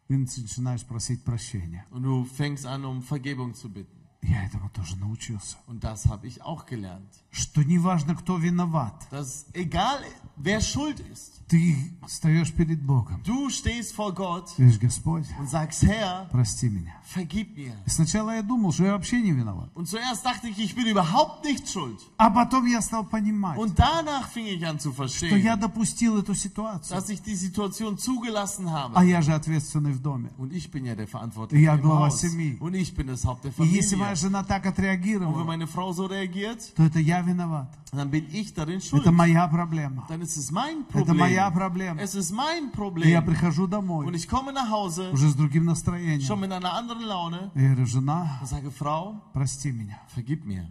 И 0.07 0.15
начинаешь 0.15 0.85
просить 0.85 1.23
прощения. 1.23 1.83
Und 1.89 2.03
du 2.03 2.25
fängst 2.25 2.65
an, 2.67 2.85
um 2.85 3.01
Vergebung 3.01 3.55
zu 3.55 3.69
bitten. 3.69 3.91
Я 4.21 4.43
этому 4.43 4.69
тоже 4.69 4.97
научился. 4.97 5.57
Und 5.67 5.83
das 5.83 6.05
habe 6.07 6.27
ich 6.27 6.41
auch 6.43 6.65
gelernt. 6.65 7.09
Что 7.31 7.63
неважно, 7.63 8.15
кто 8.15 8.37
виноват. 8.37 9.07
Dass 9.11 9.45
egal, 9.53 9.99
wer 10.37 10.61
schuld 10.61 10.99
ist. 11.11 11.31
Ты 11.47 11.75
встаешь 12.07 12.51
перед 12.51 12.81
Богом. 12.81 13.21
Du 13.23 13.49
stehst 13.51 13.93
vor 13.93 14.13
Gott 14.15 14.47
Ты 14.57 14.63
говоришь, 14.63 14.79
Господь, 14.79 15.25
und 15.37 15.47
sagst, 15.47 15.83
Herr, 15.83 16.27
прости 16.31 16.67
меня. 16.69 16.95
vergib 17.13 17.55
mir. 17.55 17.71
И 17.85 17.89
сначала 17.91 18.33
я 18.33 18.41
думал, 18.41 18.71
что 18.71 18.85
я 18.85 18.93
вообще 18.93 19.21
не 19.21 19.31
виноват. 19.31 19.69
Und 19.75 19.87
zuerst 19.87 20.25
dachte 20.25 20.47
ich, 20.47 20.57
ich 20.57 20.73
bin 20.75 20.87
überhaupt 20.87 21.43
nicht 21.45 21.67
schuld. 21.69 21.99
А 22.17 22.31
потом 22.31 22.65
я 22.65 22.81
стал 22.81 23.03
понимать, 23.05 23.59
Und 23.59 23.77
danach 23.77 24.27
fing 24.29 24.47
ich 24.47 24.65
an 24.65 24.79
zu 24.79 24.91
что 24.91 25.03
verstehen, 25.03 25.37
я 25.37 25.55
допустил 25.55 26.17
эту 26.17 26.33
ситуацию. 26.33 26.95
dass 26.97 27.09
ich 27.09 27.21
die 27.21 27.35
Situation 27.35 27.99
zugelassen 27.99 28.67
А 28.67 28.89
habe. 28.95 29.05
я 29.05 29.21
же 29.21 29.31
ответственный 29.35 29.91
в 29.93 30.01
доме. 30.01 30.31
Und 30.39 30.51
ich 30.51 30.71
bin 30.71 30.83
ja 30.83 30.95
der 30.95 31.07
Verantwortliche 31.07 31.63
Ja, 31.63 31.75
im 31.75 31.81
глава 31.81 32.07
Haus. 32.07 32.21
семьи. 32.21 32.57
Und 32.59 32.73
ich 32.73 32.95
bin 32.95 33.05
das 33.05 33.23
Haupt 33.23 33.43
der 33.43 33.51
И 33.59 33.67
если 33.67 33.95
моя 33.95 34.15
Familie. 34.15 34.15
жена 34.15 34.43
так 34.43 34.63
Und 34.65 34.65
wenn 34.65 34.71
отреагировала, 34.73 35.43
meine 35.43 35.67
Frau 35.67 35.93
so 35.93 36.07
reagiert, 36.07 36.73
то 36.75 36.81
это 36.81 36.97
я 36.99 37.18
виноват. 37.22 37.68
dann 37.92 38.10
bin 38.10 38.26
ich 38.32 38.52
darin 38.54 38.80
schuld. 38.80 39.02
Это 39.02 39.12
моя 39.12 39.46
проблема. 39.48 40.06
Dann 40.08 40.20
ist 40.22 40.36
es 40.36 40.50
mein 40.50 40.84
Это 40.92 41.14
моя 41.14 41.48
Problem. 41.50 41.54
проблема. 41.54 42.00
Es 42.02 42.14
ist 42.14 42.30
mein 42.32 42.64
И 42.64 42.66
я 42.66 42.72
Problem. 42.72 43.24
прихожу 43.24 43.64
Und 43.64 43.70
домой 43.70 44.14
ich 44.16 44.28
komme 44.28 44.52
nach 44.52 44.70
Hause, 44.70 45.10
уже 45.12 45.28
с 45.30 45.34
другим 45.34 45.62
schon 45.64 45.66
настроением. 45.66 46.40
mit 46.40 46.52
einer 46.52 46.72
anderen 46.72 47.04
Laune, 47.04 47.50
И 47.54 47.60
я 47.62 47.68
говорю, 47.70 47.86
жена, 47.86 48.38
und 48.40 48.46
sage, 48.48 48.70
Frau, 48.70 49.20
прости 49.32 49.72
меня. 49.72 49.98
vergib 50.14 50.44
mir. 50.44 50.68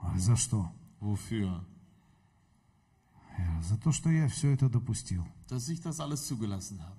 Ой, 0.00 0.18
за 0.18 0.36
что? 0.36 0.70
Wofür? 1.00 1.64
Я 3.38 3.62
за 3.62 3.76
то, 3.76 3.92
что 3.92 4.08
я 4.10 4.28
все 4.28 4.52
это 4.52 4.68
допустил. 4.68 5.24
Dass 5.48 5.68
ich 5.68 5.80
das 5.80 6.00
alles 6.00 6.26
zugelassen 6.26 6.80
habe. 6.80 6.96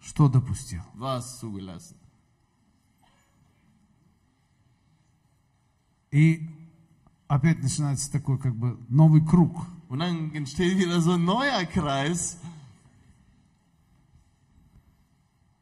Что 0.00 0.28
допустил? 0.28 0.82
Was 0.94 1.38
zugelassen? 1.40 1.96
И 6.10 6.46
опять 7.34 7.62
начинается 7.62 8.10
такой 8.12 8.38
как 8.38 8.54
бы 8.54 8.78
новый 8.88 9.24
круг. 9.24 9.66
Und 9.88 9.98
dann 10.00 10.34
entsteht 10.34 10.78
wieder 10.78 11.00
so 11.00 11.12
ein 11.12 11.24
neuer 11.24 11.64
Kreis. 11.66 12.38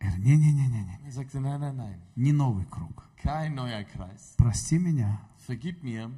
Я 0.00 0.08
говорю, 0.08 0.22
не-не-не-не, 0.24 0.98
Er 1.06 1.12
sagte, 1.12 1.40
nein, 1.40 1.60
nein, 1.60 1.76
nein, 1.76 1.98
не 2.16 2.32
новый 2.32 2.64
круг. 2.66 3.04
kein 3.22 3.54
neuer 3.54 3.84
Kreis. 3.84 4.34
Прости 4.36 4.78
меня, 4.78 5.20
Vergib 5.46 5.82
mir, 5.82 6.10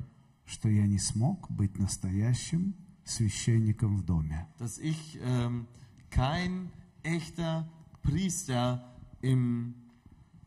что 0.46 0.68
я 0.68 0.86
не 0.86 0.98
смог 0.98 1.50
быть 1.50 1.78
настоящим 1.78 2.74
священником 3.04 3.96
в 3.96 4.04
доме. 4.04 4.46
dass 4.58 4.78
ich 4.78 5.18
ähm, 5.22 5.66
kein 6.10 6.70
echter 7.02 7.66
Priester 8.02 8.84
im 9.20 9.74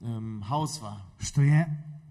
ähm, 0.01 0.47
Haus 0.49 0.82
war. 0.82 1.01
Что 1.20 1.41
я 1.41 1.68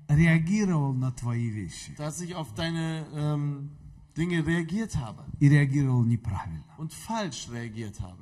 реагировал 0.07 0.93
на 0.93 1.11
твои 1.11 1.49
вещи 1.49 1.95
Dass 1.97 2.19
ich 2.21 2.35
auf 2.35 2.53
deine 2.55 3.05
ähm, 3.13 3.69
Dinge 4.17 4.45
reagiert 4.45 4.95
habe 4.97 5.23
и 5.39 5.47
реагировал 5.49 6.03
неправильно. 6.03 6.63
und 6.77 6.93
falsch 6.93 7.49
reagiert 7.49 7.99
habe. 8.01 8.21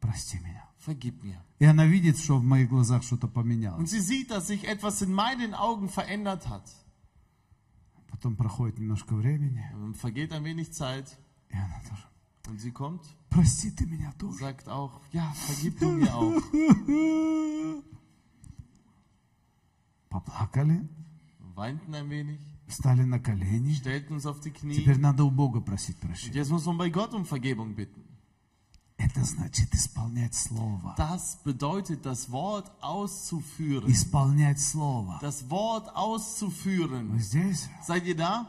Прости 0.00 0.38
меня. 0.38 0.64
Vergib 0.78 1.22
mir. 1.24 1.40
И 1.58 1.64
она 1.64 1.86
видит, 1.86 2.18
что 2.18 2.38
в 2.38 2.44
моих 2.44 2.68
глазах 2.68 3.02
что-то 3.02 3.26
Und 3.26 3.32
поменялось. 3.34 3.90
sie 3.90 4.00
sieht, 4.00 4.30
dass 4.30 4.46
sich 4.46 4.66
etwas 4.68 5.02
in 5.02 5.12
meinen 5.12 5.54
Augen 5.54 5.88
verändert 5.88 6.48
hat. 6.48 6.70
Потом 8.10 8.36
проходит 8.36 8.78
немножко 8.78 9.14
времени, 9.14 9.64
Ähm, 9.74 9.94
Vergeht 9.94 10.32
ein 10.32 10.44
wenig 10.44 10.72
Zeit 10.72 11.18
и 11.50 11.56
она 11.56 11.80
тоже. 11.88 12.04
und 12.48 12.58
sie 12.60 12.70
kommt 12.72 13.02
Прости 13.28 13.70
ты 13.70 13.86
меня 13.86 14.08
und 14.10 14.18
тоже. 14.18 14.38
sagt 14.38 14.68
auch, 14.68 15.00
ja, 15.12 15.32
vergib 15.46 15.78
du 15.80 15.90
mir 15.90 16.14
auch. 16.14 16.42
Поплакали, 20.12 20.88
Weinten 21.54 21.94
ein 21.94 22.08
wenig, 22.08 22.38
встали 22.68 23.02
на 23.02 23.18
колени. 23.18 23.74
stellten 23.74 24.14
uns 24.14 24.26
auf 24.26 24.40
die 24.40 24.50
Knie. 24.52 24.76
Теперь 24.76 24.98
надо 24.98 25.24
у 25.24 25.30
Бога 25.30 25.60
просить 25.60 25.96
Und 25.96 26.06
прощения. 26.08 26.34
jetzt 26.36 26.50
muss 26.50 26.64
man 26.66 26.78
bei 26.78 26.88
Gott 26.90 27.12
um 27.14 27.24
Vergebung 27.24 27.74
bitten. 27.74 28.04
Это 28.96 29.24
значит 29.24 29.72
исполнять 29.74 30.34
Слово. 30.34 30.94
Das 30.96 31.36
bedeutet, 31.44 32.04
das 32.04 32.30
Wort 32.32 32.70
auszuführen. 32.80 33.88
Исполнять 33.90 34.60
Слово. 34.60 35.18
Das 35.22 35.48
Wort 35.50 35.86
Вы 35.86 35.92
auszuführen. 35.94 37.18
здесь? 37.18 37.68
Seid 37.86 38.04
ihr 38.06 38.16
da? 38.16 38.46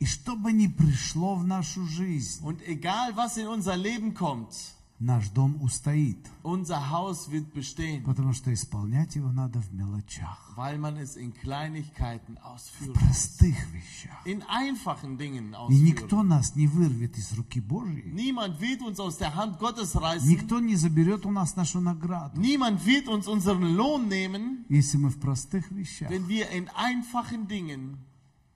И 0.00 0.06
что 0.06 0.36
бы 0.36 0.52
ни 0.52 0.66
пришло 0.66 1.34
в 1.36 1.44
нашу 1.44 1.86
жизнь, 1.86 2.42
Und 2.42 2.60
egal, 2.66 3.14
was 3.16 3.36
in 3.36 3.46
unser 3.46 3.76
Leben 3.76 4.14
kommt, 4.14 4.54
наш 5.00 5.28
дом 5.30 5.60
устоит. 5.60 6.18
unser 6.44 6.88
Haus 6.90 7.28
wird 7.30 7.52
bestehen, 7.52 8.04
Потому 8.04 8.32
что 8.32 8.54
исполнять 8.54 9.16
его 9.16 9.32
надо 9.32 9.60
в 9.60 9.72
мелочах, 9.74 10.52
weil 10.56 10.78
man 10.78 10.96
es 10.96 11.16
in 11.16 11.34
Kleinigkeiten 11.34 12.36
в 12.36 12.46
ausführt. 12.46 12.92
простых 12.94 13.56
вещах. 13.72 14.24
In 14.24 14.42
einfachen 14.48 15.18
Dingen 15.18 15.54
И 15.68 15.80
никто 15.80 16.20
ausführen. 16.20 16.28
нас 16.28 16.54
не 16.54 16.68
вырвет 16.68 17.18
из 17.18 17.32
руки 17.32 17.60
Божьей. 17.60 18.12
Niemand 18.12 18.60
wird 18.60 18.82
uns 18.82 19.00
aus 19.00 19.18
der 19.18 19.34
Hand 19.34 19.58
Gottes 19.58 19.94
reißen. 20.00 20.28
Никто 20.28 20.60
не 20.60 20.76
заберет 20.76 21.26
у 21.26 21.30
нас 21.32 21.56
нашу 21.56 21.80
награду. 21.80 22.40
Niemand 22.40 22.86
wird 22.86 23.08
uns 23.08 23.26
unseren 23.26 23.74
Lohn 23.74 24.08
nehmen, 24.08 24.64
Если 24.68 24.96
мы 24.96 25.10
в 25.10 25.18
простых 25.18 25.70
вещах 25.72 26.08
wenn 26.08 26.28
wir 26.28 26.48
in 26.50 26.68
einfachen 26.70 27.48
Dingen 27.48 27.98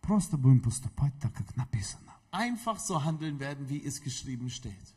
просто 0.01 0.39
будем 0.39 0.61
поступать 0.61 1.13
так, 1.21 1.35
как 1.35 1.57
написано. 1.57 2.13
einfach 2.31 2.79
so 2.79 3.05
handeln 3.05 3.39
werden, 3.41 3.69
wie 3.69 3.85
es 3.85 4.01
geschrieben 4.01 4.49
steht. 4.51 4.92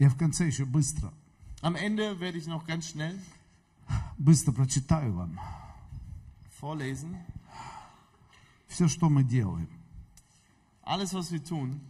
Я 0.00 0.08
в 0.10 0.16
конце 0.16 0.46
еще 0.46 0.64
быстро, 0.64 1.12
Am 1.62 1.74
Ende 1.74 2.20
werde 2.20 2.38
ich 2.38 2.46
noch 2.46 2.66
ganz 2.66 2.88
schnell 2.88 3.18
быстро 4.18 4.52
прочитаю 4.52 5.12
вам 5.14 5.40
vorlesen. 6.60 7.16
все, 8.68 8.88
что 8.88 9.08
мы 9.08 9.24
делаем. 9.24 9.68
Alles, 10.82 11.12
was 11.14 11.32
wir 11.32 11.42
tun, 11.42 11.80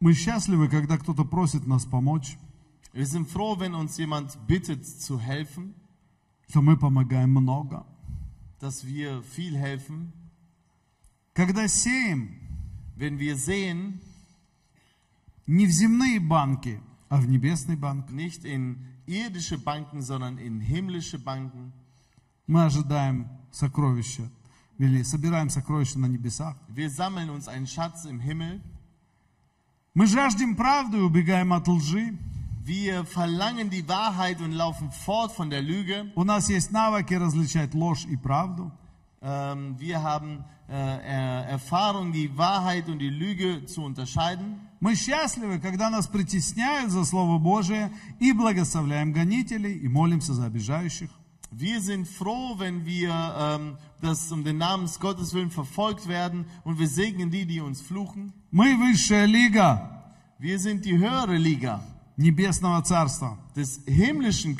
Мы 0.00 0.12
счастливы, 0.12 0.68
когда 0.68 0.98
кто-то 0.98 1.24
просит 1.24 1.66
нас 1.66 1.86
помочь, 1.86 2.36
wir 2.92 3.06
sind 3.06 3.26
froh, 3.28 3.58
wenn 3.58 3.74
uns 3.74 3.96
jemand 3.96 4.36
bittet 4.46 4.84
zu 4.86 5.18
helfen, 5.18 5.74
что 6.48 6.60
мы 6.60 6.76
помогаем 6.76 7.30
много. 7.30 7.86
dass 8.58 8.86
wir 8.86 9.22
viel 9.22 9.56
helfen. 9.56 10.12
Когда 11.34 11.66
сеем 11.68 12.44
Wenn 12.96 13.18
wir 13.18 13.36
sehen, 13.36 14.00
не 15.46 15.66
в 15.66 15.70
земные 15.70 16.20
банки, 16.20 16.80
а 17.08 17.20
в 17.20 17.28
небесный 17.28 17.76
банк, 17.76 18.10
nicht 18.10 18.44
in 18.44 18.78
irdische 19.06 19.58
Banken, 19.58 20.00
sondern 20.00 20.38
in 20.38 20.60
himmlische 20.60 21.18
Banken, 21.18 21.72
мы 22.46 22.64
ожидаем 22.64 23.28
сокровища, 23.50 24.30
или 24.78 25.02
собираем 25.02 25.50
сокровища 25.50 25.98
на 25.98 26.06
небесах. 26.06 26.56
wir 26.68 26.88
sammeln 26.88 27.30
uns 27.30 27.48
einen 27.48 27.66
Schatz 27.66 28.04
im 28.04 28.20
Himmel, 28.20 28.60
Мы 29.94 30.06
жаждем 30.06 30.56
правды 30.56 30.98
и 30.98 31.00
убегаем 31.00 31.52
от 31.52 31.68
лжи. 31.68 32.18
wir 32.68 33.04
verlangen 33.04 33.68
die 33.70 33.86
Wahrheit 33.88 34.40
und 34.40 34.52
laufen 34.52 34.90
fort 34.90 35.32
von 35.32 35.50
der 35.50 35.62
Lüge. 35.62 36.10
У 36.14 36.24
нас 36.24 36.48
есть 36.48 36.70
навыки 36.72 37.14
различать 37.14 37.74
ложь 37.74 38.04
и 38.06 38.16
правду. 38.16 38.72
Ähm, 39.20 39.76
wir 39.78 40.02
haben 40.02 40.44
äh, 40.68 40.72
Er- 40.72 41.46
Erfahrung, 41.48 42.12
die 42.12 42.36
Wahrheit 42.38 42.88
und 42.88 42.98
die 42.98 43.10
Lüge 43.10 43.64
zu 43.66 43.82
unterscheiden. 43.82 44.60
Мы 44.80 44.94
счастливы, 44.96 45.58
когда 45.60 45.88
нас 45.88 46.06
притесняют 46.06 46.90
за 46.90 47.04
Слово 47.04 47.38
Божие 47.38 47.90
и 48.20 48.32
благословляем 48.32 49.12
гонителей 49.12 49.78
и 49.78 49.88
молимся 49.88 50.34
за 50.34 50.44
обижающих. 50.46 51.10
Wir 51.56 51.80
sind 51.80 52.08
froh, 52.08 52.58
wenn 52.58 52.84
wir 52.84 53.12
ähm, 53.38 53.76
das 54.02 54.32
um 54.32 54.42
den 54.42 54.58
Namen 54.58 54.88
Gottes 54.98 55.32
willen 55.34 55.50
verfolgt 55.50 56.08
werden 56.08 56.46
und 56.64 56.78
wir 56.78 56.88
segnen 56.88 57.30
die, 57.30 57.46
die 57.46 57.60
uns 57.60 57.80
fluchen. 57.80 58.32
Мы 58.50 58.76
высшая 58.76 59.26
лига 59.26 59.90
Wir 60.38 60.58
sind 60.58 60.84
die 60.84 60.98
höhere 60.98 61.36
Liga 61.36 61.80
Небесного 62.19 62.81
Царства 62.81 63.37
des 63.55 63.79
himmlischen 63.87 64.57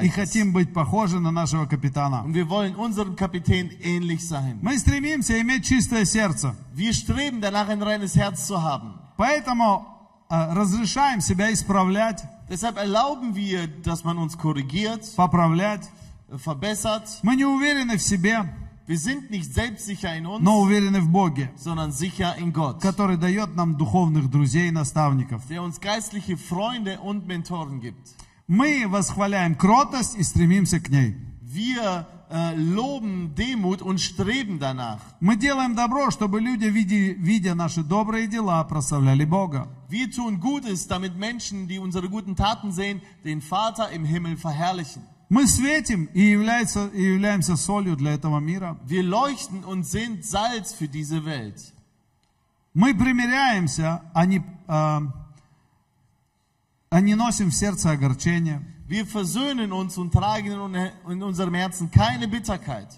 и 0.00 0.08
хотим 0.10 0.52
быть 0.52 0.72
похожи 0.72 1.18
на 1.18 1.32
нашего 1.32 1.66
капитана. 1.66 2.22
Und 2.24 2.34
wir 2.34 2.48
wollen 2.48 2.76
unserem 2.76 3.16
Kapitän 3.16 3.68
ähnlich 3.82 4.20
sein. 4.26 4.60
Мы 4.62 4.78
стремимся 4.78 5.40
иметь 5.40 5.64
чистое 5.64 6.04
сердце, 6.04 6.54
Wir 6.72 6.92
streben 6.94 7.40
danach, 7.40 7.68
ein 7.68 7.82
reines 7.82 8.14
Herz 8.14 8.46
zu 8.46 8.62
haben. 8.62 8.94
поэтому 9.16 9.86
э, 10.30 10.54
разрешаем 10.54 11.20
себя 11.20 11.52
исправлять, 11.52 12.22
Deshalb 12.48 12.76
erlauben 12.78 13.34
wir, 13.34 13.66
dass 13.82 14.04
man 14.04 14.16
uns 14.16 14.38
korrigiert, 14.38 15.04
поправлять. 15.16 15.88
äh, 16.30 16.38
verbessert. 16.38 17.18
Мы 17.24 17.34
не 17.34 17.44
уверены 17.44 17.96
в 17.98 18.02
себе, 18.02 18.44
Wir 18.89 18.99
sind 18.99 19.31
nicht 19.31 19.51
selbstsicher 19.51 20.15
in 20.15 20.27
uns, 20.27 20.43
но 20.43 20.61
уверены 20.61 21.01
в 21.01 21.09
Боге, 21.09 21.49
sondern 21.57 21.91
sicher 21.91 22.35
in 22.37 22.53
Gott, 22.53 22.81
который 22.81 23.17
дает 23.17 23.55
нам 23.55 23.77
духовных 23.77 24.29
друзей 24.29 24.67
и 24.67 24.71
наставников. 24.71 25.41
der 25.49 25.63
uns 25.63 25.79
geistliche 25.79 26.37
Freunde 26.37 26.99
und 26.99 27.25
Mentoren 27.25 27.81
gibt. 27.81 28.15
Мы 28.47 28.85
восхваляем 28.87 29.55
кротость 29.55 30.15
и 30.17 30.23
стремимся 30.23 30.79
к 30.79 30.89
ней. 30.89 31.15
Wir 31.41 32.05
äh, 32.29 32.53
loben 32.55 33.33
Demut 33.35 33.81
und 33.81 33.99
streben 33.99 34.59
danach. 34.59 34.99
Мы 35.19 35.35
делаем 35.35 35.73
добро, 35.75 36.11
чтобы 36.11 36.39
люди, 36.39 36.65
видя, 36.65 37.13
видя 37.19 37.55
наши 37.55 37.83
добрые 37.83 38.27
дела, 38.27 38.63
прославляли 38.65 39.25
Бога. 39.25 39.67
Wir 39.89 40.11
tun 40.11 40.39
Gutes, 40.39 40.87
damit 40.87 41.15
Menschen, 41.15 41.67
die 41.67 41.79
unsere 41.79 42.07
guten 42.09 42.35
Taten 42.35 42.71
sehen, 42.71 43.01
den 43.23 43.41
Vater 43.41 43.89
im 43.89 44.05
Himmel 44.05 44.37
verherrlichen. 44.37 45.01
Мы 45.30 45.46
светим 45.46 46.06
и, 46.12 46.22
является, 46.22 46.88
и 46.88 47.02
являемся 47.02 47.56
солью 47.56 47.96
для 47.96 48.14
этого 48.14 48.40
мира. 48.40 48.76
Wir 48.84 49.04
leuchten 49.04 49.62
und 49.64 49.86
sind 49.86 50.24
Salz 50.24 50.72
für 50.72 50.88
diese 50.88 51.24
Welt. 51.24 51.72
Мы 52.74 52.94
примиряемся, 52.94 54.02
а 54.12 54.26
не, 54.26 54.42
а, 54.66 55.02
а 56.90 57.00
не 57.00 57.14
носим 57.14 57.50
в 57.50 57.54
сердце 57.54 57.92
огорчения. 57.92 58.60
Wir 58.88 59.06
versöhnen 59.06 59.70
uns 59.72 59.96
und 59.98 60.12
tragen 60.12 60.90
in 61.08 61.22
unserem 61.22 61.54
Herzen 61.54 61.92
keine 61.92 62.26
Bitterkeit. 62.26 62.88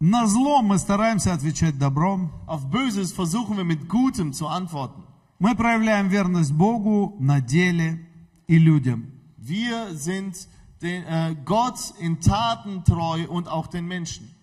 На 0.00 0.26
зло 0.26 0.62
мы 0.62 0.78
стараемся 0.78 1.34
отвечать 1.34 1.78
добром. 1.78 2.32
Auf 2.46 2.70
Böses 2.70 3.12
versuchen 3.12 3.58
wir 3.58 3.64
mit 3.64 3.86
Gutem 3.86 4.32
zu 4.32 4.48
antworten. 4.48 5.04
Мы 5.38 5.54
проявляем 5.54 6.08
верность 6.08 6.52
Богу 6.52 7.16
на 7.20 7.42
деле 7.42 8.08
и 8.46 8.58
людям. 8.58 9.12
Wir 9.36 9.94
sind 9.94 10.48
den, 10.81 11.03
äh, 11.03 11.35
Gott 11.45 11.93
in 11.99 12.19
Taten 12.21 12.83
treu 12.83 13.27
und 13.27 13.47
auch 13.47 13.67
den 13.67 13.85
Menschen. 13.87 14.33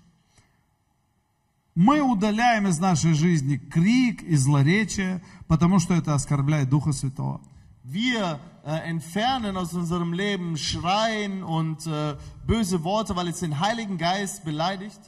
Мы 1.77 2.01
удаляем 2.01 2.69
из 2.69 2.79
нашей 2.79 3.15
жизни 3.15 3.57
крик 3.57 4.23
и 4.23 4.37
злоречие, 4.37 5.21
потому 5.49 5.81
что 5.81 5.95
это 5.95 6.15
оскорбляет 6.15 6.71
Духа 6.71 6.93
Святого. 6.93 7.41
Wir 7.83 8.39
äh, 8.65 8.89
entfernen 8.89 9.57
aus 9.57 9.75
unserem 9.75 10.13
Leben 10.13 10.57
Schreien 10.57 11.43
und 11.43 11.87
äh, 11.87 12.17
böse 12.47 12.83
Worte, 12.85 13.15
weil 13.17 13.29
es 13.29 13.41
den 13.41 13.59
Heiligen 13.61 13.99
Geist 13.99 14.45
beleidigt. 14.45 15.01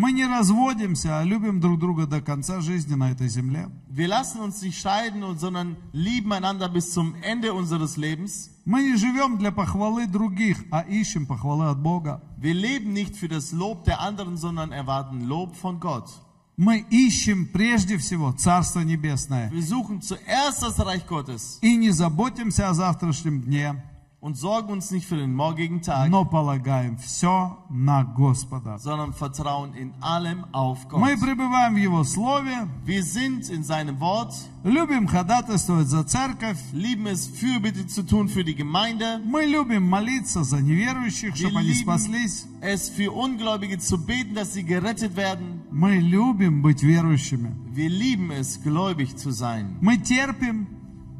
Мы 0.00 0.12
не 0.12 0.26
разводимся, 0.26 1.18
а 1.18 1.24
любим 1.24 1.58
друг 1.58 1.80
друга 1.80 2.06
до 2.06 2.20
конца 2.20 2.60
жизни 2.60 2.94
на 2.94 3.10
этой 3.10 3.28
земле. 3.28 3.68
Wir 3.90 4.06
lassen 4.06 4.40
uns 4.40 4.62
nicht 4.62 4.78
scheiden, 4.78 5.24
und, 5.24 5.40
sondern 5.40 5.76
lieben 5.92 6.32
einander 6.32 6.68
bis 6.68 6.92
zum 6.92 7.16
Ende 7.20 7.52
unseres 7.52 7.96
Lebens. 7.96 8.48
Мы 8.64 8.84
не 8.84 8.96
живем 8.96 9.38
для 9.38 9.50
похвалы 9.50 10.06
других, 10.06 10.64
а 10.70 10.82
ищем 10.82 11.26
похвалы 11.26 11.68
от 11.68 11.82
Бога. 11.82 12.22
Wir 12.36 12.54
leben 12.54 12.92
nicht 12.92 13.16
für 13.16 13.26
das 13.26 13.50
Lob 13.50 13.86
der 13.86 13.98
anderen, 13.98 14.36
sondern 14.36 14.70
erwarten 14.70 15.26
Lob 15.26 15.56
von 15.56 15.80
Gott. 15.80 16.08
Мы 16.56 16.86
ищем 16.90 17.46
прежде 17.46 17.98
всего 17.98 18.30
Царство 18.30 18.82
Небесное 18.82 19.50
Wir 19.50 19.64
suchen 19.64 20.00
zuerst 20.00 20.62
das 20.62 20.78
Reich 20.78 21.08
Gottes 21.08 21.58
и 21.60 21.74
не 21.74 21.90
заботимся 21.90 22.68
о 22.68 22.74
завтрашнем 22.74 23.42
дне, 23.42 23.82
und 24.19 24.37
sorgen 24.37 24.71
uns 24.71 24.89
nicht 24.89 25.05
für 25.05 25.17
den 25.17 25.33
morgigen 25.35 25.81
Tag, 25.81 26.09
но 26.09 26.23
полагаем 26.23 26.97
все 26.97 27.57
на 27.69 28.05
Господа. 28.05 28.77
sondern 28.77 29.11
vertrauen 29.11 29.73
in 29.73 29.91
allem 29.99 30.45
auf 30.53 30.87
Gott. 30.87 31.01
Мы 31.01 31.17
пребываем 31.17 31.73
в 31.73 31.77
Его 31.77 32.05
Слове, 32.05 32.69
Wir 32.85 33.03
sind 33.03 33.49
in 33.49 33.65
seinem 33.65 33.99
Wort, 33.99 34.33
любим 34.63 35.07
ходатайствовать 35.07 35.87
за 35.87 36.05
церковь, 36.05 36.57
lieben 36.71 37.07
es, 37.07 37.27
Fürbitte 37.27 37.85
zu 37.87 38.03
tun 38.03 38.29
für 38.29 38.45
die 38.45 38.55
Gemeinde, 38.55 39.19
мы 39.25 39.43
любим 39.43 39.83
молиться 39.89 40.43
за 40.45 40.61
неверующих, 40.61 41.35
wir 41.35 41.47
чтобы 41.47 41.59
они 41.59 41.73
lieben 41.73 41.81
спаслись. 41.83 42.47
es 42.61 42.87
für 42.87 43.11
Ungläubige 43.11 43.77
zu 43.77 43.97
beten, 44.05 44.35
dass 44.35 44.53
sie 44.53 44.63
gerettet 44.63 45.17
werden. 45.17 45.63
Мы 45.69 45.97
любим 45.97 46.61
быть 46.61 46.81
верующими. 46.81 47.51
Wir 47.73 47.89
lieben 47.89 48.31
es, 48.31 48.63
gläubig 48.63 49.17
zu 49.17 49.31
sein. 49.31 49.75
Мы 49.81 49.97
терпим, 49.97 50.67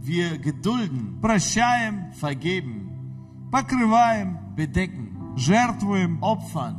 Wir 0.05 0.37
gedulden, 0.37 1.19
прощаем, 1.21 2.11
vergeben, 2.19 2.86
покрываем, 3.51 4.37
bedecken, 4.55 5.35
жертвуем, 5.35 6.19
opfern, 6.23 6.77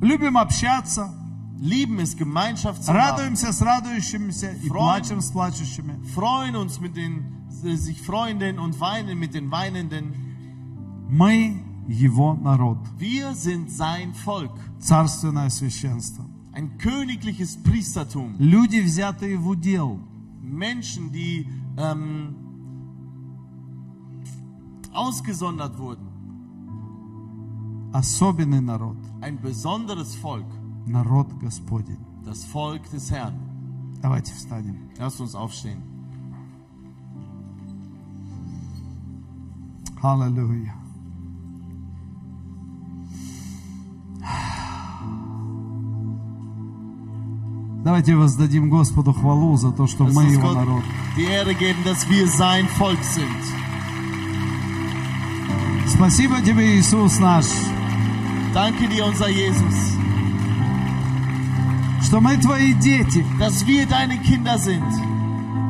любим 0.00 0.36
общаться, 0.38 1.14
lieben 1.58 1.98
es, 1.98 2.16
Gemeinschaft 2.16 2.82
zu 2.84 2.92
haben, 2.92 2.96
радуемся 2.96 3.52
с 3.52 3.60
радующимися 3.62 4.50
и 4.52 4.68
Freuen. 4.68 4.72
плачем 4.72 5.20
с 5.20 5.30
плачущими. 5.30 5.94
freuen 6.14 6.56
uns 6.56 6.80
mit 6.80 6.96
den 6.96 7.24
sich 7.50 8.00
Freunden 8.00 8.58
und 8.58 8.80
weinen 8.80 9.18
mit 9.18 9.34
den 9.34 9.50
Weinenden. 9.50 10.14
Мы 11.10 11.62
Его 11.88 12.34
народ, 12.34 12.78
Wir 12.98 13.34
sind 13.34 13.70
sein 13.70 14.14
Volk, 14.14 14.52
царственное 14.78 15.50
священство. 15.50 16.24
ein 16.52 16.78
königliches 16.78 17.56
Priestertum, 17.62 18.36
Люди, 18.38 18.80
взятые 18.80 19.36
в 19.36 19.48
удел, 19.48 19.98
Menschen, 20.42 21.10
die 21.12 21.48
ähm, 21.76 22.34
ausgesondert 24.94 25.78
wurden, 25.78 26.06
особенный 27.92 28.60
народ, 28.60 28.96
ein 29.20 29.40
besonderes 29.40 30.14
Volk, 30.16 30.46
народ 30.86 31.28
Господень. 31.40 31.98
das 32.24 32.44
Volk 32.44 32.88
des 32.90 33.10
Herrn. 33.10 33.34
Давайте 34.02 34.32
встанем. 34.32 34.76
Lasst 34.98 35.20
uns 35.20 35.34
aufstehen. 35.34 35.82
Аллилуйя. 40.02 40.74
Давайте 47.84 48.14
воздадим 48.14 48.68
Господу 48.68 49.12
хвалу 49.12 49.56
за 49.56 49.72
то, 49.72 49.86
что 49.86 50.04
Lasst 50.04 50.14
мы 50.14 50.24
uns 50.24 50.32
Его 50.34 50.42
Gott 50.48 50.54
народ. 50.56 50.82
die 51.16 51.24
Ehre 51.24 51.54
geben, 51.54 51.82
dass 51.84 52.08
wir 52.10 52.26
sein 52.28 52.66
Volk 52.78 53.02
sind. 53.02 53.26
Спасибо 55.87 56.41
Тебе, 56.41 56.77
Иисус 56.79 57.19
наш, 57.19 57.45
Danke 58.53 58.87
dir, 58.87 59.05
unser 59.05 59.27
Jesus, 59.29 59.75
что 62.03 62.21
мы 62.21 62.37
Твои 62.37 62.73
дети, 62.73 63.25
dass 63.39 63.65
wir 63.65 63.85
deine 63.85 64.17
Kinder 64.19 64.57
sind 64.57 64.83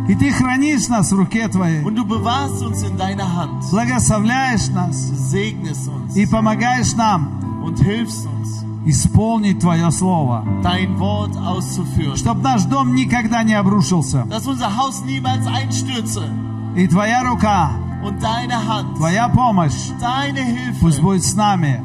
и 0.08 0.14
Ты 0.14 0.32
хранишь 0.32 0.88
нас 0.88 1.12
в 1.12 1.16
руке 1.16 1.48
Твоей, 1.48 1.84
und 1.84 1.96
du 1.96 2.06
bewahrst 2.06 2.62
uns 2.64 2.84
in 2.84 2.96
deiner 2.98 3.26
Hand. 3.36 3.64
благословляешь 3.72 4.68
нас 4.70 5.10
Du 5.10 5.16
segnest 5.16 5.88
uns 5.88 6.16
и 6.16 6.26
помогаешь 6.28 6.94
нам 6.96 7.62
und 7.64 7.80
hilfst 7.84 8.26
uns, 8.28 8.64
исполнить 8.86 9.60
Твое 9.60 9.90
Слово, 9.92 10.46
dein 10.64 10.98
Wort 11.00 11.36
auszuführen. 11.38 12.16
чтобы 12.16 12.42
наш 12.42 12.64
дом 12.66 12.94
никогда 12.94 13.42
не 13.44 13.56
обрушился. 13.56 14.26
Dass 14.30 14.46
unser 14.48 14.76
Haus 14.78 15.04
niemals 15.04 15.46
einstürze 15.48 16.30
И 16.76 16.88
Твоя 16.88 17.24
рука, 17.24 17.72
Hand, 18.14 18.96
Твоя 18.98 19.28
помощь 19.30 19.90
deine 20.00 20.74
пусть 20.80 21.00
Hilfe 21.00 21.02
будет 21.02 21.24
с 21.24 21.34
нами 21.36 21.82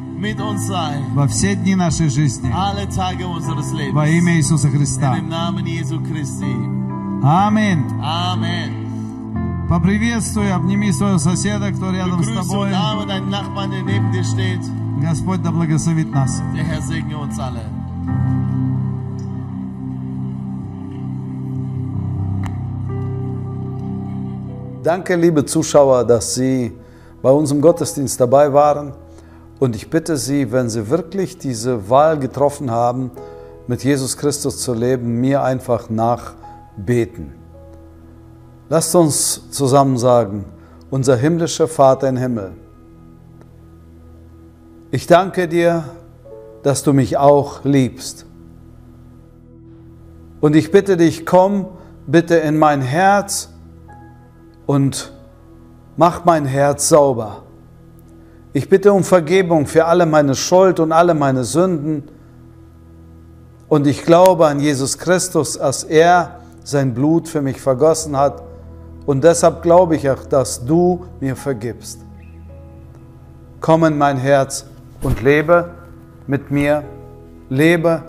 sei. 0.57 1.03
во 1.13 1.27
все 1.27 1.55
дни 1.55 1.75
нашей 1.75 2.09
жизни. 2.09 2.51
Unseres 2.51 3.91
Во 3.91 4.07
имя 4.07 4.33
Lebens. 4.33 4.37
Иисуса 4.37 4.69
Христа. 4.69 5.13
Аминь. 7.23 7.83
Amen. 8.01 9.67
Поприветствуй, 9.69 10.51
обними 10.51 10.91
своего 10.91 11.17
соседа, 11.17 11.71
кто 11.71 11.91
рядом 11.91 12.21
с 12.23 12.27
Begrüße 12.27 12.41
тобой. 12.41 12.71
arme 12.71 13.05
deinen 13.05 13.29
Nachbarn. 13.29 13.71
Господь 15.01 15.41
да 15.41 15.51
благословит 15.51 16.11
нас. 16.13 16.41
Der 16.53 16.63
Herr 16.63 16.81
segne 16.81 17.15
uns 17.15 17.39
alle. 17.39 17.63
Danke, 24.83 25.15
liebe 25.15 25.45
Zuschauer, 25.45 26.03
dass 26.05 26.33
Sie 26.33 26.75
bei 27.21 27.29
unserem 27.29 27.61
Gottesdienst 27.61 28.19
dabei 28.19 28.51
waren. 28.51 28.93
Und 29.59 29.75
ich 29.75 29.91
bitte 29.91 30.17
Sie, 30.17 30.51
wenn 30.51 30.71
Sie 30.71 30.89
wirklich 30.89 31.37
diese 31.37 31.87
Wahl 31.87 32.17
getroffen 32.17 32.71
haben, 32.71 33.11
mit 33.67 33.83
Jesus 33.83 34.17
Christus 34.17 34.57
zu 34.57 34.73
leben, 34.73 35.21
mir 35.21 35.43
einfach 35.43 35.91
nachbeten. 35.91 37.31
Lasst 38.69 38.95
uns 38.95 39.51
zusammen 39.51 39.99
sagen, 39.99 40.45
unser 40.89 41.15
himmlischer 41.15 41.67
Vater 41.67 42.09
im 42.09 42.17
Himmel, 42.17 42.53
ich 44.89 45.05
danke 45.05 45.47
dir, 45.47 45.83
dass 46.63 46.81
du 46.81 46.91
mich 46.91 47.17
auch 47.17 47.63
liebst. 47.63 48.25
Und 50.41 50.55
ich 50.55 50.71
bitte 50.71 50.97
dich, 50.97 51.23
komm 51.23 51.67
bitte 52.07 52.37
in 52.37 52.57
mein 52.57 52.81
Herz 52.81 53.50
und 54.71 55.11
mach 55.97 56.23
mein 56.23 56.45
Herz 56.45 56.87
sauber. 56.87 57.43
Ich 58.53 58.69
bitte 58.69 58.93
um 58.93 59.03
Vergebung 59.03 59.65
für 59.65 59.83
alle 59.83 60.05
meine 60.05 60.33
Schuld 60.33 60.79
und 60.79 60.93
alle 60.93 61.13
meine 61.13 61.43
Sünden. 61.43 62.03
Und 63.67 63.85
ich 63.85 64.03
glaube 64.03 64.47
an 64.47 64.61
Jesus 64.61 64.97
Christus, 64.97 65.57
dass 65.57 65.83
er 65.83 66.39
sein 66.63 66.93
Blut 66.93 67.27
für 67.27 67.41
mich 67.41 67.59
vergossen 67.59 68.15
hat. 68.15 68.43
Und 69.05 69.25
deshalb 69.25 69.61
glaube 69.61 69.97
ich 69.97 70.09
auch, 70.09 70.23
dass 70.23 70.63
du 70.63 71.05
mir 71.19 71.35
vergibst. 71.35 71.99
Komm 73.59 73.83
in 73.83 73.97
mein 73.97 74.15
Herz 74.15 74.65
und 75.01 75.21
lebe 75.21 75.71
mit 76.27 76.49
mir. 76.49 76.85
Lebe, 77.49 78.03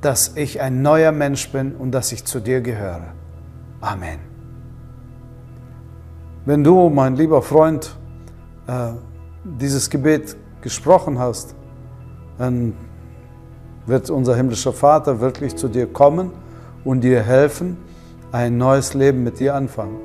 dass 0.00 0.36
ich 0.36 0.60
ein 0.60 0.82
neuer 0.82 1.10
Mensch 1.10 1.50
bin 1.50 1.74
und 1.74 1.90
dass 1.90 2.12
ich 2.12 2.24
zu 2.24 2.38
dir 2.38 2.60
gehöre. 2.60 3.08
Amen. 3.80 4.29
Wenn 6.50 6.64
du, 6.64 6.88
mein 6.88 7.14
lieber 7.14 7.42
Freund, 7.42 7.94
äh, 8.66 8.88
dieses 9.44 9.88
Gebet 9.88 10.36
gesprochen 10.60 11.16
hast, 11.16 11.54
dann 12.38 12.74
wird 13.86 14.10
unser 14.10 14.34
himmlischer 14.34 14.72
Vater 14.72 15.20
wirklich 15.20 15.54
zu 15.54 15.68
dir 15.68 15.86
kommen 15.86 16.32
und 16.84 17.02
dir 17.02 17.22
helfen, 17.22 17.76
ein 18.32 18.58
neues 18.58 18.94
Leben 18.94 19.22
mit 19.22 19.38
dir 19.38 19.54
anfangen. 19.54 20.00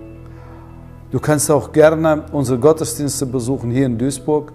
Du 1.10 1.20
kannst 1.20 1.50
auch 1.50 1.72
gerne 1.72 2.26
unsere 2.32 2.60
Gottesdienste 2.60 3.26
besuchen 3.26 3.72
hier 3.72 3.88
in 3.88 3.98
Duisburg. 3.98 4.54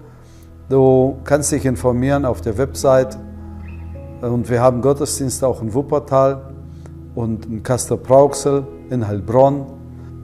Du 0.69 1.17
kannst 1.25 1.51
dich 1.51 1.65
informieren 1.65 2.25
auf 2.25 2.41
der 2.41 2.57
Website. 2.57 3.19
Und 4.21 4.49
wir 4.49 4.61
haben 4.61 4.81
Gottesdienste 4.81 5.45
auch 5.45 5.61
in 5.61 5.75
Wuppertal 5.75 6.55
und 7.17 7.47
in 7.47 7.65
Kastor-Brauxel, 7.65 8.65
in 8.91 9.09
Heilbronn. 9.09 9.67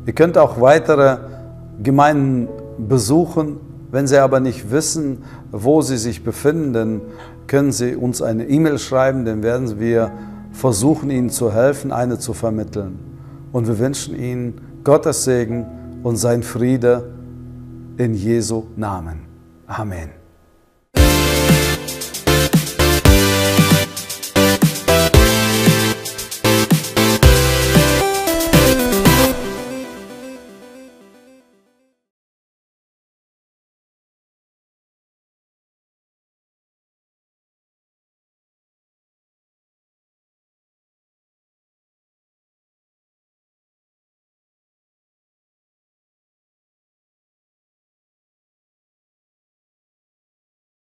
Ihr 0.06 0.12
könnt 0.12 0.38
auch 0.38 0.60
weitere 0.60 1.34
Gemeinden 1.82 2.48
besuchen. 2.78 3.58
Wenn 3.90 4.06
Sie 4.06 4.18
aber 4.18 4.40
nicht 4.40 4.70
wissen, 4.70 5.24
wo 5.52 5.82
Sie 5.82 5.96
sich 5.96 6.24
befinden, 6.24 6.72
dann 6.72 7.00
können 7.46 7.72
Sie 7.72 7.94
uns 7.94 8.22
eine 8.22 8.48
E-Mail 8.48 8.78
schreiben, 8.78 9.24
dann 9.24 9.42
werden 9.42 9.78
wir 9.78 10.10
versuchen, 10.52 11.10
Ihnen 11.10 11.30
zu 11.30 11.52
helfen, 11.52 11.92
eine 11.92 12.18
zu 12.18 12.32
vermitteln. 12.32 12.98
Und 13.52 13.68
wir 13.68 13.78
wünschen 13.78 14.16
Ihnen 14.16 14.60
Gottes 14.84 15.24
Segen 15.24 15.66
und 16.02 16.16
sein 16.16 16.42
Friede 16.42 17.12
in 17.96 18.14
Jesu 18.14 18.64
Namen. 18.76 19.20
Amen. 19.66 20.25